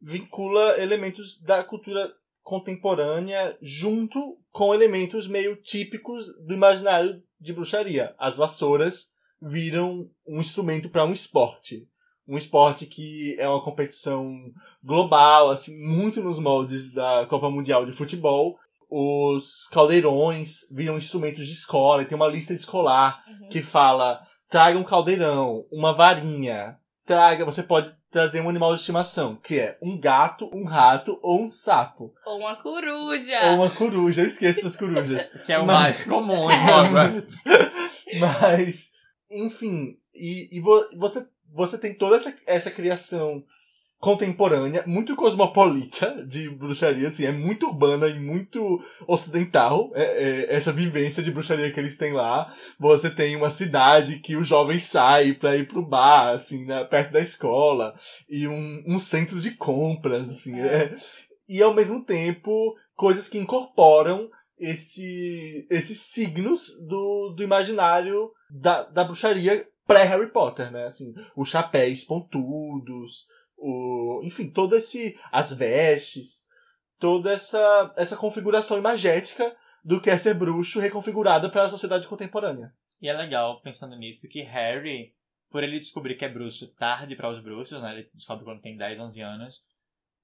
vincula 0.00 0.78
elementos 0.78 1.40
da 1.40 1.64
cultura 1.64 2.14
contemporânea 2.42 3.56
junto 3.62 4.38
com 4.50 4.74
elementos 4.74 5.26
meio 5.26 5.56
típicos 5.56 6.26
do 6.46 6.52
imaginário 6.52 7.22
de 7.40 7.52
bruxaria. 7.52 8.14
As 8.18 8.36
vassouras 8.36 9.15
viram 9.40 10.08
um 10.26 10.40
instrumento 10.40 10.88
para 10.88 11.04
um 11.04 11.12
esporte. 11.12 11.86
Um 12.28 12.36
esporte 12.36 12.86
que 12.86 13.36
é 13.38 13.48
uma 13.48 13.62
competição 13.62 14.34
global, 14.82 15.50
assim, 15.50 15.76
muito 15.86 16.22
nos 16.22 16.38
moldes 16.40 16.92
da 16.92 17.24
Copa 17.26 17.48
Mundial 17.50 17.86
de 17.86 17.92
Futebol. 17.92 18.56
Os 18.90 19.68
caldeirões 19.72 20.60
viram 20.72 20.96
instrumentos 20.96 21.46
de 21.46 21.52
escola, 21.52 22.02
e 22.02 22.06
tem 22.06 22.16
uma 22.16 22.26
lista 22.28 22.52
escolar 22.52 23.22
Uhum. 23.28 23.48
que 23.48 23.62
fala 23.62 24.20
traga 24.48 24.78
um 24.78 24.84
caldeirão, 24.84 25.64
uma 25.72 25.92
varinha, 25.92 26.76
traga, 27.04 27.44
você 27.44 27.62
pode 27.64 27.92
trazer 28.10 28.40
um 28.40 28.48
animal 28.48 28.72
de 28.74 28.80
estimação, 28.80 29.36
que 29.36 29.58
é 29.58 29.76
um 29.82 29.98
gato, 29.98 30.48
um 30.52 30.64
rato 30.64 31.18
ou 31.22 31.42
um 31.42 31.48
sapo. 31.48 32.12
Ou 32.24 32.38
uma 32.38 32.54
coruja. 32.56 33.40
Ou 33.50 33.54
uma 33.56 33.70
coruja, 33.70 34.22
eu 34.22 34.26
esqueço 34.28 34.62
das 34.62 34.76
corujas. 34.76 35.26
Que 35.44 35.52
é 35.52 35.58
o 35.58 35.66
Mas- 35.66 35.80
mais 35.80 36.04
comum 36.04 36.48
em 36.50 36.64
Hogwarts. 36.64 37.42
Mas, 38.20 38.92
enfim, 39.30 39.96
e, 40.14 40.56
e 40.56 40.60
vo- 40.60 40.88
você, 40.96 41.26
você 41.52 41.78
tem 41.78 41.94
toda 41.94 42.16
essa, 42.16 42.34
essa 42.46 42.70
criação 42.70 43.42
contemporânea, 43.98 44.84
muito 44.86 45.16
cosmopolita 45.16 46.24
de 46.26 46.50
bruxaria, 46.50 47.08
assim, 47.08 47.24
é 47.24 47.32
muito 47.32 47.66
urbana 47.66 48.06
e 48.06 48.20
muito 48.20 48.78
ocidental, 49.06 49.90
é, 49.94 50.02
é, 50.02 50.54
essa 50.54 50.70
vivência 50.72 51.22
de 51.22 51.30
bruxaria 51.30 51.70
que 51.72 51.80
eles 51.80 51.96
têm 51.96 52.12
lá. 52.12 52.46
Você 52.78 53.08
tem 53.10 53.34
uma 53.36 53.50
cidade 53.50 54.18
que 54.18 54.36
os 54.36 54.46
jovens 54.46 54.82
saem 54.84 55.32
pra 55.34 55.56
ir 55.56 55.66
pro 55.66 55.84
bar, 55.84 56.28
assim, 56.28 56.66
né, 56.66 56.84
perto 56.84 57.12
da 57.12 57.20
escola, 57.20 57.94
e 58.28 58.46
um, 58.46 58.84
um 58.86 58.98
centro 58.98 59.40
de 59.40 59.52
compras, 59.52 60.28
assim, 60.28 60.60
é. 60.60 60.94
e 61.48 61.62
ao 61.62 61.74
mesmo 61.74 62.04
tempo, 62.04 62.76
coisas 62.94 63.26
que 63.28 63.38
incorporam 63.38 64.28
esse, 64.58 65.66
esses 65.70 65.98
signos 66.00 66.78
do, 66.86 67.34
do 67.34 67.42
imaginário 67.42 68.30
da, 68.50 68.82
da 68.84 69.04
bruxaria 69.04 69.68
pré-Harry 69.86 70.30
Potter, 70.30 70.70
né? 70.70 70.84
Assim, 70.84 71.14
os 71.36 71.48
chapéus 71.48 72.04
pontudos, 72.04 73.26
o, 73.56 74.20
enfim, 74.24 74.50
todo 74.50 74.76
esse, 74.76 75.18
as 75.30 75.52
vestes, 75.52 76.46
toda 76.98 77.32
essa, 77.32 77.94
essa 77.96 78.16
configuração 78.16 78.78
imagética 78.78 79.56
do 79.84 80.00
que 80.00 80.10
é 80.10 80.18
ser 80.18 80.34
bruxo 80.34 80.80
reconfigurada 80.80 81.48
para 81.48 81.62
a 81.62 81.70
sociedade 81.70 82.08
contemporânea. 82.08 82.72
E 83.00 83.08
é 83.08 83.12
legal, 83.12 83.60
pensando 83.60 83.96
nisso, 83.96 84.28
que 84.28 84.42
Harry, 84.42 85.14
por 85.50 85.62
ele 85.62 85.78
descobrir 85.78 86.16
que 86.16 86.24
é 86.24 86.28
bruxo 86.28 86.74
tarde 86.74 87.14
para 87.14 87.30
os 87.30 87.38
bruxos, 87.38 87.82
né? 87.82 87.92
Ele 87.92 88.10
descobre 88.12 88.44
quando 88.44 88.60
tem 88.60 88.76
10, 88.76 89.00
11 89.00 89.20
anos. 89.20 89.60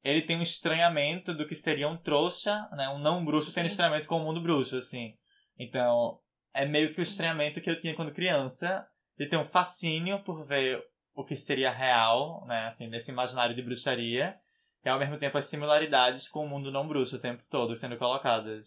Ele 0.02 0.22
tem 0.22 0.36
um 0.36 0.42
estranhamento 0.42 1.32
do 1.32 1.46
que 1.46 1.54
seria 1.54 1.88
um 1.88 1.96
trouxa, 1.96 2.68
né? 2.72 2.88
Um 2.88 2.98
não 2.98 3.24
bruxo 3.24 3.52
tendo 3.52 3.66
estranhamento 3.66 4.08
com 4.08 4.16
o 4.16 4.24
mundo 4.24 4.42
bruxo, 4.42 4.76
assim. 4.76 5.14
Então, 5.56 6.18
é 6.54 6.66
meio 6.66 6.92
que 6.92 7.00
o 7.00 7.02
estranhamento 7.02 7.60
que 7.60 7.70
eu 7.70 7.78
tinha 7.78 7.94
quando 7.94 8.12
criança. 8.12 8.86
E 9.18 9.26
tem 9.26 9.38
um 9.38 9.44
fascínio 9.44 10.18
por 10.20 10.44
ver 10.46 10.82
o 11.14 11.24
que 11.24 11.36
seria 11.36 11.70
real, 11.70 12.44
né? 12.46 12.66
Assim, 12.66 12.88
nesse 12.88 13.10
imaginário 13.10 13.54
de 13.54 13.62
bruxaria. 13.62 14.36
E 14.84 14.88
ao 14.88 14.98
mesmo 14.98 15.16
tempo 15.16 15.38
as 15.38 15.46
similaridades 15.46 16.28
com 16.28 16.44
o 16.44 16.48
mundo 16.48 16.72
não 16.72 16.86
bruxo 16.88 17.16
o 17.16 17.20
tempo 17.20 17.42
todo 17.48 17.76
sendo 17.76 17.96
colocadas. 17.96 18.66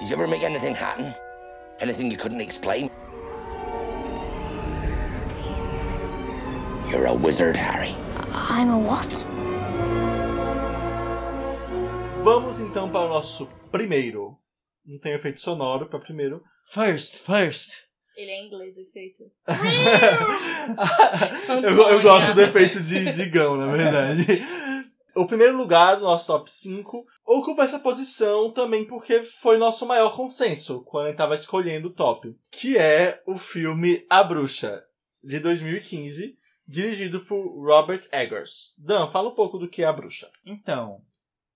Did 0.00 0.10
you 0.10 0.16
ever 0.16 0.26
make 0.26 0.44
anything 0.44 0.74
happen? 0.74 1.14
Anything 1.80 2.10
you 2.10 2.16
couldn't 2.16 2.40
explain? 2.40 2.90
You're 6.90 7.06
a 7.06 7.14
wizard, 7.14 7.56
Harry. 7.56 7.94
I'm 8.32 8.70
a 8.70 8.78
what? 8.78 9.33
Vamos 12.24 12.58
então 12.58 12.90
para 12.90 13.04
o 13.04 13.08
nosso 13.10 13.46
primeiro. 13.70 14.34
Não 14.82 14.98
tem 14.98 15.12
efeito 15.12 15.42
sonoro 15.42 15.90
para 15.90 15.98
primeiro. 15.98 16.42
First, 16.64 17.18
first! 17.18 17.82
Ele 18.16 18.30
é 18.30 18.46
inglês, 18.46 18.78
o 18.78 18.80
efeito. 18.80 19.24
eu, 21.62 21.88
eu 21.90 22.02
gosto 22.02 22.32
do 22.32 22.40
efeito 22.40 22.80
de, 22.80 23.12
de 23.12 23.26
gão, 23.26 23.58
na 23.58 23.66
verdade. 23.66 24.24
O 25.14 25.28
primeiro 25.28 25.56
lugar 25.56 25.94
do 25.94 26.02
nosso 26.02 26.26
top 26.26 26.50
5 26.50 27.06
ocupa 27.24 27.62
essa 27.62 27.78
posição 27.78 28.50
também 28.50 28.84
porque 28.84 29.22
foi 29.22 29.56
nosso 29.56 29.86
maior 29.86 30.16
consenso 30.16 30.82
quando 30.82 31.04
a 31.04 31.08
gente 31.08 31.14
estava 31.14 31.36
escolhendo 31.36 31.86
o 31.86 31.92
top, 31.92 32.34
que 32.50 32.76
é 32.76 33.22
o 33.24 33.38
filme 33.38 34.04
A 34.10 34.24
Bruxa, 34.24 34.82
de 35.22 35.38
2015, 35.38 36.36
dirigido 36.66 37.20
por 37.20 37.46
Robert 37.64 38.00
Eggers. 38.10 38.74
Dan, 38.84 39.06
fala 39.06 39.28
um 39.28 39.36
pouco 39.36 39.56
do 39.56 39.68
que 39.68 39.84
é 39.84 39.86
A 39.86 39.92
Bruxa. 39.92 40.28
Então, 40.44 41.00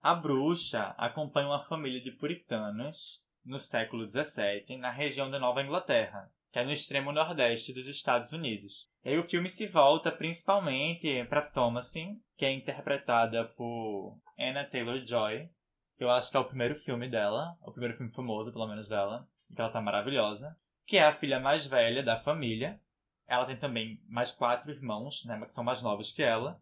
a 0.09 0.15
bruxa 0.15 0.95
acompanha 0.97 1.49
uma 1.49 1.63
família 1.63 2.01
de 2.01 2.11
puritanos 2.11 3.23
no 3.45 3.59
século 3.59 4.11
XVII 4.11 4.79
na 4.79 4.91
região 4.91 5.29
da 5.29 5.39
Nova 5.39 5.63
Inglaterra, 5.63 6.33
que 6.51 6.59
é 6.59 6.65
no 6.65 6.73
extremo 6.73 7.13
nordeste 7.13 7.75
dos 7.75 7.87
Estados 7.87 8.33
Unidos. 8.33 8.89
E 9.05 9.11
aí 9.11 9.19
o 9.19 9.29
filme 9.29 9.51
se 9.51 9.67
volta 9.67 10.11
principalmente 10.11 11.23
para 11.27 11.43
Thomasin, 11.43 12.19
que 12.39 12.47
é 12.47 12.51
interpretada 12.51 13.45
por 13.49 14.19
Anna 14.41 14.65
Taylor-Joy. 14.65 15.51
Eu 15.99 16.09
acho 16.09 16.31
que 16.31 16.39
é 16.39 16.41
o 16.41 16.47
primeiro 16.47 16.75
filme 16.75 17.07
dela, 17.07 17.55
o 17.61 17.71
primeiro 17.71 17.95
filme 17.95 18.11
famoso, 18.11 18.51
pelo 18.51 18.67
menos 18.67 18.89
dela, 18.89 19.29
que 19.55 19.61
ela 19.61 19.71
tá 19.71 19.83
maravilhosa. 19.83 20.57
Que 20.87 20.97
é 20.97 21.05
a 21.05 21.13
filha 21.13 21.39
mais 21.39 21.67
velha 21.67 22.03
da 22.03 22.17
família. 22.17 22.81
Ela 23.27 23.45
tem 23.45 23.59
também 23.59 24.03
mais 24.09 24.31
quatro 24.31 24.71
irmãos, 24.71 25.23
né, 25.27 25.39
que 25.47 25.53
são 25.53 25.63
mais 25.63 25.83
novos 25.83 26.13
que 26.13 26.23
ela. 26.23 26.59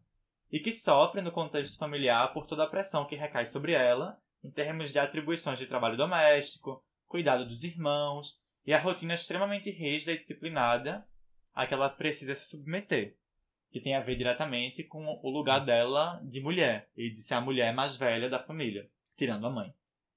E 0.57 0.59
que 0.59 0.73
sofre 0.73 1.21
no 1.21 1.31
contexto 1.31 1.77
familiar 1.77 2.33
por 2.33 2.47
toda 2.47 2.65
a 2.65 2.67
pressão 2.67 3.05
que 3.05 3.15
recai 3.15 3.45
sobre 3.45 3.73
ela, 3.73 4.19
em 4.43 4.51
termos 4.51 4.91
de 4.91 4.99
atribuições 4.99 5.59
de 5.59 5.67
trabalho 5.67 5.99
doméstico, 5.99 6.83
cuidado 7.07 7.47
dos 7.47 7.63
irmãos, 7.63 8.41
e 8.65 8.73
a 8.73 8.79
rotina 8.79 9.13
extremamente 9.13 9.71
rígida 9.71 10.13
e 10.13 10.17
disciplinada 10.17 11.07
a 11.55 11.67
que 11.67 11.75
ela 11.75 11.91
precisa 11.91 12.35
se 12.35 12.49
submeter, 12.49 13.19
que 13.71 13.83
tem 13.83 13.95
a 13.95 14.01
ver 14.01 14.17
diretamente 14.17 14.83
com 14.83 15.21
o 15.23 15.29
lugar 15.29 15.59
dela 15.59 16.19
de 16.25 16.41
mulher 16.41 16.89
e 16.97 17.11
de 17.11 17.21
ser 17.21 17.35
a 17.35 17.41
mulher 17.43 17.75
mais 17.75 17.95
velha 17.95 18.31
da 18.31 18.43
família, 18.43 18.89
tirando 19.15 19.47
a 19.47 19.51
mãe. 19.51 19.75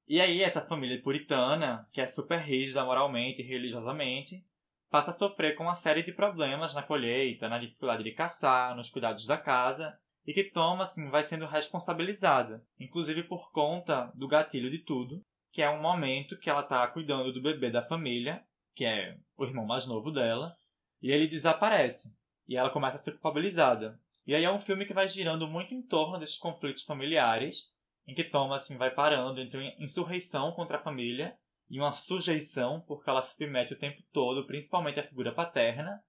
E 0.07 0.21
aí 0.21 0.41
essa 0.41 0.65
família 0.65 1.01
puritana, 1.01 1.85
que 1.91 1.99
é 1.99 2.07
super 2.07 2.39
rígida 2.39 2.85
moralmente 2.85 3.41
e 3.41 3.45
religiosamente, 3.45 4.41
passa 4.89 5.11
a 5.11 5.13
sofrer 5.13 5.53
com 5.55 5.63
uma 5.63 5.75
série 5.75 6.01
de 6.01 6.13
problemas 6.13 6.73
na 6.73 6.81
colheita, 6.81 7.49
na 7.49 7.59
dificuldade 7.59 8.05
de 8.05 8.13
caçar, 8.13 8.73
nos 8.73 8.89
cuidados 8.89 9.25
da 9.25 9.37
casa, 9.37 9.99
e 10.25 10.33
que 10.33 10.51
Toma 10.51 10.83
assim 10.83 11.09
vai 11.09 11.23
sendo 11.23 11.45
responsabilizada, 11.45 12.63
inclusive 12.79 13.23
por 13.23 13.51
conta 13.51 14.11
do 14.15 14.27
gatilho 14.27 14.69
de 14.69 14.79
tudo, 14.79 15.21
que 15.51 15.61
é 15.61 15.69
um 15.69 15.81
momento 15.81 16.37
que 16.37 16.49
ela 16.49 16.61
está 16.61 16.87
cuidando 16.87 17.33
do 17.33 17.41
bebê 17.41 17.71
da 17.71 17.81
família, 17.81 18.43
que 18.75 18.85
é 18.85 19.17
o 19.37 19.45
irmão 19.45 19.65
mais 19.65 19.87
novo 19.87 20.11
dela, 20.11 20.55
e 21.01 21.11
ele 21.11 21.27
desaparece. 21.27 22.17
E 22.47 22.55
ela 22.55 22.69
começa 22.69 22.95
a 22.95 22.99
ser 22.99 23.13
culpabilizada. 23.13 23.99
E 24.25 24.35
aí 24.35 24.43
é 24.43 24.51
um 24.51 24.59
filme 24.59 24.85
que 24.85 24.93
vai 24.93 25.07
girando 25.07 25.47
muito 25.47 25.73
em 25.73 25.81
torno 25.81 26.19
desses 26.19 26.37
conflitos 26.37 26.83
familiares, 26.83 27.71
em 28.07 28.13
que 28.13 28.23
Thomas 28.23 28.63
assim, 28.63 28.77
vai 28.77 28.93
parando 28.93 29.41
entre 29.41 29.57
uma 29.57 29.73
insurreição 29.79 30.51
contra 30.51 30.77
a 30.77 30.81
família 30.81 31.35
e 31.69 31.79
uma 31.79 31.91
sujeição, 31.91 32.81
porque 32.87 33.09
ela 33.09 33.21
se 33.21 33.31
submete 33.31 33.73
o 33.73 33.79
tempo 33.79 34.01
todo, 34.11 34.45
principalmente 34.45 34.99
à 34.99 35.03
figura 35.03 35.33
paterna, 35.33 36.03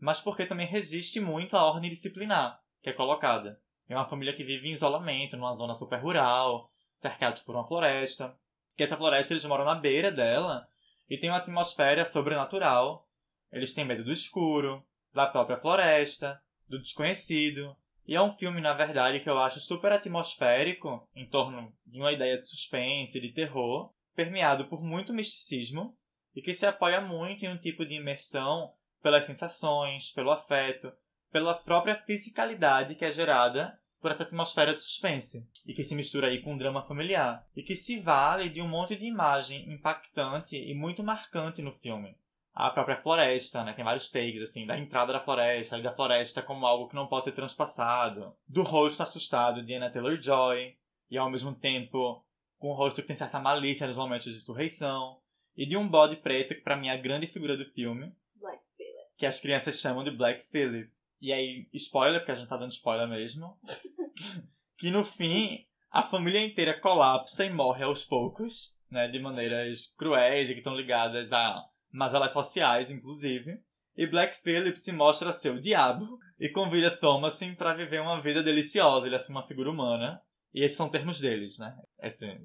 mas 0.00 0.20
porque 0.20 0.46
também 0.46 0.66
resiste 0.66 1.20
muito 1.20 1.56
à 1.56 1.64
ordem 1.64 1.90
disciplinar 1.90 2.63
que 2.84 2.90
é 2.90 2.92
colocada. 2.92 3.60
É 3.88 3.96
uma 3.96 4.08
família 4.08 4.32
que 4.32 4.44
vive 4.44 4.68
em 4.68 4.72
isolamento, 4.72 5.36
numa 5.36 5.52
zona 5.52 5.74
super 5.74 5.98
rural, 5.98 6.70
cercados 6.94 7.42
por 7.42 7.56
uma 7.56 7.66
floresta. 7.66 8.38
Que 8.76 8.84
essa 8.84 8.96
floresta 8.96 9.32
eles 9.32 9.44
moram 9.44 9.64
na 9.64 9.74
beira 9.74 10.12
dela 10.12 10.68
e 11.10 11.18
tem 11.18 11.30
uma 11.30 11.38
atmosfera 11.38 12.04
sobrenatural 12.04 13.04
eles 13.54 13.72
têm 13.72 13.84
medo 13.84 14.02
do 14.02 14.12
escuro, 14.12 14.84
da 15.12 15.28
própria 15.28 15.56
floresta, 15.56 16.42
do 16.68 16.76
desconhecido. 16.76 17.76
E 18.04 18.16
é 18.16 18.20
um 18.20 18.32
filme, 18.32 18.60
na 18.60 18.74
verdade, 18.74 19.20
que 19.20 19.30
eu 19.30 19.38
acho 19.38 19.60
super 19.60 19.92
atmosférico, 19.92 21.08
em 21.14 21.24
torno 21.24 21.72
de 21.86 22.00
uma 22.00 22.10
ideia 22.10 22.36
de 22.36 22.48
suspense, 22.48 23.20
de 23.20 23.28
terror, 23.30 23.94
permeado 24.16 24.66
por 24.66 24.82
muito 24.82 25.14
misticismo, 25.14 25.96
e 26.34 26.42
que 26.42 26.52
se 26.52 26.66
apoia 26.66 27.00
muito 27.00 27.44
em 27.44 27.48
um 27.48 27.56
tipo 27.56 27.86
de 27.86 27.94
imersão 27.94 28.74
pelas 29.00 29.24
sensações, 29.24 30.10
pelo 30.10 30.32
afeto, 30.32 30.92
pela 31.34 31.52
própria 31.52 31.96
fisicalidade 31.96 32.94
que 32.94 33.04
é 33.04 33.10
gerada 33.10 33.76
por 34.00 34.12
essa 34.12 34.22
atmosfera 34.22 34.72
de 34.72 34.80
suspense, 34.80 35.44
e 35.66 35.74
que 35.74 35.82
se 35.82 35.96
mistura 35.96 36.28
aí 36.28 36.40
com 36.40 36.52
um 36.52 36.56
drama 36.56 36.86
familiar, 36.86 37.44
e 37.56 37.62
que 37.64 37.74
se 37.74 37.98
vale 37.98 38.48
de 38.48 38.62
um 38.62 38.68
monte 38.68 38.94
de 38.94 39.06
imagem 39.06 39.68
impactante 39.68 40.56
e 40.56 40.72
muito 40.74 41.02
marcante 41.02 41.60
no 41.60 41.72
filme 41.72 42.16
a 42.54 42.70
própria 42.70 43.02
floresta, 43.02 43.64
né? 43.64 43.72
Tem 43.72 43.84
vários 43.84 44.08
takes, 44.08 44.40
assim, 44.40 44.64
da 44.64 44.78
entrada 44.78 45.12
da 45.12 45.18
floresta, 45.18 45.76
e 45.76 45.82
da 45.82 45.92
floresta 45.92 46.40
como 46.40 46.64
algo 46.64 46.86
que 46.86 46.94
não 46.94 47.08
pode 47.08 47.24
ser 47.24 47.32
transpassado. 47.32 48.32
Do 48.46 48.62
rosto 48.62 49.02
assustado 49.02 49.64
de 49.64 49.74
Anna 49.74 49.90
Taylor-Joy, 49.90 50.76
e 51.10 51.18
ao 51.18 51.28
mesmo 51.28 51.52
tempo 51.52 52.24
com 52.56 52.70
um 52.70 52.76
rosto 52.76 53.02
que 53.02 53.08
tem 53.08 53.16
certa 53.16 53.40
malícia 53.40 53.88
nos 53.88 53.96
momentos 53.96 54.32
de 54.32 54.38
insurreição. 54.38 55.18
E 55.56 55.66
de 55.66 55.76
um 55.76 55.88
bode 55.88 56.14
preto, 56.14 56.54
que 56.54 56.60
pra 56.60 56.76
mim 56.76 56.86
é 56.86 56.92
a 56.92 56.96
grande 56.96 57.26
figura 57.26 57.56
do 57.56 57.64
filme. 57.72 58.14
Black 58.36 58.62
Phillip. 58.76 59.16
Que 59.16 59.26
as 59.26 59.40
crianças 59.40 59.80
chamam 59.80 60.04
de 60.04 60.12
Black 60.12 60.40
Phillip. 60.44 60.93
E 61.24 61.32
aí, 61.32 61.66
spoiler, 61.72 62.20
porque 62.20 62.32
a 62.32 62.34
gente 62.34 62.50
tá 62.50 62.58
dando 62.58 62.72
spoiler 62.72 63.08
mesmo. 63.08 63.58
que 64.76 64.90
no 64.90 65.02
fim, 65.02 65.64
a 65.90 66.02
família 66.02 66.44
inteira 66.44 66.78
colapsa 66.78 67.46
e 67.46 67.50
morre 67.50 67.82
aos 67.82 68.04
poucos, 68.04 68.76
né? 68.90 69.08
De 69.08 69.18
maneiras 69.18 69.86
cruéis 69.96 70.50
e 70.50 70.52
que 70.52 70.58
estão 70.58 70.76
ligadas 70.76 71.32
a 71.32 71.64
mas 71.90 72.12
elas 72.12 72.30
sociais, 72.30 72.90
inclusive. 72.90 73.58
E 73.96 74.06
Black 74.06 74.36
Phillip 74.42 74.78
se 74.78 74.92
mostra 74.92 75.32
ser 75.32 75.54
o 75.54 75.60
diabo 75.62 76.18
e 76.38 76.50
convida 76.50 76.94
Thomasin 76.94 77.54
para 77.54 77.72
viver 77.72 78.02
uma 78.02 78.20
vida 78.20 78.42
deliciosa. 78.42 79.06
Ele 79.06 79.16
é 79.16 79.26
uma 79.30 79.46
figura 79.46 79.70
humana. 79.70 80.20
E 80.52 80.62
esses 80.62 80.76
são 80.76 80.90
termos 80.90 81.20
deles, 81.20 81.58
né? 81.58 81.74
Assim, 82.02 82.38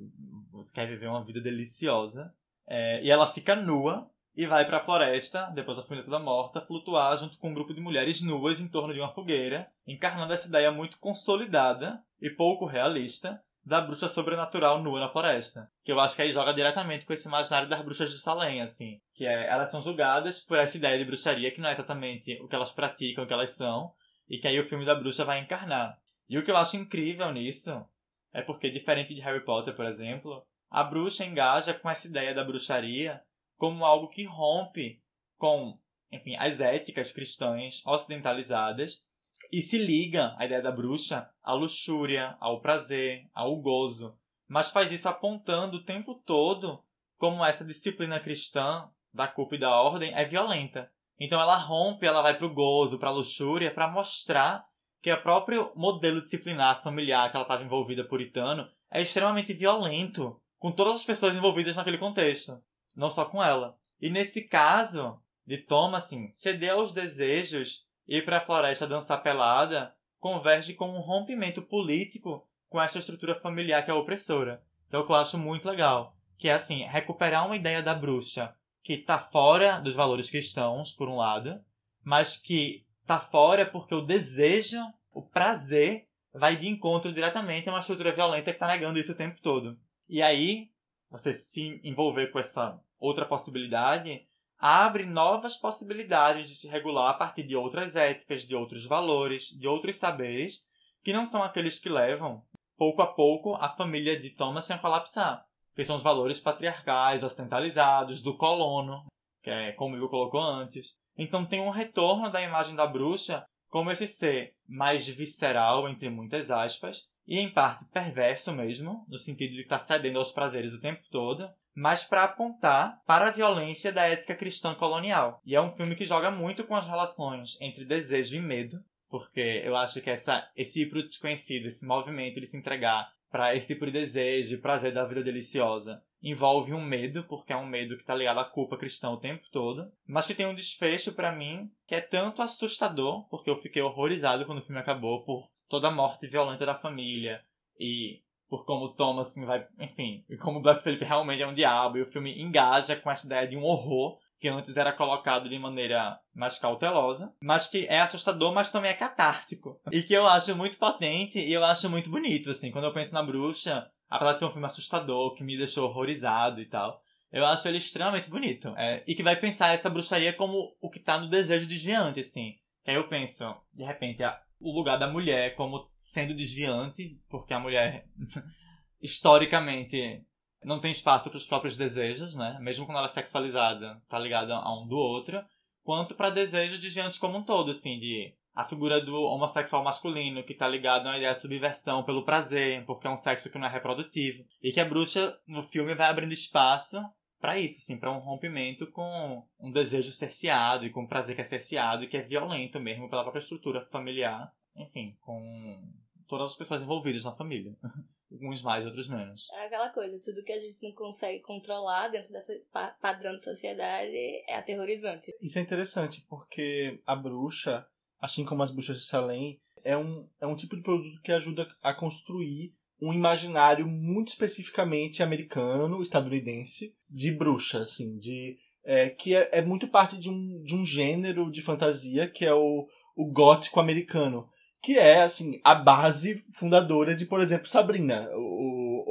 você 0.52 0.74
quer 0.74 0.88
viver 0.88 1.08
uma 1.08 1.26
vida 1.26 1.42
deliciosa. 1.42 2.34
É, 2.66 3.04
e 3.04 3.12
ela 3.12 3.28
fica 3.28 3.58
nua 3.58 4.10
e 4.40 4.46
vai 4.46 4.66
para 4.66 4.78
a 4.78 4.80
floresta, 4.80 5.52
depois 5.54 5.76
da 5.76 5.84
família 5.84 6.06
toda 6.06 6.18
morta, 6.18 6.62
flutuar 6.62 7.18
junto 7.18 7.38
com 7.38 7.50
um 7.50 7.54
grupo 7.54 7.74
de 7.74 7.82
mulheres 7.82 8.22
nuas 8.22 8.62
em 8.62 8.70
torno 8.70 8.94
de 8.94 9.00
uma 9.02 9.14
fogueira, 9.14 9.70
encarnando 9.86 10.32
essa 10.32 10.48
ideia 10.48 10.72
muito 10.72 10.98
consolidada 10.98 12.02
e 12.22 12.30
pouco 12.30 12.66
realista 12.66 13.44
da 13.66 13.82
bruxa 13.82 14.08
sobrenatural 14.08 14.82
nua 14.82 15.02
na 15.02 15.10
floresta. 15.10 15.70
Que 15.84 15.92
eu 15.92 16.00
acho 16.00 16.16
que 16.16 16.22
aí 16.22 16.32
joga 16.32 16.54
diretamente 16.54 17.06
com 17.06 17.12
esse 17.12 17.28
imaginário 17.28 17.68
das 17.68 17.82
bruxas 17.82 18.12
de 18.12 18.18
Salem, 18.18 18.62
assim. 18.62 19.02
Que 19.14 19.26
é, 19.26 19.50
elas 19.50 19.72
são 19.72 19.82
julgadas 19.82 20.40
por 20.40 20.58
essa 20.58 20.78
ideia 20.78 20.98
de 20.98 21.04
bruxaria 21.04 21.52
que 21.52 21.60
não 21.60 21.68
é 21.68 21.74
exatamente 21.74 22.40
o 22.42 22.48
que 22.48 22.56
elas 22.56 22.72
praticam, 22.72 23.26
o 23.26 23.28
que 23.28 23.34
elas 23.34 23.50
são, 23.50 23.92
e 24.30 24.38
que 24.38 24.48
aí 24.48 24.58
o 24.58 24.66
filme 24.66 24.86
da 24.86 24.96
bruxa 24.96 25.26
vai 25.26 25.40
encarnar. 25.42 26.00
E 26.30 26.38
o 26.38 26.44
que 26.44 26.50
eu 26.50 26.56
acho 26.56 26.78
incrível 26.78 27.30
nisso 27.34 27.86
é 28.32 28.42
porque, 28.42 28.70
diferente 28.70 29.14
de 29.14 29.20
Harry 29.20 29.44
Potter, 29.44 29.76
por 29.76 29.84
exemplo, 29.84 30.48
a 30.72 30.82
bruxa 30.82 31.26
engaja 31.26 31.74
com 31.74 31.90
essa 31.90 32.08
ideia 32.08 32.34
da 32.34 32.46
bruxaria 32.46 33.22
como 33.60 33.86
algo 33.86 34.08
que 34.08 34.24
rompe 34.24 35.04
com, 35.38 35.78
enfim, 36.12 36.36
as 36.38 36.62
éticas 36.62 37.12
cristãs 37.12 37.86
ocidentalizadas 37.86 39.06
e 39.52 39.62
se 39.62 39.78
liga 39.78 40.34
a 40.38 40.46
ideia 40.46 40.62
da 40.62 40.72
bruxa 40.72 41.30
à 41.44 41.54
luxúria, 41.54 42.38
ao 42.40 42.62
prazer, 42.62 43.30
ao 43.34 43.58
gozo, 43.58 44.18
mas 44.48 44.72
faz 44.72 44.94
isso 44.94 45.10
apontando 45.10 45.78
o 45.78 45.84
tempo 45.84 46.16
todo 46.16 46.82
como 47.18 47.46
essa 47.46 47.66
disciplina 47.66 48.20
cristã 48.20 48.90
da 49.14 49.28
culpa 49.28 49.56
e 49.56 49.60
da 49.60 49.76
ordem 49.82 50.14
é 50.16 50.24
violenta. 50.24 50.90
Então 51.20 51.42
ela 51.42 51.58
rompe, 51.58 52.06
ela 52.06 52.22
vai 52.22 52.38
pro 52.38 52.54
gozo, 52.54 52.98
pra 52.98 53.12
luxúria, 53.12 53.74
para 53.74 53.92
mostrar 53.92 54.66
que 55.02 55.12
o 55.12 55.22
próprio 55.22 55.74
modelo 55.76 56.22
disciplinar 56.22 56.82
familiar 56.82 57.30
que 57.30 57.36
ela 57.36 57.44
estava 57.44 57.64
envolvida 57.64 58.08
puritano 58.08 58.66
é 58.90 59.02
extremamente 59.02 59.54
violento 59.54 60.42
com 60.58 60.72
todas 60.72 60.96
as 60.96 61.06
pessoas 61.06 61.36
envolvidas 61.36 61.76
naquele 61.76 61.98
contexto, 61.98 62.62
não 63.00 63.10
só 63.10 63.24
com 63.24 63.42
ela. 63.42 63.78
E 64.02 64.10
nesse 64.10 64.44
caso 64.44 65.18
de 65.48 65.58
Thomas, 65.58 66.04
assim, 66.04 66.30
ceder 66.32 66.74
aos 66.74 66.94
desejos 66.94 67.88
e 68.06 68.18
ir 68.18 68.26
para 68.26 68.40
a 68.40 68.42
floresta 68.42 68.86
dançar 68.86 69.24
pelada 69.24 69.96
converge 70.20 70.74
com 70.74 70.90
um 70.90 71.00
rompimento 71.00 71.62
político 71.62 72.46
com 72.68 72.80
essa 72.80 73.00
estrutura 73.00 73.34
familiar 73.34 73.84
que 73.86 73.90
é 73.90 73.94
opressora. 73.94 74.62
Que 74.90 74.98
é 74.98 75.00
o 75.00 75.06
que 75.06 75.14
eu 75.14 75.16
acho 75.16 75.38
muito 75.38 75.70
legal. 75.70 76.14
Que 76.38 76.50
é 76.50 76.54
assim, 76.54 76.84
recuperar 76.84 77.46
uma 77.46 77.56
ideia 77.56 77.82
da 77.82 77.96
bruxa 77.96 78.54
que 78.84 78.98
tá 78.98 79.18
fora 79.18 79.80
dos 79.80 79.96
valores 79.96 80.30
cristãos, 80.30 80.92
por 80.92 81.08
um 81.08 81.16
lado, 81.16 81.56
mas 82.04 82.36
que 82.36 82.86
tá 83.06 83.20
fora 83.20 83.66
porque 83.66 83.96
o 83.96 84.02
desejo, 84.02 84.80
o 85.12 85.22
prazer, 85.22 86.08
vai 86.34 86.58
de 86.58 86.68
encontro 86.68 87.14
diretamente 87.14 87.70
a 87.70 87.72
uma 87.72 87.80
estrutura 87.80 88.12
violenta 88.12 88.52
que 88.52 88.60
tá 88.60 88.68
negando 88.68 89.00
isso 89.00 89.14
o 89.14 89.18
tempo 89.18 89.42
todo. 89.42 89.80
E 90.08 90.22
aí, 90.22 90.70
você 91.10 91.34
se 91.34 91.80
envolver 91.84 92.28
com 92.28 92.40
essa 92.40 92.80
outra 93.00 93.26
possibilidade 93.26 94.28
abre 94.60 95.06
novas 95.06 95.56
possibilidades 95.56 96.50
de 96.50 96.56
se 96.56 96.68
regular 96.68 97.12
a 97.12 97.14
partir 97.14 97.44
de 97.44 97.56
outras 97.56 97.96
éticas, 97.96 98.44
de 98.44 98.56
outros 98.56 98.86
valores, 98.86 99.48
de 99.58 99.68
outros 99.68 99.96
saberes, 99.96 100.68
que 101.02 101.14
não 101.14 101.26
são 101.26 101.42
aqueles 101.42 101.80
que 101.80 101.88
levam, 101.88 102.44
pouco 102.78 103.02
a 103.02 103.08
pouco, 103.08 103.56
a 103.56 103.70
família 103.70 104.20
de 104.20 104.32
Thomas 104.32 104.70
a 104.70 104.78
colapsar. 104.78 105.46
Que 105.76 105.86
são 105.86 105.96
os 105.96 106.04
valores 106.04 106.42
patriarcais, 106.42 107.24
ocidentalizados, 107.24 108.22
do 108.22 108.36
colono, 108.36 109.06
que 109.42 109.50
é 109.50 109.72
como 109.72 109.96
Igor 109.96 110.10
colocou 110.10 110.42
antes. 110.42 110.98
Então 111.18 111.46
tem 111.46 111.62
um 111.62 111.70
retorno 111.70 112.30
da 112.30 112.42
imagem 112.42 112.76
da 112.76 112.86
bruxa 112.86 113.46
como 113.70 113.92
esse 113.92 114.08
ser 114.08 114.56
mais 114.68 115.08
visceral, 115.08 115.88
entre 115.88 116.10
muitas 116.10 116.52
aspas, 116.52 117.10
e 117.26 117.38
em 117.38 117.54
parte 117.54 117.86
perverso 117.94 118.52
mesmo, 118.52 119.06
no 119.08 119.18
sentido 119.18 119.54
de 119.54 119.62
estar 119.62 119.80
cedendo 119.80 120.18
aos 120.18 120.32
prazeres 120.32 120.74
o 120.74 120.82
tempo 120.82 121.02
todo, 121.12 121.48
mas 121.80 122.04
para 122.04 122.26
apontar 122.26 123.02
para 123.08 123.30
a 123.30 123.32
violência 123.32 123.90
da 123.90 124.06
ética 124.06 124.36
cristã 124.36 124.76
colonial. 124.76 125.42
E 125.46 125.56
é 125.56 125.62
um 125.62 125.72
filme 125.72 125.96
que 125.96 126.04
joga 126.04 126.30
muito 126.30 126.66
com 126.66 126.76
as 126.76 126.86
relações 126.86 127.58
entre 127.62 127.86
desejo 127.86 128.36
e 128.36 128.42
medo, 128.42 128.84
porque 129.08 129.62
eu 129.64 129.74
acho 129.78 130.02
que 130.02 130.10
essa, 130.10 130.46
esse 130.58 130.82
ir 130.82 130.90
pro 130.90 131.02
desconhecido, 131.02 131.68
esse 131.68 131.86
movimento 131.86 132.42
de 132.42 132.48
se 132.48 132.58
entregar 132.58 133.10
para 133.32 133.56
esse 133.56 133.74
tipo 133.74 133.86
de 133.86 133.94
desejo 133.94 134.56
e 134.56 134.58
prazer 134.58 134.92
da 134.92 135.06
vida 135.06 135.24
deliciosa, 135.24 136.04
envolve 136.22 136.74
um 136.74 136.84
medo, 136.84 137.24
porque 137.24 137.54
é 137.54 137.56
um 137.56 137.66
medo 137.66 137.96
que 137.96 138.04
está 138.04 138.14
ligado 138.14 138.42
à 138.42 138.44
culpa 138.44 138.76
cristã 138.76 139.10
o 139.12 139.20
tempo 139.20 139.48
todo, 139.50 139.90
mas 140.06 140.28
que 140.28 140.36
tem 140.36 140.48
um 140.48 140.56
desfecho 140.56 141.14
para 141.14 141.32
mim 141.32 141.72
que 141.88 141.96
é 141.96 142.02
tanto 142.02 142.42
assustador, 142.42 143.26
porque 143.30 143.50
eu 143.50 143.56
fiquei 143.56 143.82
horrorizado 143.82 144.46
quando 144.46 144.58
o 144.58 144.64
filme 144.64 144.82
acabou 144.82 145.24
por 145.24 145.50
toda 145.70 145.88
a 145.88 145.92
morte 145.92 146.28
violenta 146.28 146.66
da 146.66 146.76
família 146.76 147.42
e 147.80 148.22
por 148.50 148.66
como 148.66 148.86
o 148.86 148.94
Thomas 148.94 149.28
assim, 149.28 149.46
vai, 149.46 149.66
enfim, 149.80 150.26
e 150.28 150.36
como 150.36 150.60
o 150.60 150.62
Black 150.62 150.84
Phillip 150.84 151.06
realmente 151.06 151.44
é 151.44 151.48
um 151.48 151.54
diabo 151.54 151.98
e 151.98 152.02
o 152.02 152.06
filme 152.06 152.42
engaja 152.42 152.96
com 152.96 153.12
essa 153.12 153.26
ideia 153.26 153.48
de 153.48 153.56
um 153.56 153.64
horror 153.64 154.18
que 154.40 154.48
antes 154.48 154.78
era 154.78 154.94
colocado 154.94 155.50
de 155.50 155.60
maneira 155.60 156.18
mais 156.34 156.58
cautelosa, 156.58 157.34
mas 157.42 157.68
que 157.68 157.86
é 157.88 158.00
assustador, 158.00 158.54
mas 158.54 158.72
também 158.72 158.90
é 158.90 158.96
catártico. 158.96 159.80
E 159.92 160.02
que 160.02 160.14
eu 160.14 160.26
acho 160.28 160.56
muito 160.56 160.78
potente 160.78 161.38
e 161.38 161.52
eu 161.52 161.64
acho 161.64 161.90
muito 161.90 162.10
bonito, 162.10 162.50
assim, 162.50 162.72
quando 162.72 162.86
eu 162.86 162.94
penso 162.94 163.14
na 163.14 163.22
bruxa, 163.22 163.90
apesar 164.10 164.34
de 164.34 164.40
ser 164.40 164.46
um 164.46 164.52
filme 164.52 164.66
assustador, 164.66 165.36
que 165.36 165.44
me 165.44 165.58
deixou 165.58 165.90
horrorizado 165.90 166.62
e 166.62 166.66
tal, 166.66 167.02
eu 167.32 167.46
acho 167.46 167.68
ele 167.68 167.78
extremamente 167.78 168.30
bonito. 168.30 168.74
É, 168.78 169.04
e 169.06 169.14
que 169.14 169.22
vai 169.22 169.36
pensar 169.36 169.74
essa 169.74 169.90
bruxaria 169.90 170.34
como 170.34 170.76
o 170.82 170.90
que 170.90 171.00
tá 171.00 171.20
no 171.20 171.30
desejo 171.30 171.68
desviante, 171.68 172.22
assim. 172.22 172.56
Que 172.84 172.92
aí 172.92 172.98
eu 172.98 173.08
penso, 173.08 173.56
de 173.74 173.84
repente, 173.84 174.24
a, 174.24 174.42
o 174.60 174.72
lugar 174.72 174.98
da 174.98 175.08
mulher 175.08 175.56
como 175.56 175.90
sendo 175.96 176.34
desviante, 176.34 177.20
porque 177.30 177.54
a 177.54 177.60
mulher, 177.60 178.08
historicamente, 179.02 180.24
não 180.64 180.80
tem 180.80 180.92
espaço 180.92 181.30
para 181.30 181.38
os 181.38 181.48
próprios 181.48 181.78
desejos, 181.78 182.36
né? 182.36 182.58
Mesmo 182.60 182.86
quando 182.86 182.98
ela 182.98 183.08
é 183.08 183.10
sexualizada, 183.10 184.02
tá 184.10 184.20
ligada 184.20 184.56
a 184.56 184.78
um 184.78 184.88
do 184.88 184.98
outro, 184.98 185.42
quanto 185.84 186.16
para 186.16 186.30
desejos 186.30 186.80
desviantes 186.80 187.18
como 187.18 187.38
um 187.38 187.44
todo, 187.44 187.72
assim, 187.72 188.00
de 188.00 188.34
a 188.54 188.66
figura 188.66 189.00
do 189.00 189.16
homossexual 189.24 189.84
masculino 189.84 190.44
que 190.44 190.54
tá 190.54 190.68
ligado 190.68 191.08
a 191.08 191.12
uma 191.12 191.18
ideia 191.18 191.34
de 191.34 191.42
subversão 191.42 192.04
pelo 192.04 192.26
prazer, 192.26 192.86
porque 192.86 193.08
é 193.08 193.10
um 193.10 193.16
sexo 193.16 193.50
que 193.50 193.58
não 193.58 193.68
é 193.68 193.72
reprodutivo, 193.72 194.44
e 194.62 194.72
que 194.74 194.82
a 194.82 194.86
bruxa 194.86 195.40
no 195.48 195.64
filme 195.64 195.96
vai 195.96 196.10
abrindo 196.10 196.34
espaço 196.34 197.02
para 197.40 197.58
isso, 197.58 197.78
assim, 197.78 197.98
para 197.98 198.12
um 198.12 198.20
rompimento 198.20 198.90
com 198.92 199.44
um 199.60 199.72
desejo 199.72 200.12
cerceado 200.12 200.86
e 200.86 200.90
com 200.90 201.04
um 201.04 201.08
prazer 201.08 201.36
que 201.36 201.42
é 201.42 201.46
cerceado 201.46 202.04
e 202.04 202.08
que 202.08 202.18
é 202.18 202.22
violento 202.22 202.80
mesmo 202.80 203.10
pela 203.10 203.24
própria 203.24 203.40
estrutura 203.40 203.86
familiar, 203.88 204.54
enfim, 204.76 205.16
com 205.22 205.82
todas 206.28 206.52
as 206.52 206.58
pessoas 206.58 206.82
envolvidas 206.82 207.24
na 207.24 207.36
família. 207.36 207.76
Uns 208.32 208.62
mais, 208.62 208.86
outros 208.86 209.08
menos. 209.08 209.50
É 209.54 209.66
aquela 209.66 209.90
coisa, 209.90 210.20
tudo 210.24 210.44
que 210.44 210.52
a 210.52 210.58
gente 210.58 210.84
não 210.84 210.92
consegue 210.92 211.40
controlar 211.42 212.10
dentro 212.10 212.32
desse 212.32 212.64
pa 212.72 212.90
padrão 213.02 213.34
de 213.34 213.44
sociedade 213.44 214.16
é 214.48 214.56
aterrorizante. 214.56 215.34
Isso 215.42 215.58
é 215.58 215.62
interessante, 215.64 216.24
porque 216.30 217.02
a 217.08 217.16
bruxa, 217.16 217.88
assim 218.22 218.46
como 218.46 218.62
as 218.62 218.70
bruxas 218.70 219.00
de 219.00 219.06
Salem, 219.06 219.60
é 219.84 219.98
um, 219.98 220.30
é 220.40 220.46
um 220.46 220.56
tipo 220.56 220.76
de 220.76 220.84
produto 220.84 221.20
que 221.24 221.32
ajuda 221.32 221.68
a 221.82 221.92
construir 221.92 222.72
um 223.02 223.14
imaginário 223.14 223.88
muito 223.88 224.30
especificamente 224.30 225.24
americano, 225.24 226.02
estadunidense, 226.02 226.94
de 227.10 227.32
bruxa, 227.32 227.82
assim, 227.82 228.18
de 228.18 228.58
é, 228.84 229.10
que 229.10 229.36
é, 229.36 229.50
é, 229.54 229.62
muito 229.62 229.88
parte 229.88 230.18
de 230.18 230.30
um, 230.30 230.62
de 230.64 230.76
um 230.76 230.84
gênero 230.84 231.52
de 231.52 231.62
fantasia 231.62 232.28
que 232.28 232.46
é 232.46 232.54
o, 232.54 232.88
o 233.16 233.26
gótico 233.26 233.80
americano 233.80 234.48
que 234.82 234.98
é, 234.98 235.24
assim, 235.24 235.60
a 235.64 235.76
base 235.76 236.44
fundadora 236.52 237.16
de, 237.16 237.26
por 237.26 237.42
exemplo, 237.42 237.68
Sabrina, 237.68 238.30
ou, 238.34 239.04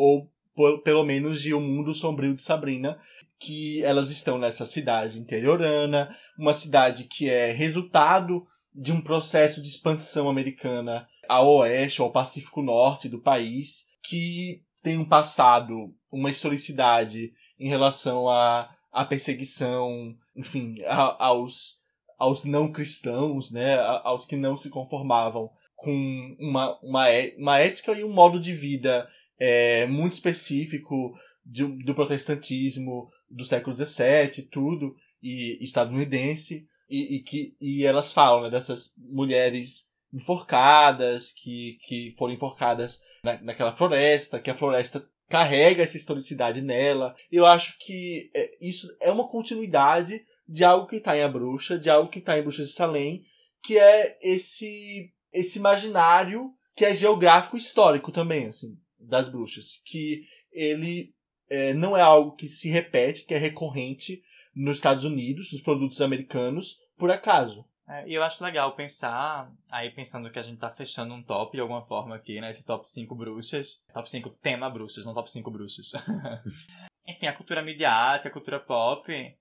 ou 0.57 0.79
pelo 0.79 1.05
menos 1.05 1.41
de 1.41 1.55
O 1.55 1.61
Mundo 1.61 1.95
Sombrio 1.95 2.35
de 2.35 2.43
Sabrina, 2.43 2.99
que 3.39 3.83
elas 3.85 4.11
estão 4.11 4.39
nessa 4.39 4.67
cidade 4.67 5.19
interiorana, 5.19 6.09
uma 6.39 6.55
cidade 6.55 7.05
que 7.05 7.29
é 7.29 7.53
resultado 7.53 8.45
de 8.75 8.93
um 8.93 9.01
processo 9.01 9.61
de 9.61 9.69
expansão 9.69 10.29
americana 10.29 11.07
ao 11.29 11.49
oeste, 11.59 12.01
ao 12.01 12.11
Pacífico 12.11 12.63
Norte 12.63 13.09
do 13.09 13.21
país, 13.21 13.89
que 14.03 14.63
tem 14.83 14.97
um 14.97 15.05
passado, 15.05 15.95
uma 16.11 16.31
historicidade 16.31 17.33
em 17.59 17.69
relação 17.69 18.29
à, 18.29 18.69
à 18.91 19.05
perseguição, 19.05 20.17
enfim, 20.35 20.81
a, 20.87 21.27
aos, 21.27 21.79
aos 22.19 22.45
não 22.45 22.73
cristãos, 22.73 23.51
né, 23.51 23.79
aos 24.03 24.25
que 24.25 24.37
não 24.37 24.57
se 24.57 24.71
conformavam 24.71 25.51
com 25.77 26.37
uma, 26.41 26.79
uma, 26.81 27.09
é, 27.09 27.35
uma 27.39 27.59
ética 27.59 27.93
e 27.93 28.03
um 28.03 28.13
modo 28.13 28.41
de 28.41 28.53
vida 28.53 29.07
é, 29.39 29.87
muito 29.87 30.15
específico 30.15 31.13
de, 31.45 31.65
do 31.85 31.95
protestantismo 31.95 33.09
do 33.31 33.45
século 33.45 33.77
XVII 33.77 34.49
tudo, 34.51 34.97
e 35.23 35.59
estadunidense, 35.63 36.67
e, 36.89 37.17
e, 37.17 37.23
que, 37.23 37.55
e 37.61 37.85
elas 37.85 38.13
falam 38.13 38.43
né, 38.43 38.51
dessas 38.51 38.95
mulheres 38.99 39.88
enforcadas, 40.13 41.33
que, 41.33 41.77
que 41.87 42.11
foram 42.17 42.35
enforcadas 42.35 43.01
na, 43.23 43.41
naquela 43.43 43.77
floresta, 43.77 44.39
que 44.39 44.51
a 44.51 44.55
floresta 44.55 45.07
carrega 45.29 45.83
essa 45.83 45.97
historicidade 45.97 46.63
nela. 46.63 47.15
Eu 47.31 47.45
acho 47.45 47.77
que 47.79 48.31
é, 48.35 48.51
isso 48.61 48.89
é 49.01 49.11
uma 49.11 49.29
continuidade 49.29 50.23
de 50.49 50.65
algo 50.65 50.87
que 50.87 50.97
está 50.97 51.17
em 51.17 51.23
A 51.23 51.29
Bruxa, 51.29 51.79
de 51.79 51.91
algo 51.91 52.09
que 52.09 52.19
está 52.19 52.39
em 52.39 52.43
Bruxa 52.43 52.63
de 52.65 52.71
Salem, 52.71 53.23
que 53.63 53.79
é 53.79 54.19
esse 54.23 55.13
esse 55.31 55.59
imaginário 55.59 56.53
que 56.75 56.85
é 56.85 56.95
geográfico 56.95 57.57
histórico 57.57 58.11
também, 58.11 58.47
assim, 58.47 58.79
das 58.99 59.29
bruxas. 59.29 59.83
Que 59.85 60.23
ele 60.53 61.13
é, 61.51 61.75
não 61.75 61.97
é 61.97 62.01
algo 62.01 62.35
que 62.35 62.49
se 62.49 62.69
repete, 62.71 63.25
que 63.25 63.35
é 63.35 63.39
recorrente 63.39 64.23
nos 64.55 64.79
Estados 64.79 65.05
Unidos, 65.05 65.53
nos 65.53 65.61
produtos 65.61 66.01
americanos, 66.01 66.77
por 66.97 67.11
acaso. 67.11 67.65
É, 67.89 68.07
e 68.07 68.15
eu 68.15 68.23
acho 68.23 68.45
legal 68.45 68.77
pensar, 68.77 69.51
aí 69.71 69.91
pensando 69.91 70.31
que 70.31 70.39
a 70.39 70.43
gente 70.43 70.59
tá 70.59 70.71
fechando 70.71 71.15
um 71.15 71.23
top 71.23 71.57
de 71.57 71.61
alguma 71.61 71.81
forma 71.81 72.15
aqui, 72.15 72.39
né? 72.39 72.51
Esse 72.51 72.63
top 72.65 72.87
5 72.87 73.15
bruxas. 73.15 73.83
Top 73.95 74.09
5 74.09 74.29
tema 74.43 74.69
bruxas, 74.69 75.07
não 75.07 75.15
top 75.15 75.31
5 75.31 75.51
bruxas. 75.51 75.93
Enfim, 77.09 77.27
a 77.27 77.33
cultura 77.33 77.63
midiática, 77.63 78.29
a 78.29 78.33
cultura 78.33 78.61
pop 78.61 79.39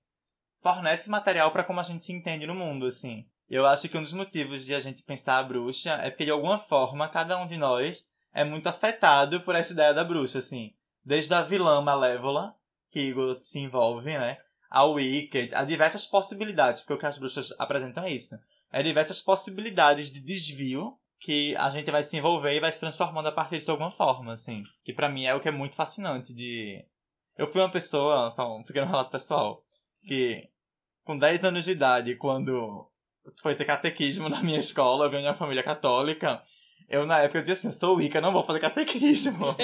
fornece 0.62 1.10
material 1.10 1.50
para 1.50 1.62
como 1.62 1.78
a 1.78 1.82
gente 1.82 2.02
se 2.02 2.12
entende 2.12 2.46
no 2.46 2.54
mundo, 2.54 2.86
assim. 2.86 3.28
Eu 3.50 3.66
acho 3.66 3.88
que 3.88 3.98
um 3.98 4.02
dos 4.02 4.14
motivos 4.14 4.64
de 4.64 4.74
a 4.74 4.80
gente 4.80 5.02
pensar 5.02 5.38
a 5.38 5.42
bruxa 5.42 5.92
é 6.02 6.10
porque, 6.10 6.24
de 6.24 6.30
alguma 6.30 6.56
forma, 6.56 7.08
cada 7.08 7.38
um 7.38 7.46
de 7.46 7.58
nós 7.58 8.08
é 8.32 8.44
muito 8.44 8.66
afetado 8.66 9.40
por 9.40 9.54
essa 9.54 9.74
ideia 9.74 9.92
da 9.92 10.04
bruxa, 10.04 10.38
assim. 10.38 10.74
Desde 11.04 11.32
a 11.34 11.42
vilã 11.42 11.82
malévola, 11.82 12.54
que 12.90 13.00
Igor 13.00 13.38
se 13.42 13.58
envolve, 13.58 14.18
né? 14.18 14.38
Ao 14.70 14.92
Wicked, 14.92 15.54
há 15.54 15.64
diversas 15.64 16.06
possibilidades, 16.06 16.82
porque 16.82 16.94
o 16.94 16.98
que 16.98 17.06
as 17.06 17.18
bruxas 17.18 17.54
apresentam 17.58 18.04
é 18.04 18.12
isso. 18.12 18.38
É 18.70 18.82
diversas 18.82 19.20
possibilidades 19.20 20.10
de 20.10 20.20
desvio 20.20 20.98
que 21.18 21.56
a 21.56 21.70
gente 21.70 21.90
vai 21.90 22.02
se 22.02 22.16
envolver 22.16 22.54
e 22.54 22.60
vai 22.60 22.70
se 22.70 22.80
transformando 22.80 23.28
a 23.28 23.32
partir 23.32 23.58
de 23.58 23.70
alguma 23.70 23.90
forma, 23.90 24.32
assim. 24.32 24.62
Que 24.84 24.92
para 24.92 25.08
mim 25.08 25.24
é 25.24 25.34
o 25.34 25.40
que 25.40 25.48
é 25.48 25.52
muito 25.52 25.74
fascinante 25.74 26.34
de... 26.34 26.84
Eu 27.36 27.46
fui 27.46 27.60
uma 27.60 27.70
pessoa, 27.70 28.30
só 28.30 28.56
um 28.56 28.62
pequeno 28.62 28.86
relato 28.86 29.10
pessoal, 29.10 29.64
que 30.06 30.48
com 31.04 31.16
10 31.16 31.44
anos 31.44 31.64
de 31.64 31.70
idade, 31.70 32.16
quando 32.16 32.86
foi 33.40 33.54
ter 33.54 33.64
catequismo 33.64 34.28
na 34.30 34.42
minha 34.42 34.58
escola, 34.58 35.06
eu 35.06 35.10
venho 35.10 35.22
de 35.22 35.28
uma 35.28 35.34
família 35.34 35.62
católica. 35.62 36.42
Eu 36.88 37.06
na 37.06 37.18
época 37.18 37.38
eu 37.38 37.42
dizia 37.42 37.54
assim, 37.54 37.68
eu 37.68 37.72
sou 37.72 37.96
Wicca, 37.96 38.20
não 38.20 38.32
vou 38.32 38.44
fazer 38.44 38.60
catequismo. 38.60 39.54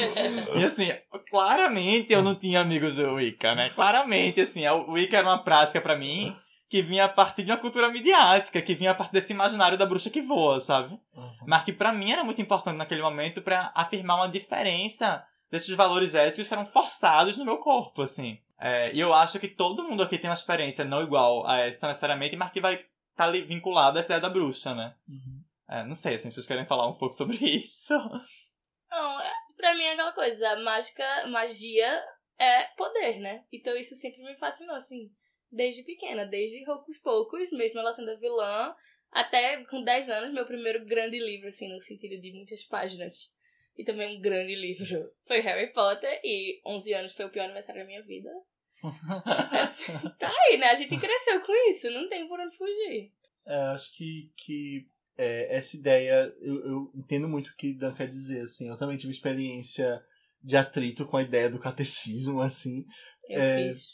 e 0.55 0.65
assim, 0.65 0.93
claramente 1.31 2.13
eu 2.13 2.23
não 2.23 2.35
tinha 2.35 2.61
amigos 2.61 2.97
do 2.97 3.15
Wicca, 3.15 3.55
né? 3.55 3.71
Claramente, 3.71 4.41
assim, 4.41 4.67
o 4.67 4.93
Wicca 4.93 5.19
era 5.19 5.29
uma 5.29 5.43
prática 5.43 5.81
para 5.81 5.97
mim 5.97 6.37
que 6.69 6.83
vinha 6.83 7.05
a 7.05 7.09
partir 7.09 7.45
de 7.45 7.53
uma 7.53 7.57
cultura 7.57 7.89
midiática, 7.89 8.61
que 8.61 8.75
vinha 8.75 8.91
a 8.91 8.95
partir 8.95 9.13
desse 9.13 9.33
imaginário 9.33 9.79
da 9.79 9.87
bruxa 9.87 10.11
que 10.11 10.21
voa, 10.21 10.61
sabe? 10.61 10.99
Uhum. 11.15 11.33
Mas 11.47 11.63
que 11.63 11.73
para 11.73 11.93
mim 11.93 12.11
era 12.11 12.25
muito 12.25 12.43
importante 12.43 12.77
naquele 12.77 13.03
momento 13.03 13.41
para 13.41 13.73
afirmar 13.77 14.17
uma 14.17 14.29
diferença 14.29 15.25
desses 15.51 15.75
valores 15.77 16.15
éticos 16.15 16.49
que 16.49 16.55
eram 16.55 16.67
forçados 16.67 17.37
no 17.37 17.45
meu 17.45 17.59
corpo, 17.59 18.03
assim. 18.03 18.39
É, 18.59 18.93
e 18.93 18.99
eu 18.99 19.15
acho 19.15 19.39
que 19.39 19.47
todo 19.47 19.85
mundo 19.85 20.03
aqui 20.03 20.19
tem 20.19 20.29
uma 20.29 20.35
experiência 20.35 20.85
não 20.85 21.03
igual 21.03 21.47
a 21.47 21.59
essa 21.59 21.87
necessariamente, 21.87 22.35
mas 22.35 22.51
que 22.51 22.61
vai 22.61 22.75
estar 22.75 23.27
tá 23.27 23.31
vinculada 23.31 23.99
a 23.99 24.01
essa 24.01 24.09
ideia 24.09 24.21
da 24.21 24.29
bruxa, 24.29 24.75
né? 24.75 24.95
É, 25.69 25.85
não 25.85 25.95
sei, 25.95 26.15
assim, 26.15 26.29
se 26.29 26.35
vocês 26.35 26.47
querem 26.47 26.67
falar 26.67 26.89
um 26.89 26.99
pouco 26.99 27.15
sobre 27.15 27.37
isso. 27.43 27.95
Não, 28.91 29.21
é, 29.21 29.33
pra 29.57 29.75
mim 29.75 29.85
é 29.85 29.93
aquela 29.93 30.13
coisa, 30.13 30.57
mágica, 30.57 31.27
magia 31.29 32.03
é 32.39 32.65
poder, 32.77 33.21
né? 33.21 33.45
Então 33.53 33.77
isso 33.77 33.95
sempre 33.95 34.23
me 34.23 34.37
fascinou, 34.37 34.75
assim, 34.75 35.11
desde 35.51 35.83
pequena, 35.85 36.27
desde 36.27 36.65
Poucos 36.65 36.99
Poucos, 36.99 37.51
mesmo 37.53 37.81
ela 37.81 37.93
sendo 37.93 38.19
vilã, 38.19 38.75
até 39.11 39.65
com 39.65 39.83
10 39.83 40.11
anos, 40.11 40.35
meu 40.35 40.45
primeiro 40.45 40.85
grande 40.85 41.19
livro, 41.19 41.49
assim, 41.49 41.73
no 41.73 41.81
sentido 41.81 42.21
de 42.21 42.33
muitas 42.33 42.65
páginas. 42.65 43.39
E 43.77 43.85
também 43.85 44.17
um 44.17 44.21
grande 44.21 44.55
livro 44.55 45.13
foi 45.27 45.41
Harry 45.41 45.73
Potter, 45.73 46.21
e 46.23 46.61
11 46.67 46.93
anos 46.95 47.13
foi 47.13 47.25
o 47.25 47.31
pior 47.31 47.45
aniversário 47.45 47.81
da 47.81 47.87
minha 47.87 48.03
vida. 48.03 48.31
Tá 50.19 50.31
aí, 50.31 50.59
né? 50.59 50.67
A 50.67 50.75
gente 50.75 50.99
cresceu 50.99 51.41
com 51.41 51.71
isso, 51.71 51.91
não 51.91 52.09
tem 52.09 52.29
por 52.29 52.39
onde 52.39 52.57
fugir. 52.57 53.13
É, 53.47 53.55
acho 53.73 53.93
que, 53.97 54.31
que 54.37 54.87
é, 55.17 55.57
essa 55.57 55.77
ideia, 55.77 56.33
eu, 56.41 56.55
eu 56.67 56.93
entendo 56.95 57.29
muito 57.29 57.49
o 57.49 57.57
que 57.57 57.75
Dan 57.75 57.93
quer 57.93 58.09
dizer, 58.09 58.43
assim. 58.43 58.69
Eu 58.69 58.77
também 58.77 58.97
tive 58.97 59.13
experiência 59.13 60.01
de 60.43 60.57
atrito 60.57 61.07
com 61.07 61.17
a 61.17 61.23
ideia 61.23 61.49
do 61.49 61.59
catecismo, 61.59 62.41
assim. 62.41 62.85
Eu 63.29 63.41
É, 63.41 63.57
fiz. 63.69 63.85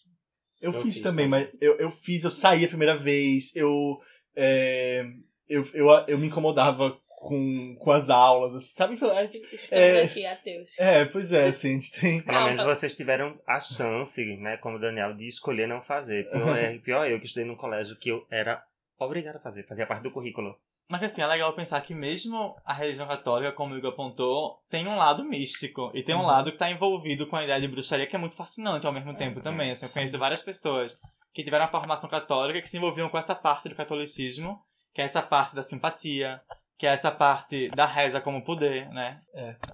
Eu, 0.61 0.73
Eu 0.73 0.81
fiz, 0.83 0.95
fiz 0.95 1.03
também, 1.03 1.27
também. 1.31 1.49
mas 1.53 1.59
eu, 1.61 1.77
eu 1.79 1.91
fiz, 1.91 2.23
eu 2.25 2.31
saí 2.31 2.65
a 2.65 2.69
primeira 2.69 2.95
vez, 2.97 3.55
eu, 3.57 3.99
é, 4.37 5.05
eu, 5.49 5.65
eu, 5.75 5.89
eu 6.07 6.19
me 6.19 6.27
incomodava 6.27 6.99
com, 7.07 7.77
com 7.79 7.91
as 7.91 8.09
aulas, 8.11 8.55
assim, 8.55 8.73
sabe? 8.75 8.95
A 9.11 9.23
gente- 9.25 9.39
Estamos 9.55 9.73
é, 9.73 10.03
aqui, 10.03 10.27
ateus. 10.27 10.79
é, 10.79 11.05
pois 11.05 11.33
é, 11.33 11.49
assim, 11.49 11.71
a 11.71 11.73
gente 11.81 11.93
tem... 12.01 12.21
Pelo 12.25 12.45
menos 12.45 12.65
vocês 12.65 12.95
tiveram 12.97 13.39
a 13.47 13.61
chance, 13.61 14.37
né, 14.39 14.57
como 14.59 14.77
o 14.77 14.81
Daniel, 14.81 15.15
de 15.15 15.29
escolher 15.29 15.67
não 15.69 15.83
fazer. 15.83 16.29
Pior, 16.31 16.57
é, 16.59 16.79
pior 16.79 17.11
eu 17.11 17.19
que 17.21 17.27
estudei 17.27 17.47
num 17.47 17.57
colégio 17.57 17.97
que 17.97 18.09
eu 18.11 18.27
era 18.31 18.63
obrigado 19.05 19.37
a 19.37 19.41
fazer, 19.41 19.67
fazia 19.67 19.87
parte 19.87 20.03
do 20.03 20.11
currículo. 20.11 20.57
Mas 20.91 21.03
assim, 21.05 21.23
é 21.23 21.27
legal 21.27 21.53
pensar 21.55 21.81
que 21.83 21.95
mesmo 21.95 22.57
a 22.65 22.73
religião 22.73 23.07
católica, 23.07 23.53
como 23.53 23.75
o 23.75 23.79
Igor 23.79 23.93
apontou, 23.93 24.61
tem 24.69 24.87
um 24.89 24.97
lado 24.97 25.25
místico. 25.25 25.91
E 25.95 26.03
tem 26.03 26.17
um 26.17 26.27
lado 26.27 26.51
que 26.51 26.59
tá 26.59 26.69
envolvido 26.69 27.29
com 27.29 27.37
a 27.37 27.45
ideia 27.45 27.61
de 27.61 27.69
bruxaria 27.69 28.07
que 28.07 28.17
é 28.17 28.19
muito 28.19 28.37
fascinante 28.37 28.87
ao 28.87 28.93
mesmo 28.93 29.15
tempo 29.15 29.41
também. 29.41 29.71
Assim, 29.71 29.87
eu 29.87 29.93
conheço 29.93 30.19
várias 30.19 30.43
pessoas 30.43 30.99
que 31.33 31.45
tiveram 31.45 31.67
a 31.67 31.69
formação 31.69 32.11
católica 32.11 32.61
que 32.61 32.69
se 32.69 32.77
envolviam 32.77 33.09
com 33.09 33.17
essa 33.17 33.37
parte 33.37 33.69
do 33.69 33.77
catolicismo, 33.77 34.61
que 34.93 35.01
é 35.01 35.05
essa 35.05 35.23
parte 35.23 35.55
da 35.55 35.63
simpatia, 35.63 36.33
que 36.81 36.87
é 36.87 36.95
essa 36.95 37.13
parte 37.13 37.69
da 37.69 37.85
reza 37.85 38.23
como 38.23 38.43
poder, 38.43 38.89
né? 38.89 39.21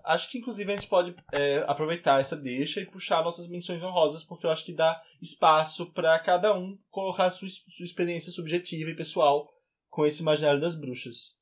Acho 0.03 0.29
que, 0.29 0.39
inclusive, 0.39 0.73
a 0.73 0.75
gente 0.75 0.89
pode 0.89 1.15
é, 1.31 1.65
aproveitar 1.69 2.21
essa 2.21 2.35
deixa 2.35 2.81
e 2.81 2.85
puxar 2.85 3.23
nossas 3.23 3.47
menções 3.47 3.81
honrosas, 3.85 4.25
porque 4.25 4.45
eu 4.45 4.51
acho 4.51 4.65
que 4.65 4.73
dá 4.73 5.01
espaço 5.23 5.93
para 5.93 6.19
cada 6.19 6.53
um 6.59 6.77
colocar 6.91 7.31
sua, 7.31 7.49
sua 7.49 7.85
experiência 7.85 8.33
subjetiva 8.33 8.91
e 8.91 8.97
pessoal 8.97 9.49
com 9.89 10.05
esse 10.05 10.21
imaginário 10.21 10.61
das 10.61 10.75
bruxas. 10.75 11.37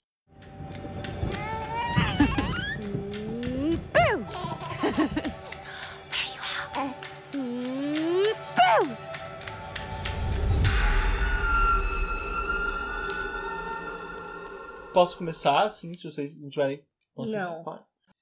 Posso 14.94 15.18
começar, 15.18 15.64
assim, 15.64 15.92
se 15.92 16.10
vocês 16.10 16.40
não 16.40 16.48
tiverem... 16.48 16.80
Não. 17.16 17.64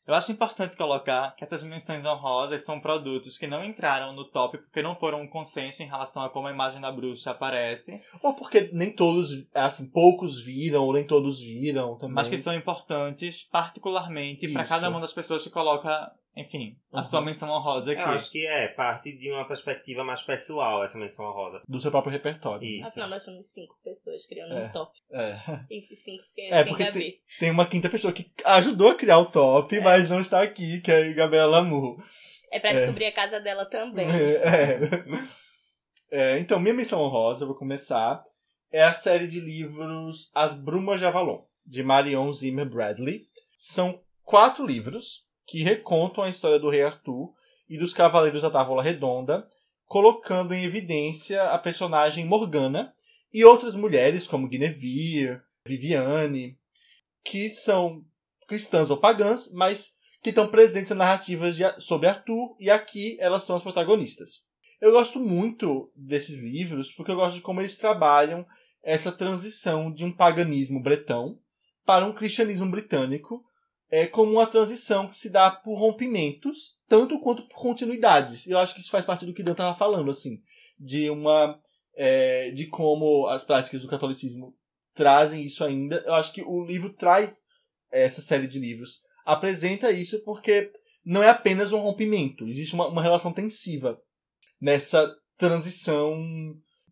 Eu 0.07 0.15
acho 0.15 0.33
importante 0.33 0.77
colocar 0.77 1.35
que 1.37 1.45
essas 1.45 1.63
menções 1.63 2.05
honrosas 2.05 2.65
são 2.65 2.81
produtos 2.81 3.39
que 3.39 3.47
não 3.47 3.65
entraram 3.65 4.13
no 4.13 4.25
top 4.25 4.59
porque 4.59 4.83
não 4.83 4.97
foram 4.97 5.23
um 5.23 5.29
consenso 5.29 5.83
em 5.83 5.87
relação 5.87 6.25
a 6.25 6.29
como 6.29 6.49
a 6.49 6.51
imagem 6.51 6.81
da 6.81 6.91
bruxa 6.91 7.31
aparece, 7.31 8.03
Ou 8.21 8.35
porque 8.35 8.69
nem 8.73 8.91
todos, 8.91 9.49
assim, 9.55 9.89
poucos 9.91 10.43
viram, 10.43 10.83
ou 10.85 10.93
nem 10.93 11.07
todos 11.07 11.39
viram 11.41 11.97
também. 11.97 12.17
mas 12.17 12.29
que 12.29 12.37
são 12.37 12.53
importantes 12.53 13.45
particularmente 13.45 14.49
para 14.49 14.65
cada 14.65 14.89
uma 14.89 15.01
das 15.01 15.13
pessoas 15.13 15.45
que 15.45 15.51
coloca, 15.51 16.13
enfim, 16.37 16.79
a 16.93 16.99
Uhum. 16.99 17.05
sua 17.05 17.21
menção 17.21 17.49
honrosa 17.51 17.93
Eu 17.93 18.01
aqui. 18.01 18.11
acho 18.11 18.31
que 18.31 18.47
é 18.47 18.69
parte 18.69 19.13
de 19.17 19.31
uma 19.31 19.47
perspectiva 19.47 20.03
mais 20.03 20.23
pessoal, 20.23 20.83
essa 20.83 20.97
menção 20.99 21.27
honrosa. 21.27 21.63
Do 21.69 21.81
seu 21.81 21.91
próprio 21.91 22.13
repertório. 22.13 22.67
Isso. 22.67 22.89
Afinal, 22.89 23.11
nós 23.11 23.23
somos 23.23 23.47
cinco 23.53 23.77
pessoas 23.85 24.27
criando 24.27 24.55
É. 24.55 24.65
um 24.65 24.73
top. 24.73 24.99
É. 25.13 25.37
E 25.71 25.95
cinco 25.97 26.25
porque 26.25 26.41
É, 26.43 26.63
tem 26.65 26.73
porque 26.73 26.85
Gabi. 26.85 27.21
Tem 27.39 27.51
uma 27.51 27.67
quinta 27.67 27.89
pessoa 27.91 28.13
que 28.13 28.31
ajudou 28.47 28.91
a 28.91 28.95
criar 28.95 29.19
o 29.19 29.27
top, 29.27 29.77
É. 29.77 29.81
mas 29.81 30.09
não 30.09 30.21
está 30.21 30.41
aqui, 30.43 30.81
que 30.81 30.91
é 30.91 31.11
a 31.11 31.13
Gabriela 31.13 31.59
Lamour. 31.61 32.03
É 32.51 32.59
pra 32.61 32.73
descobrir 32.73 33.07
a 33.07 33.13
casa 33.15 33.39
dela 33.41 33.65
também. 33.67 34.07
É. 34.09 34.79
É, 36.11 36.39
então, 36.39 36.61
minha 36.61 36.75
menção 36.75 37.01
honrosa, 37.01 37.45
eu 37.45 37.49
vou 37.49 37.57
começar, 37.57 38.23
é 38.71 38.83
a 38.83 38.93
série 38.93 39.27
de 39.27 39.41
livros 39.41 40.31
As 40.35 40.55
Brumas 40.63 41.01
de 41.01 41.07
Avalon, 41.07 41.43
de 41.67 41.83
Marion 41.83 42.31
Zimmer 42.33 42.69
Bradley. 42.69 43.23
São 43.57 44.03
quatro 44.23 44.67
livros 44.67 45.27
que 45.47 45.63
recontam 45.63 46.25
a 46.25 46.29
história 46.29 46.59
do 46.59 46.71
rei 46.71 46.83
Arthur 46.83 47.33
e 47.69 47.79
dos 47.79 47.95
Cavaleiros 47.95 48.43
da 48.43 48.51
Távola 48.51 48.83
Redonda, 48.83 49.47
colocando 49.87 50.55
em 50.55 50.65
evidência 50.65 51.43
a 51.45 51.59
personagem 51.59 52.25
Morgana 52.25 52.93
e 53.33 53.45
outras 53.45 53.75
mulheres 53.75 54.27
como 54.27 54.49
Guinevere, 54.49 55.41
Viviane, 55.67 56.59
que 57.25 57.49
são 57.51 58.05
cristãs 58.47 58.91
ou 58.91 58.97
pagãs, 58.97 59.53
mas 59.53 59.97
que 60.23 60.31
estão 60.31 60.49
presentes 60.49 60.91
nas 60.91 60.99
narrativas 60.99 61.57
de- 61.57 61.81
sobre 61.81 62.09
Arthur, 62.09 62.57
e 62.61 62.71
aqui 62.71 63.17
elas 63.21 63.43
são 63.43 63.57
as 63.57 63.63
protagonistas. 63.63 64.47
Eu 64.81 64.93
gosto 64.93 65.21
muito 65.21 65.93
desses 65.97 66.43
livros 66.43 66.93
porque 66.93 67.11
eu 67.11 67.17
gosto 67.17 67.37
de 67.37 67.43
como 67.43 67.61
eles 67.61 67.79
trabalham 67.79 68.47
essa 68.83 69.13
transição 69.13 69.93
de 69.93 70.05
um 70.05 70.13
paganismo 70.13 70.83
bretão 70.83 71.39
para 71.85 72.05
um 72.05 72.13
cristianismo 72.13 72.71
britânico, 72.71 73.45
é, 73.93 74.07
como 74.07 74.33
uma 74.33 74.47
transição 74.47 75.07
que 75.07 75.17
se 75.17 75.31
dá 75.31 75.51
por 75.51 75.79
rompimentos, 75.79 76.79
tanto 76.89 77.21
quanto 77.21 77.47
por 77.47 77.57
continuidades. 77.61 78.49
Eu 78.49 78.59
acho 78.59 78.75
que 78.75 78.81
isso 78.81 78.91
faz 78.91 79.05
parte 79.05 79.25
do 79.27 79.35
que 79.35 79.43
Dan 79.43 79.53
estava 79.53 79.77
falando, 79.79 80.11
assim, 80.11 80.43
de 80.81 81.09
uma 81.11 81.61
é, 81.95 82.51
de 82.51 82.67
como 82.67 83.27
as 83.29 83.45
práticas 83.45 83.83
do 83.83 83.89
catolicismo 83.89 84.57
trazem 84.95 85.45
isso 85.45 85.63
ainda. 85.63 86.03
Eu 86.07 86.15
acho 86.15 86.33
que 86.33 86.43
o 86.43 86.65
livro 86.65 86.93
traz 86.95 87.41
essa 87.91 88.21
série 88.23 88.47
de 88.47 88.59
livros 88.59 89.03
apresenta 89.25 89.91
isso 89.93 90.23
porque 90.25 90.73
não 91.05 91.23
é 91.23 91.29
apenas 91.29 91.73
um 91.73 91.81
rompimento, 91.81 92.47
existe 92.49 92.75
uma, 92.75 92.89
uma 92.89 93.03
relação 93.03 93.33
tensiva 93.33 94.01
nessa 94.61 95.15
transição, 95.37 96.17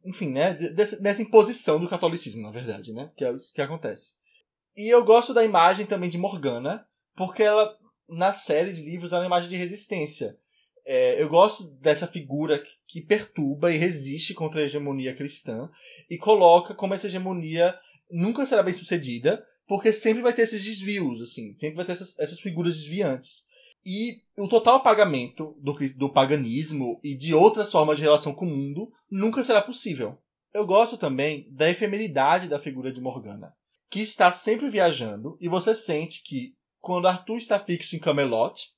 enfim, 0.04 0.30
né, 0.30 0.54
de- 0.54 0.70
dessa, 0.70 1.00
dessa 1.00 1.22
imposição 1.22 1.78
do 1.80 1.88
catolicismo, 1.88 2.42
na 2.42 2.50
verdade, 2.50 2.92
né, 2.92 3.10
que 3.16 3.24
é 3.24 3.32
isso 3.32 3.52
que 3.54 3.62
acontece. 3.62 4.14
E 4.76 4.88
eu 4.88 5.04
gosto 5.04 5.32
da 5.34 5.44
imagem 5.44 5.86
também 5.86 6.10
de 6.10 6.18
Morgana, 6.18 6.86
porque 7.20 7.42
ela, 7.42 7.76
na 8.08 8.32
série 8.32 8.72
de 8.72 8.82
livros, 8.82 9.12
ela 9.12 9.24
é 9.24 9.26
uma 9.26 9.36
imagem 9.36 9.50
de 9.50 9.56
resistência. 9.56 10.38
É, 10.86 11.20
eu 11.20 11.28
gosto 11.28 11.64
dessa 11.72 12.06
figura 12.06 12.64
que- 12.88 13.02
perturba 13.02 13.70
e 13.70 13.76
resiste 13.76 14.32
contra 14.32 14.62
a 14.62 14.64
hegemonia 14.64 15.14
cristã 15.14 15.68
e 16.08 16.16
coloca 16.16 16.74
como 16.74 16.94
essa 16.94 17.08
hegemonia 17.08 17.78
nunca 18.10 18.46
será 18.46 18.62
bem 18.62 18.72
sucedida, 18.72 19.44
porque 19.68 19.92
sempre 19.92 20.22
vai 20.22 20.32
ter 20.32 20.42
esses 20.42 20.64
desvios, 20.64 21.20
assim, 21.20 21.54
sempre 21.58 21.76
vai 21.76 21.84
ter 21.84 21.92
essas, 21.92 22.18
essas 22.18 22.40
figuras 22.40 22.74
desviantes. 22.74 23.48
E 23.84 24.22
o 24.38 24.48
total 24.48 24.76
apagamento 24.76 25.54
do, 25.60 25.74
do 25.94 26.10
paganismo 26.10 26.98
e 27.04 27.14
de 27.14 27.34
outras 27.34 27.70
formas 27.70 27.98
de 27.98 28.02
relação 28.02 28.32
com 28.32 28.46
o 28.46 28.48
mundo 28.50 28.90
nunca 29.10 29.44
será 29.44 29.60
possível. 29.60 30.16
Eu 30.54 30.64
gosto 30.64 30.96
também 30.96 31.46
da 31.50 31.68
efemeridade 31.68 32.48
da 32.48 32.58
figura 32.58 32.90
de 32.90 32.98
Morgana, 33.02 33.52
que 33.90 34.00
está 34.00 34.32
sempre 34.32 34.70
viajando, 34.70 35.36
e 35.38 35.48
você 35.48 35.74
sente 35.74 36.22
que 36.22 36.58
quando 36.80 37.08
Arthur 37.08 37.36
está 37.36 37.58
fixo 37.58 37.94
em 37.94 37.98
Camelot, 37.98 38.70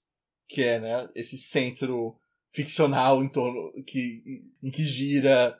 que 0.48 0.62
é 0.62 0.78
né, 0.78 1.08
esse 1.14 1.38
centro 1.38 2.16
ficcional 2.52 3.22
em 3.22 3.28
torno 3.28 3.72
que, 3.84 4.42
em 4.62 4.70
que 4.70 4.84
gira 4.84 5.58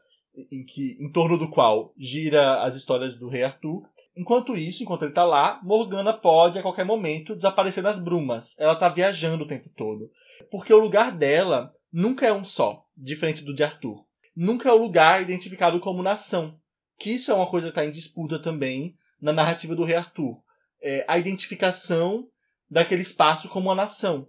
em 0.50 0.64
que 0.64 0.96
em 1.00 1.10
torno 1.10 1.36
do 1.36 1.48
qual 1.48 1.92
gira 1.96 2.62
as 2.62 2.74
histórias 2.74 3.16
do 3.16 3.28
rei 3.28 3.42
Arthur. 3.42 3.82
Enquanto 4.16 4.56
isso, 4.56 4.82
enquanto 4.82 5.04
ele 5.04 5.12
tá 5.12 5.24
lá, 5.24 5.60
Morgana 5.62 6.12
pode 6.12 6.58
a 6.58 6.62
qualquer 6.62 6.84
momento 6.84 7.34
desaparecer 7.34 7.82
nas 7.82 7.98
brumas. 7.98 8.58
Ela 8.58 8.74
tá 8.74 8.88
viajando 8.88 9.44
o 9.44 9.46
tempo 9.46 9.68
todo. 9.76 10.10
Porque 10.50 10.72
o 10.72 10.78
lugar 10.78 11.12
dela 11.12 11.70
nunca 11.92 12.26
é 12.26 12.32
um 12.32 12.44
só, 12.44 12.86
diferente 12.96 13.42
do 13.42 13.54
de 13.54 13.62
Arthur. 13.62 14.04
Nunca 14.34 14.68
é 14.68 14.72
o 14.72 14.78
lugar 14.78 15.20
identificado 15.20 15.78
como 15.80 16.02
nação. 16.02 16.58
Que 16.98 17.10
isso 17.10 17.30
é 17.30 17.34
uma 17.34 17.46
coisa 17.46 17.66
que 17.66 17.72
está 17.72 17.84
em 17.84 17.90
disputa 17.90 18.38
também 18.38 18.96
na 19.20 19.32
narrativa 19.32 19.74
do 19.74 19.84
rei 19.84 19.96
Arthur. 19.96 20.42
É, 20.80 21.04
a 21.06 21.18
identificação 21.18 22.28
daquele 22.72 23.02
espaço 23.02 23.50
como 23.50 23.68
uma 23.68 23.74
nação. 23.74 24.26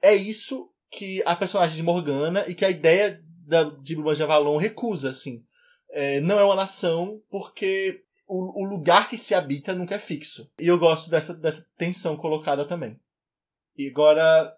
É 0.00 0.14
isso 0.14 0.70
que 0.90 1.20
a 1.26 1.34
personagem 1.34 1.76
de 1.76 1.82
Morgana 1.82 2.44
e 2.46 2.54
que 2.54 2.64
a 2.64 2.70
ideia 2.70 3.20
da, 3.46 3.64
de 3.64 3.96
Brumas 3.96 4.16
de 4.16 4.22
Avalon 4.22 4.56
recusa, 4.56 5.10
assim. 5.10 5.44
É, 5.90 6.20
não 6.20 6.38
é 6.38 6.44
uma 6.44 6.54
nação 6.54 7.20
porque 7.28 8.04
o, 8.28 8.62
o 8.62 8.64
lugar 8.64 9.08
que 9.08 9.18
se 9.18 9.34
habita 9.34 9.74
nunca 9.74 9.96
é 9.96 9.98
fixo. 9.98 10.50
E 10.58 10.68
eu 10.68 10.78
gosto 10.78 11.10
dessa, 11.10 11.34
dessa 11.34 11.66
tensão 11.76 12.16
colocada 12.16 12.64
também. 12.64 12.98
E 13.76 13.88
agora, 13.88 14.56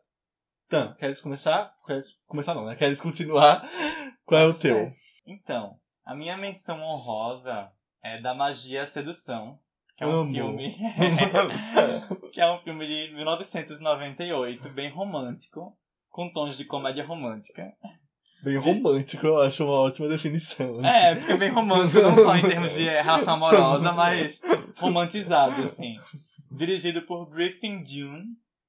Tan, 0.69 0.95
queres 0.95 1.21
começar? 1.21 1.75
Queres 1.87 2.21
começar 2.27 2.55
não, 2.55 2.67
né? 2.67 2.77
Queres 2.77 3.01
continuar? 3.01 3.67
Qual 4.27 4.41
é 4.41 4.47
o 4.47 4.55
teu? 4.55 4.93
Então, 5.27 5.81
a 6.05 6.15
minha 6.15 6.37
menção 6.37 6.81
honrosa 6.83 7.73
é 8.03 8.21
da 8.21 8.35
Magia 8.35 8.87
Sedução, 8.87 9.59
que 9.97 10.05
é 10.05 10.07
um 10.07 10.11
Amo. 10.11 10.35
filme 10.35 10.77
que 12.33 12.41
é 12.41 12.53
um 12.53 12.59
filme 12.59 12.87
de 12.87 13.15
1998, 13.15 14.69
bem 14.69 14.91
romântico, 14.91 15.77
com 16.11 16.31
tons 16.31 16.57
de 16.57 16.65
comédia 16.67 17.05
romântica. 17.05 17.73
Bem 18.43 18.57
romântico, 18.59 19.27
eu 19.27 19.41
acho 19.41 19.65
uma 19.65 19.81
ótima 19.81 20.09
definição. 20.09 20.85
É, 20.85 21.15
porque 21.15 21.33
é 21.33 21.37
bem 21.37 21.51
romântico, 21.51 22.01
não 22.03 22.15
só 22.15 22.37
em 22.37 22.43
termos 22.43 22.75
de 22.75 22.85
relação 22.85 23.35
amorosa, 23.35 23.93
mas 23.93 24.43
romantizado, 24.77 25.61
assim. 25.63 25.97
Dirigido 26.51 27.03
por 27.03 27.29
Griffin 27.29 27.83
Dune 27.83 28.25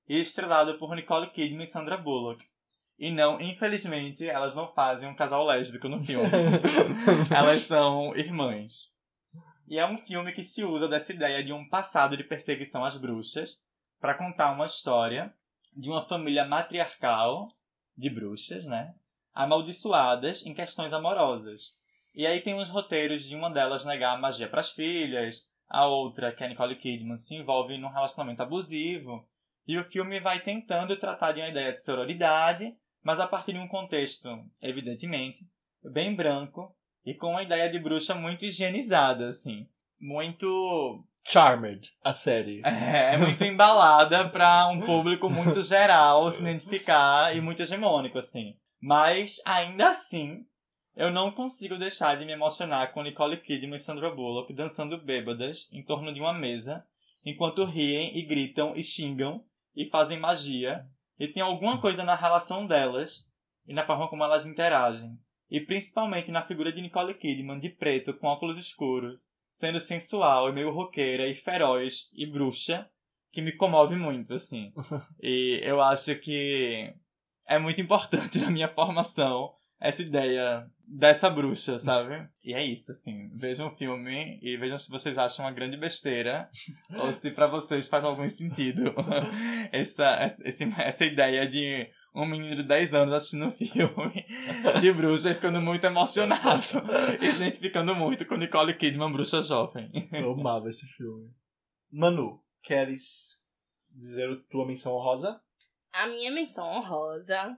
e 0.07 0.19
estrelado 0.19 0.80
por 0.80 0.95
Nicole 0.95 1.30
Kidman 1.32 1.65
e 1.65 1.67
Sandra 1.67 1.97
Bullock. 1.97 2.43
E 2.97 3.11
não, 3.11 3.39
infelizmente, 3.39 4.25
elas 4.25 4.55
não 4.55 4.71
fazem 4.73 5.07
um 5.07 5.15
casal 5.15 5.45
lésbico 5.45 5.88
no 5.88 6.03
filme. 6.03 6.30
elas 7.30 7.61
são 7.63 8.15
irmãs. 8.15 8.97
E 9.68 9.78
é 9.78 9.86
um 9.86 9.97
filme 9.97 10.32
que 10.32 10.43
se 10.43 10.63
usa 10.63 10.88
dessa 10.88 11.11
ideia 11.11 11.43
de 11.43 11.51
um 11.51 11.68
passado 11.68 12.15
de 12.15 12.24
perseguição 12.24 12.86
às 12.86 12.95
bruxas 12.95 13.65
para 13.99 14.13
contar 14.13 14.53
uma 14.53 14.65
história 14.65 15.34
de 15.76 15.89
uma 15.89 16.07
família 16.07 16.45
matriarcal 16.45 17.49
de 17.95 18.09
bruxas, 18.09 18.65
né? 18.65 18.95
Amaldiçoadas 19.34 20.45
em 20.45 20.53
questões 20.53 20.93
amorosas. 20.93 21.76
E 22.15 22.26
aí 22.26 22.39
tem 22.39 22.55
os 22.55 22.70
roteiros 22.70 23.26
de 23.26 23.36
uma 23.36 23.49
delas 23.49 23.84
negar 23.84 24.15
a 24.15 24.18
magia 24.18 24.47
para 24.47 24.61
as 24.61 24.72
filhas, 24.72 25.51
a 25.68 25.86
outra, 25.86 26.34
que 26.34 26.43
é 26.43 26.45
a 26.45 26.49
Nicole 26.49 26.78
Kidman, 26.78 27.18
se 27.18 27.36
envolve 27.36 27.78
num 27.78 27.89
relacionamento 27.89 28.41
abusivo. 28.41 29.28
E 29.68 29.78
o 29.78 29.84
filme 29.84 30.20
vai 30.22 30.39
tentando 30.39 30.97
tratar 30.97 31.34
de 31.34 31.41
uma 31.41 31.49
ideia 31.49 31.74
de 31.74 31.84
sororidade, 31.84 32.74
mas 33.03 33.20
a 33.20 33.28
partir 33.28 33.51
de 33.51 33.59
um 33.59 33.68
contexto, 33.68 34.30
evidentemente, 34.61 35.39
bem 35.84 36.15
branco 36.15 36.76
e 37.08 37.14
com 37.14 37.30
uma 37.32 37.41
ideia 37.41 37.70
de 37.70 37.80
bruxa 37.80 38.14
muito 38.14 38.43
higienizada, 38.43 39.30
assim. 39.30 39.66
Muito 39.97 41.01
Charmed, 41.26 41.89
a 42.03 42.12
série. 42.12 42.62
é, 42.68 43.18
muito 43.18 43.45
embalada 43.45 44.28
para 44.28 44.68
um 44.68 44.82
público 44.82 45.30
muito 45.30 45.62
geral 45.62 46.30
se 46.34 46.41
identificar 46.41 47.34
e 47.34 47.39
muito 47.39 47.62
hegemônico, 47.62 48.18
assim. 48.18 48.58
Mas, 48.82 49.41
ainda 49.45 49.89
assim, 49.89 50.45
eu 50.97 51.10
não 51.10 51.32
consigo 51.32 51.78
deixar 51.78 52.18
de 52.18 52.26
me 52.26 52.34
emocionar 52.34 52.91
com 52.91 53.03
Nicole 53.03 53.38
Kidman 53.38 53.78
e 53.78 53.80
Sandra 53.80 54.14
Bullock 54.14 54.53
dançando 54.53 55.01
bêbadas 55.01 55.72
em 55.72 55.82
torno 55.82 56.14
de 56.14 56.20
uma 56.20 56.34
mesa, 56.34 56.86
enquanto 57.26 57.64
riem 57.64 58.18
e 58.18 58.22
gritam 58.22 58.74
e 58.76 58.84
xingam 58.84 59.45
e 59.74 59.89
fazem 59.89 60.20
magia. 60.20 60.86
E 61.18 61.26
tem 61.30 61.41
alguma 61.41 61.80
coisa 61.80 62.03
na 62.03 62.16
relação 62.16 62.68
delas 62.68 63.32
e 63.66 63.74
na 63.74 63.86
forma 63.86 64.10
como 64.10 64.26
elas 64.26 64.45
interagem. 64.45 65.18
E 65.50 65.62
principalmente 65.62 66.32
na 66.32 66.41
figura 66.41 66.72
de 66.72 66.82
Nicole 66.82 67.14
Kidman 67.14 67.60
de 67.60 67.70
preto 67.70 68.14
com 68.14 68.28
óculos 68.28 68.58
escuros, 68.58 69.18
sendo 69.52 69.80
sensual 69.80 70.50
e 70.50 70.54
meio 70.54 70.72
roqueira 70.72 71.28
e 71.28 71.34
feroz 71.34 72.10
e 72.14 72.26
bruxa, 72.26 72.89
que 73.32 73.41
me 73.41 73.52
comove 73.52 73.95
muito, 73.95 74.34
assim. 74.34 74.74
e 75.22 75.60
eu 75.64 75.82
acho 75.82 76.16
que 76.16 76.93
é 77.48 77.58
muito 77.58 77.82
importante 77.82 78.39
na 78.41 78.52
minha 78.52 78.68
formação 78.68 79.54
essa 79.80 80.02
ideia 80.02 80.68
dessa 80.88 81.30
bruxa, 81.30 81.78
sabe? 81.78 82.28
E 82.43 82.54
é 82.54 82.64
isso, 82.64 82.91
assim. 82.91 83.30
Vejam 83.36 83.68
o 83.68 83.76
filme 83.76 84.39
e 84.41 84.58
vejam 84.58 84.78
se 84.78 84.89
vocês 84.89 85.18
acham 85.18 85.45
uma 85.45 85.52
grande 85.52 85.78
besteira 85.78 86.50
ou 86.98 87.14
se 87.14 87.32
pra 87.32 87.48
vocês 87.48 87.88
faz 87.88 88.04
algum 88.04 88.28
sentido 88.28 88.93
essa, 89.72 90.18
essa, 90.22 90.64
essa 90.82 91.06
ideia 91.06 91.48
de 91.48 91.88
um 92.18 92.26
menino 92.26 92.55
de 92.55 92.63
10 92.63 92.93
anos 92.95 93.13
assistindo 93.13 93.45
um 93.45 93.51
filme 93.51 94.26
de 94.82 94.91
bruxa 94.91 95.30
e 95.30 95.36
ficando 95.36 95.61
muito 95.61 95.86
emocionado 95.86 96.65
e 97.22 97.32
se 97.32 97.38
identificando 97.38 97.93
muito 97.93 98.26
com 98.26 98.36
Nicole 98.36 98.74
Kidman, 98.74 99.11
bruxa 99.11 99.41
jovem. 99.41 99.91
Eu 100.11 100.32
amava 100.32 100.68
esse 100.68 100.88
filme. 100.88 101.32
Manu, 101.91 102.43
queres 102.63 103.43
dizer 103.91 104.32
a 104.32 104.36
tua 104.49 104.65
menção 104.65 104.93
honrosa? 104.93 105.39
A 105.93 106.07
minha 106.07 106.32
menção 106.32 106.68
honrosa 106.68 107.55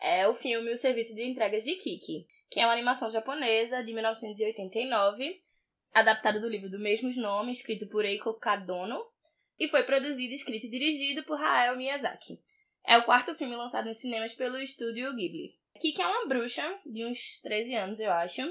é 0.00 0.28
o 0.28 0.34
filme 0.34 0.70
O 0.70 0.76
Serviço 0.76 1.14
de 1.14 1.24
Entregas 1.24 1.64
de 1.64 1.74
Kiki, 1.76 2.26
que 2.50 2.60
é 2.60 2.66
uma 2.66 2.74
animação 2.74 3.08
japonesa 3.08 3.82
de 3.82 3.92
1989, 3.94 5.38
adaptada 5.94 6.38
do 6.38 6.48
livro 6.48 6.68
do 6.68 6.78
mesmo 6.78 7.10
nome, 7.16 7.52
escrito 7.52 7.88
por 7.88 8.04
Eiko 8.04 8.34
Kadono, 8.34 9.02
e 9.58 9.66
foi 9.66 9.82
produzido, 9.84 10.34
escrito 10.34 10.66
e 10.66 10.70
dirigido 10.70 11.24
por 11.24 11.40
Hayao 11.40 11.76
Miyazaki. 11.76 12.38
É 12.86 12.98
o 12.98 13.04
quarto 13.04 13.34
filme 13.34 13.56
lançado 13.56 13.86
nos 13.86 13.98
cinemas 13.98 14.34
pelo 14.34 14.58
estúdio 14.58 15.14
Ghibli. 15.14 15.58
Kiki 15.80 16.00
é 16.00 16.06
uma 16.06 16.26
bruxa 16.26 16.62
de 16.84 17.04
uns 17.04 17.40
13 17.42 17.74
anos, 17.74 18.00
eu 18.00 18.12
acho, 18.12 18.42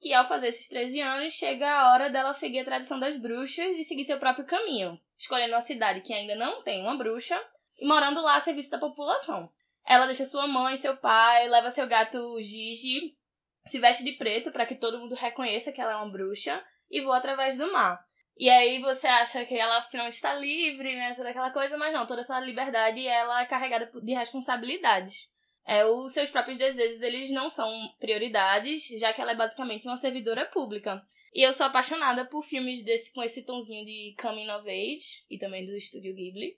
que 0.00 0.14
ao 0.14 0.24
fazer 0.24 0.48
esses 0.48 0.68
13 0.68 1.00
anos, 1.00 1.34
chega 1.34 1.70
a 1.70 1.92
hora 1.92 2.08
dela 2.08 2.32
seguir 2.32 2.60
a 2.60 2.64
tradição 2.64 2.98
das 2.98 3.16
bruxas 3.16 3.76
e 3.76 3.84
seguir 3.84 4.04
seu 4.04 4.18
próprio 4.18 4.46
caminho, 4.46 4.98
escolhendo 5.18 5.52
uma 5.52 5.60
cidade 5.60 6.00
que 6.00 6.12
ainda 6.12 6.34
não 6.34 6.62
tem 6.62 6.82
uma 6.82 6.96
bruxa 6.96 7.40
e 7.80 7.86
morando 7.86 8.22
lá 8.22 8.36
a 8.36 8.40
serviço 8.40 8.70
da 8.70 8.78
população. 8.78 9.50
Ela 9.84 10.06
deixa 10.06 10.24
sua 10.24 10.46
mãe, 10.46 10.76
seu 10.76 10.96
pai, 10.96 11.48
leva 11.48 11.68
seu 11.68 11.86
gato 11.86 12.40
Gigi, 12.40 13.16
se 13.66 13.78
veste 13.78 14.04
de 14.04 14.12
preto 14.12 14.50
para 14.50 14.66
que 14.66 14.74
todo 14.74 14.98
mundo 14.98 15.14
reconheça 15.14 15.72
que 15.72 15.80
ela 15.80 15.92
é 15.92 15.96
uma 15.96 16.10
bruxa 16.10 16.64
e 16.90 17.00
voa 17.00 17.18
através 17.18 17.56
do 17.56 17.72
mar. 17.72 18.04
E 18.38 18.48
aí 18.48 18.80
você 18.80 19.06
acha 19.06 19.44
que 19.44 19.56
ela 19.56 19.82
finalmente 19.82 20.14
está 20.14 20.34
livre, 20.34 20.94
né, 20.96 21.14
toda 21.14 21.28
aquela 21.28 21.50
coisa, 21.50 21.76
mas 21.76 21.92
não, 21.92 22.06
toda 22.06 22.20
essa 22.20 22.40
liberdade 22.40 23.06
ela 23.06 23.42
é 23.42 23.46
carregada 23.46 23.90
de 24.00 24.12
responsabilidades. 24.14 25.30
É, 25.64 25.84
os 25.84 26.12
seus 26.12 26.28
próprios 26.30 26.56
desejos, 26.56 27.02
eles 27.02 27.30
não 27.30 27.48
são 27.48 27.70
prioridades, 28.00 28.88
já 28.98 29.12
que 29.12 29.20
ela 29.20 29.32
é 29.32 29.36
basicamente 29.36 29.86
uma 29.86 29.96
servidora 29.96 30.44
pública. 30.46 31.02
E 31.34 31.42
eu 31.42 31.52
sou 31.52 31.66
apaixonada 31.66 32.26
por 32.26 32.42
filmes 32.42 32.82
desse 32.82 33.12
com 33.12 33.22
esse 33.22 33.44
tonzinho 33.44 33.84
de 33.84 34.14
coming 34.20 34.50
of 34.50 34.68
age, 34.68 35.24
e 35.30 35.38
também 35.38 35.64
do 35.64 35.76
estúdio 35.76 36.14
Ghibli. 36.14 36.56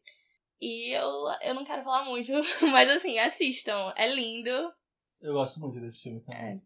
E 0.60 0.96
eu, 0.96 1.06
eu 1.42 1.54
não 1.54 1.64
quero 1.64 1.82
falar 1.82 2.04
muito, 2.06 2.32
mas 2.72 2.88
assim, 2.88 3.18
assistam. 3.18 3.92
É 3.96 4.12
lindo, 4.12 4.72
Eu 5.20 5.34
gosto 5.34 5.60
muito 5.60 5.78
desse 5.80 6.02
filme 6.04 6.20
também. 6.22 6.62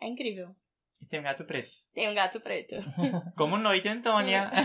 é 0.00 0.08
incrível. 0.08 0.54
E 1.00 1.06
tem 1.06 1.20
um 1.20 1.22
gato 1.22 1.44
preto. 1.44 1.70
Tem 1.94 2.10
um 2.10 2.14
gato 2.14 2.40
preto. 2.40 2.76
Como 3.36 3.56
Noite 3.56 3.88
Antônia. 3.88 4.50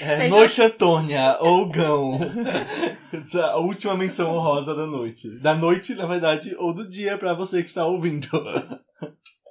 É, 0.00 0.28
Noite 0.28 0.60
Antônia, 0.60 1.36
ou 1.40 1.68
Gão. 1.68 2.18
É 3.12 3.40
a 3.42 3.56
última 3.58 3.94
menção 3.94 4.34
honrosa 4.34 4.74
da 4.74 4.86
noite. 4.86 5.30
Da 5.38 5.54
noite, 5.54 5.94
na 5.94 6.04
verdade, 6.04 6.52
ou 6.58 6.74
do 6.74 6.88
dia 6.88 7.16
pra 7.16 7.32
você 7.32 7.62
que 7.62 7.68
está 7.68 7.86
ouvindo. 7.86 8.26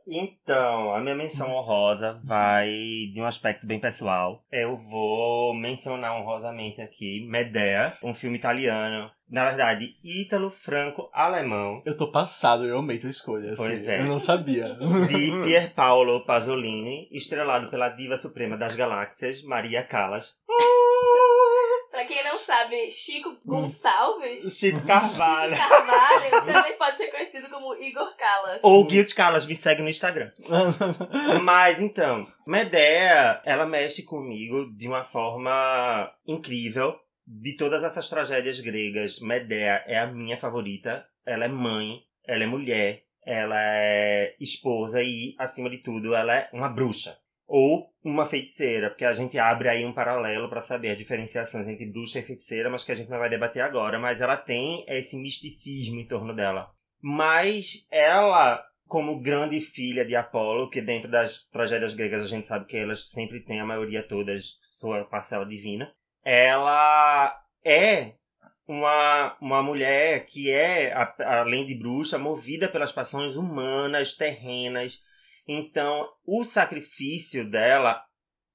Então, 0.07 0.93
a 0.93 0.99
minha 0.99 1.15
menção 1.15 1.51
honrosa 1.51 2.19
vai 2.23 2.67
de 3.11 3.21
um 3.21 3.25
aspecto 3.25 3.65
bem 3.65 3.79
pessoal. 3.79 4.43
Eu 4.51 4.75
vou 4.75 5.53
mencionar 5.53 6.19
honrosamente 6.19 6.81
aqui 6.81 7.25
Medea, 7.29 7.97
um 8.03 8.13
filme 8.13 8.37
italiano. 8.37 9.09
Na 9.29 9.45
verdade, 9.45 9.95
ítalo-franco-alemão. 10.03 11.81
Eu 11.85 11.97
tô 11.97 12.11
passado, 12.11 12.65
eu 12.65 12.77
amei 12.77 12.99
tua 12.99 13.09
escolha. 13.09 13.51
Assim, 13.51 13.63
Pois 13.63 13.87
é. 13.87 14.01
Eu 14.01 14.05
não 14.05 14.19
sabia. 14.19 14.75
De 15.07 15.31
Pierpaolo 15.43 16.23
Pasolini, 16.25 17.07
estrelado 17.11 17.69
pela 17.69 17.89
diva 17.89 18.15
suprema 18.15 18.55
das 18.55 18.75
galáxias, 18.75 19.41
Maria 19.41 19.81
Callas. 19.81 20.35
Sabe, 22.43 22.91
Chico 22.91 23.37
Gonçalves, 23.45 24.57
Chico 24.57 24.85
Carvalho. 24.85 25.55
Carvalho 25.55 26.45
também 26.45 26.77
pode 26.77 26.97
ser 26.97 27.07
conhecido 27.07 27.49
como 27.49 27.73
Igor 27.75 28.15
Callas. 28.15 28.59
Ou 28.61 28.85
Guild 28.85 29.13
Callas, 29.15 29.45
me 29.45 29.55
segue 29.55 29.81
no 29.81 29.89
Instagram. 29.89 30.31
Mas 31.43 31.81
então, 31.81 32.27
Medea, 32.45 33.41
ela 33.45 33.65
mexe 33.65 34.03
comigo 34.03 34.71
de 34.75 34.87
uma 34.87 35.03
forma 35.03 36.11
incrível. 36.27 36.99
De 37.25 37.55
todas 37.55 37.85
essas 37.85 38.09
tragédias 38.09 38.59
gregas, 38.59 39.19
Medea 39.21 39.81
é 39.87 39.97
a 39.97 40.07
minha 40.07 40.37
favorita. 40.37 41.07
Ela 41.25 41.45
é 41.45 41.47
mãe, 41.47 42.01
ela 42.27 42.43
é 42.43 42.47
mulher, 42.47 43.03
ela 43.25 43.55
é 43.57 44.35
esposa 44.41 45.01
e, 45.01 45.33
acima 45.39 45.69
de 45.69 45.77
tudo, 45.77 46.13
ela 46.13 46.35
é 46.35 46.49
uma 46.51 46.67
bruxa. 46.67 47.17
Ou 47.55 47.87
uma 48.03 48.25
feiticeira, 48.25 48.89
porque 48.89 49.05
a 49.05 49.13
gente 49.13 49.37
abre 49.37 49.69
aí 49.69 49.85
um 49.85 49.93
paralelo 49.93 50.49
para 50.49 50.59
saber 50.59 50.89
as 50.89 50.97
diferenciações 50.97 51.67
entre 51.67 51.85
bruxa 51.85 52.17
e 52.17 52.23
feiticeira, 52.23 52.67
mas 52.67 52.83
que 52.83 52.91
a 52.91 52.95
gente 52.95 53.11
não 53.11 53.19
vai 53.19 53.29
debater 53.29 53.61
agora. 53.61 53.99
Mas 53.99 54.21
ela 54.21 54.35
tem 54.35 54.83
esse 54.87 55.15
misticismo 55.15 55.99
em 55.99 56.07
torno 56.07 56.33
dela. 56.33 56.71
Mas 56.99 57.85
ela, 57.91 58.59
como 58.87 59.21
grande 59.21 59.61
filha 59.61 60.03
de 60.03 60.15
Apolo, 60.15 60.67
que 60.67 60.81
dentro 60.81 61.11
das 61.11 61.47
tragédias 61.49 61.93
gregas 61.93 62.23
a 62.23 62.25
gente 62.25 62.47
sabe 62.47 62.65
que 62.65 62.75
elas 62.75 63.11
sempre 63.11 63.39
têm, 63.43 63.59
a 63.59 63.65
maioria 63.65 64.01
todas, 64.01 64.57
sua 64.63 65.05
parcela 65.05 65.45
divina, 65.45 65.93
ela 66.25 67.39
é 67.63 68.13
uma, 68.67 69.37
uma 69.39 69.61
mulher 69.61 70.25
que 70.25 70.49
é, 70.49 70.91
além 71.19 71.67
de 71.67 71.77
bruxa, 71.77 72.17
movida 72.17 72.67
pelas 72.67 72.91
paixões 72.91 73.35
humanas, 73.35 74.15
terrenas. 74.15 75.03
Então, 75.47 76.09
o 76.25 76.43
sacrifício 76.43 77.49
dela 77.49 78.03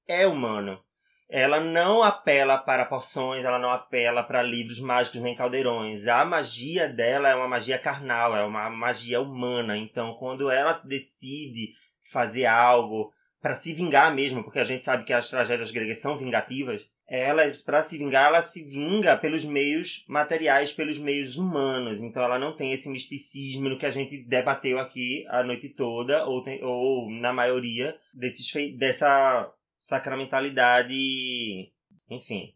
é 0.06 0.26
humano. 0.26 0.82
Ela 1.28 1.60
não 1.60 2.02
apela 2.02 2.56
para 2.56 2.86
poções, 2.86 3.44
ela 3.44 3.58
não 3.58 3.70
apela 3.70 4.22
para 4.22 4.42
livros 4.42 4.80
mágicos 4.80 5.20
nem 5.20 5.34
caldeirões. 5.34 6.08
A 6.08 6.24
magia 6.24 6.88
dela 6.88 7.28
é 7.28 7.34
uma 7.34 7.46
magia 7.46 7.78
carnal, 7.78 8.34
é 8.34 8.42
uma 8.42 8.70
magia 8.70 9.20
humana. 9.20 9.76
Então, 9.76 10.14
quando 10.14 10.50
ela 10.50 10.80
decide 10.84 11.74
fazer 12.10 12.46
algo 12.46 13.12
para 13.42 13.54
se 13.54 13.74
vingar 13.74 14.14
mesmo, 14.14 14.42
porque 14.42 14.58
a 14.58 14.64
gente 14.64 14.82
sabe 14.82 15.04
que 15.04 15.12
as 15.12 15.28
tragédias 15.28 15.70
gregas 15.70 15.98
são 15.98 16.16
vingativas, 16.16 16.88
ela, 17.08 17.42
para 17.64 17.80
se 17.80 17.96
vingar, 17.96 18.26
ela 18.26 18.42
se 18.42 18.62
vinga 18.62 19.16
pelos 19.16 19.44
meios 19.44 20.04
materiais, 20.06 20.72
pelos 20.72 20.98
meios 20.98 21.36
humanos. 21.36 22.02
Então 22.02 22.22
ela 22.22 22.38
não 22.38 22.54
tem 22.54 22.72
esse 22.72 22.88
misticismo 22.90 23.68
no 23.70 23.78
que 23.78 23.86
a 23.86 23.90
gente 23.90 24.18
debateu 24.18 24.78
aqui 24.78 25.24
a 25.28 25.42
noite 25.42 25.70
toda, 25.70 26.26
ou, 26.26 26.42
tem- 26.42 26.62
ou 26.62 27.10
na 27.10 27.32
maioria 27.32 27.96
desses, 28.12 28.52
dessa 28.76 29.50
sacramentalidade, 29.78 31.72
enfim, 32.10 32.54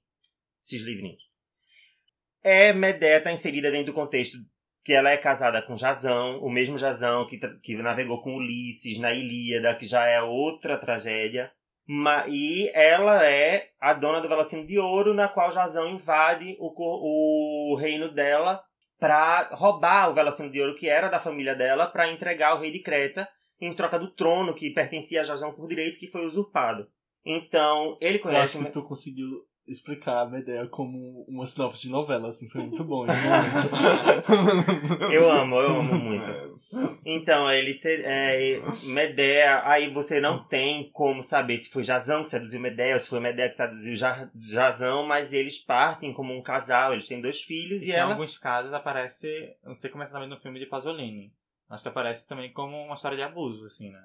esses 0.62 0.82
livrinhos. 0.82 1.22
É, 2.44 2.72
Medea 2.72 3.18
está 3.18 3.32
inserida 3.32 3.70
dentro 3.70 3.86
do 3.86 3.94
contexto 3.94 4.36
que 4.84 4.92
ela 4.92 5.10
é 5.10 5.16
casada 5.16 5.62
com 5.62 5.76
Jazão, 5.76 6.40
o 6.42 6.50
mesmo 6.50 6.76
Jazão 6.76 7.26
que, 7.26 7.38
que 7.38 7.76
navegou 7.76 8.20
com 8.20 8.34
Ulisses 8.34 8.98
na 8.98 9.12
Ilíada, 9.14 9.74
que 9.76 9.86
já 9.86 10.04
é 10.06 10.20
outra 10.20 10.76
tragédia. 10.76 11.52
Ma- 11.86 12.26
e 12.28 12.70
ela 12.74 13.24
é 13.26 13.70
a 13.80 13.92
dona 13.92 14.20
do 14.20 14.28
Velocino 14.28 14.66
de 14.66 14.78
Ouro, 14.78 15.12
na 15.14 15.28
qual 15.28 15.50
Jazão 15.50 15.88
invade 15.88 16.56
o, 16.58 16.72
o 17.72 17.76
reino 17.76 18.08
dela 18.08 18.62
para 18.98 19.48
roubar 19.52 20.10
o 20.10 20.14
Velocino 20.14 20.50
de 20.50 20.60
Ouro, 20.60 20.76
que 20.76 20.88
era 20.88 21.08
da 21.08 21.18
família 21.18 21.54
dela, 21.56 21.86
para 21.86 22.10
entregar 22.10 22.52
ao 22.52 22.60
rei 22.60 22.70
de 22.70 22.80
Creta, 22.80 23.28
em 23.60 23.74
troca 23.74 23.98
do 23.98 24.14
trono 24.14 24.54
que 24.54 24.70
pertencia 24.70 25.20
a 25.20 25.24
Jazão 25.24 25.52
por 25.52 25.66
direito, 25.66 25.98
que 25.98 26.06
foi 26.06 26.24
usurpado. 26.24 26.88
Então, 27.24 27.98
ele 28.00 28.18
Eu 28.18 28.22
conhece... 28.22 28.56
acho 28.56 28.64
que 28.66 28.72
tu 28.72 28.82
conseguiu 28.82 29.44
explicar 29.66 30.22
a 30.22 30.28
Medea 30.28 30.66
como 30.66 31.24
uma 31.28 31.46
sinopse 31.46 31.82
de 31.82 31.90
novela, 31.90 32.28
assim, 32.28 32.48
foi 32.48 32.60
muito 32.62 32.84
bom 32.84 33.06
esse 33.06 33.20
momento. 33.22 35.12
Eu 35.12 35.30
amo, 35.30 35.56
eu 35.60 35.80
amo 35.80 35.94
muito. 35.94 36.52
Então, 37.04 37.50
ele 37.50 37.72
ser, 37.74 38.02
é, 38.04 38.60
Medea, 38.84 39.62
aí 39.68 39.92
você 39.92 40.20
não 40.20 40.42
tem 40.44 40.90
como 40.92 41.22
saber 41.22 41.58
se 41.58 41.68
foi 41.70 41.84
Jazão 41.84 42.22
que 42.22 42.28
seduziu 42.30 42.60
Medea, 42.60 42.94
ou 42.94 43.00
se 43.00 43.08
foi 43.08 43.20
Medea 43.20 43.48
que 43.48 43.54
seduziu 43.56 43.94
Ja- 43.96 44.30
Jazão, 44.38 45.06
mas 45.06 45.32
eles 45.32 45.58
partem 45.58 46.12
como 46.12 46.32
um 46.36 46.42
casal, 46.42 46.92
eles 46.92 47.06
têm 47.08 47.20
dois 47.20 47.42
filhos 47.42 47.82
E 47.82 47.88
e, 47.88 47.90
em 47.90 47.94
ela. 47.94 48.12
alguns 48.12 48.38
casos 48.38 48.72
aparece, 48.72 49.54
não 49.64 49.74
sei 49.74 49.90
como 49.90 50.02
é 50.02 50.06
exatamente 50.06 50.30
no 50.30 50.40
filme 50.40 50.58
de 50.58 50.66
Pasolini. 50.66 51.32
Acho 51.68 51.82
que 51.82 51.88
aparece 51.88 52.26
também 52.28 52.52
como 52.52 52.76
uma 52.76 52.94
história 52.94 53.16
de 53.16 53.22
abuso, 53.22 53.64
assim, 53.66 53.90
né? 53.90 54.02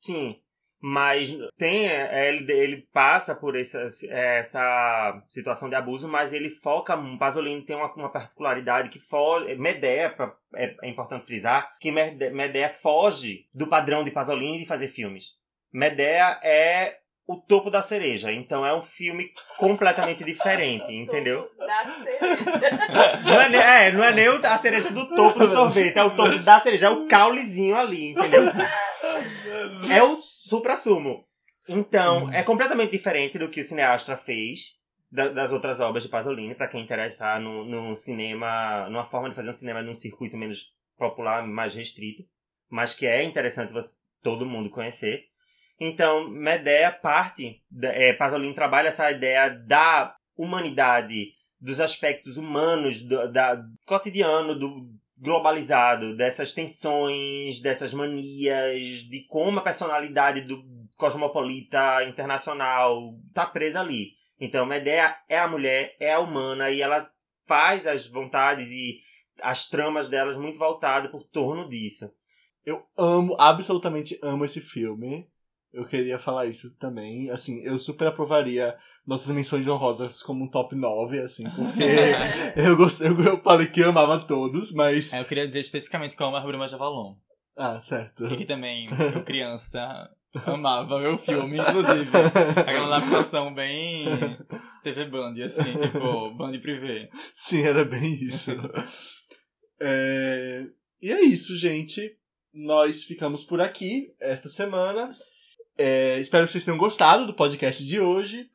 Sim. 0.00 0.36
Mas 0.80 1.36
tem, 1.56 1.88
é, 1.88 2.28
ele, 2.28 2.52
ele 2.52 2.88
passa 2.92 3.34
por 3.34 3.56
essa, 3.56 3.84
essa 4.10 5.22
situação 5.26 5.68
de 5.68 5.74
abuso, 5.74 6.06
mas 6.08 6.32
ele 6.32 6.48
foca. 6.48 6.96
Pasolini 7.18 7.64
tem 7.64 7.74
uma, 7.76 7.92
uma 7.94 8.12
particularidade 8.12 8.88
que 8.88 8.98
foge. 9.00 9.54
Medea, 9.56 10.10
pra- 10.10 10.32
é, 10.54 10.74
é 10.82 10.88
importante 10.88 11.24
frisar, 11.24 11.68
que 11.80 11.90
Mede- 11.90 12.30
Medea 12.30 12.68
foge 12.68 13.46
do 13.54 13.66
padrão 13.66 14.04
de 14.04 14.10
Pasolini 14.12 14.58
de 14.60 14.66
fazer 14.66 14.86
filmes. 14.88 15.32
Medea 15.72 16.38
é 16.42 16.98
o 17.26 17.36
topo 17.36 17.70
da 17.70 17.82
cereja, 17.82 18.32
então 18.32 18.64
é 18.64 18.72
um 18.74 18.80
filme 18.80 19.30
completamente 19.58 20.24
diferente, 20.24 20.90
entendeu? 20.96 21.46
Da 21.58 21.84
cereja. 21.84 22.38
Não 23.28 23.40
é, 23.60 23.88
é, 23.88 23.92
não 23.92 24.02
é 24.04 24.12
nem 24.12 24.28
o- 24.28 24.46
a 24.46 24.56
cereja 24.58 24.90
do 24.90 25.06
topo 25.14 25.38
do 25.40 25.48
sorvete, 25.50 25.98
é 25.98 26.04
o 26.04 26.16
topo 26.16 26.38
da 26.38 26.58
cereja, 26.60 26.86
é 26.86 26.90
o 26.90 27.06
caulezinho 27.08 27.76
ali, 27.76 28.10
entendeu? 28.12 28.44
É 29.90 30.02
o 30.02 30.18
supra-sumo. 30.48 31.24
Então, 31.68 32.32
é 32.32 32.42
completamente 32.42 32.92
diferente 32.92 33.38
do 33.38 33.50
que 33.50 33.60
o 33.60 33.64
cineasta 33.64 34.16
fez 34.16 34.78
da- 35.10 35.28
das 35.28 35.52
outras 35.52 35.80
obras 35.80 36.02
de 36.02 36.08
Pasolini, 36.08 36.54
pra 36.54 36.68
quem 36.68 36.82
interessar 36.82 37.40
no, 37.40 37.64
no 37.64 37.94
cinema, 37.96 38.88
numa 38.88 39.04
forma 39.04 39.28
de 39.28 39.36
fazer 39.36 39.50
um 39.50 39.54
cinema 39.54 39.82
num 39.82 39.94
circuito 39.94 40.36
menos 40.36 40.74
popular, 40.96 41.46
mais 41.46 41.74
restrito, 41.74 42.22
mas 42.70 42.94
que 42.94 43.06
é 43.06 43.22
interessante 43.22 43.72
você, 43.72 43.96
todo 44.22 44.46
mundo 44.46 44.70
conhecer. 44.70 45.24
Então, 45.80 46.28
Medea 46.28 46.90
parte, 46.90 47.62
é, 47.82 48.12
Pasolini 48.14 48.54
trabalha 48.54 48.88
essa 48.88 49.10
ideia 49.10 49.48
da 49.48 50.14
humanidade, 50.36 51.32
dos 51.60 51.80
aspectos 51.80 52.36
humanos, 52.36 53.02
do 53.02 53.30
da, 53.30 53.62
cotidiano, 53.86 54.58
do 54.58 54.88
globalizado, 55.20 56.16
dessas 56.16 56.52
tensões, 56.52 57.60
dessas 57.60 57.92
manias, 57.92 59.00
de 59.08 59.24
como 59.28 59.58
a 59.58 59.62
personalidade 59.62 60.42
do 60.42 60.62
cosmopolita 60.96 62.04
internacional 62.04 63.18
tá 63.32 63.46
presa 63.46 63.80
ali. 63.80 64.12
Então, 64.40 64.66
Medea 64.66 65.16
é 65.28 65.38
a 65.38 65.48
mulher, 65.48 65.96
é 65.98 66.12
a 66.12 66.20
humana, 66.20 66.70
e 66.70 66.80
ela 66.80 67.10
faz 67.46 67.86
as 67.86 68.06
vontades 68.06 68.70
e 68.70 69.00
as 69.42 69.68
tramas 69.68 70.08
delas 70.08 70.36
muito 70.36 70.58
voltadas 70.58 71.10
por 71.10 71.24
torno 71.24 71.68
disso. 71.68 72.10
Eu 72.64 72.84
amo, 72.96 73.34
absolutamente 73.38 74.18
amo 74.22 74.44
esse 74.44 74.60
filme. 74.60 75.28
Eu 75.72 75.84
queria 75.84 76.18
falar 76.18 76.46
isso 76.46 76.74
também. 76.76 77.30
Assim, 77.30 77.62
eu 77.62 77.78
super 77.78 78.08
aprovaria 78.08 78.76
nossas 79.06 79.30
menções 79.34 79.66
honrosas 79.68 80.22
como 80.22 80.44
um 80.44 80.50
top 80.50 80.74
9, 80.74 81.20
assim, 81.20 81.44
porque 81.44 81.84
eu, 82.56 82.76
gostei, 82.76 83.08
eu, 83.08 83.20
eu 83.20 83.42
falei 83.42 83.66
que 83.66 83.80
eu 83.80 83.90
amava 83.90 84.18
todos, 84.18 84.72
mas. 84.72 85.12
É, 85.12 85.20
eu 85.20 85.24
queria 85.24 85.46
dizer 85.46 85.60
especificamente 85.60 86.16
como 86.16 86.36
a 86.36 86.40
Bruma 86.40 86.66
Javalon. 86.66 87.16
Ah, 87.56 87.78
certo. 87.80 88.24
E 88.26 88.36
que 88.38 88.44
também, 88.44 88.86
eu 89.14 89.22
criança, 89.24 90.10
amava 90.46 90.96
o 91.10 91.18
filme, 91.18 91.58
inclusive. 91.58 92.10
Aquela 92.56 92.96
adaptação 92.96 93.52
bem 93.52 94.06
TV 94.82 95.06
Band, 95.06 95.34
assim, 95.44 95.76
tipo, 95.76 96.30
Band 96.30 96.58
Privé. 96.60 97.10
Sim, 97.32 97.62
era 97.62 97.84
bem 97.84 98.14
isso. 98.14 98.52
É, 99.80 100.64
E 101.00 101.12
é 101.12 101.20
isso, 101.20 101.56
gente. 101.56 102.18
Nós 102.52 103.04
ficamos 103.04 103.44
por 103.44 103.60
aqui 103.60 104.12
esta 104.20 104.48
semana. 104.48 105.14
É, 105.78 106.18
Espero 106.18 106.44
que 106.44 106.52
vocês 106.52 106.64
tenham 106.64 106.76
gostado 106.76 107.24
do 107.24 107.34
podcast 107.34 107.86
de 107.86 108.00
hoje. 108.00 108.50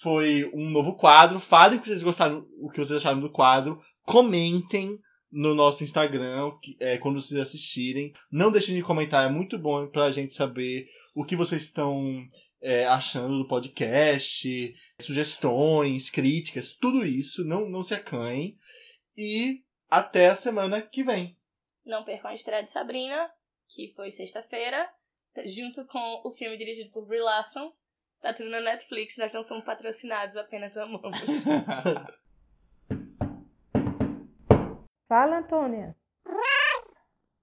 Foi 0.00 0.48
um 0.52 0.68
novo 0.68 0.94
quadro. 0.96 1.40
Falem 1.40 1.78
o 1.78 1.80
que 1.80 1.88
vocês 1.88 2.02
gostaram, 2.02 2.46
o 2.60 2.70
que 2.70 2.78
vocês 2.78 2.98
acharam 2.98 3.20
do 3.20 3.30
quadro. 3.30 3.80
Comentem 4.02 4.98
no 5.32 5.54
nosso 5.54 5.82
Instagram 5.82 6.52
é, 6.78 6.98
quando 6.98 7.20
vocês 7.20 7.40
assistirem. 7.40 8.12
Não 8.30 8.50
deixem 8.50 8.74
de 8.74 8.82
comentar, 8.82 9.26
é 9.26 9.32
muito 9.32 9.58
bom 9.58 9.86
pra 9.88 10.12
gente 10.12 10.34
saber 10.34 10.86
o 11.14 11.24
que 11.24 11.34
vocês 11.34 11.62
estão 11.62 12.22
é, 12.60 12.86
achando 12.86 13.38
do 13.38 13.46
podcast, 13.46 14.72
sugestões, 15.00 16.10
críticas, 16.10 16.74
tudo 16.74 17.04
isso. 17.04 17.44
Não, 17.44 17.68
não 17.68 17.82
se 17.82 17.94
acanhem. 17.94 18.56
E 19.16 19.62
até 19.90 20.28
a 20.28 20.34
semana 20.34 20.82
que 20.82 21.02
vem. 21.02 21.36
Não 21.84 22.04
percam 22.04 22.30
a 22.30 22.34
estreia 22.34 22.62
de 22.62 22.70
Sabrina, 22.70 23.30
que 23.68 23.92
foi 23.96 24.10
sexta-feira, 24.10 24.88
junto 25.46 25.84
com 25.86 26.22
o 26.24 26.32
filme 26.32 26.56
dirigido 26.56 26.90
por 26.90 27.06
Brie 27.06 27.20
Larson. 27.20 27.72
Tá 28.20 28.32
tudo 28.32 28.50
na 28.50 28.60
Netflix, 28.60 29.16
nós 29.16 29.32
não 29.32 29.42
somos 29.42 29.64
patrocinados, 29.64 30.36
apenas 30.36 30.76
amamos. 30.76 31.18
Fala, 35.08 35.38
Antônia. 35.38 35.96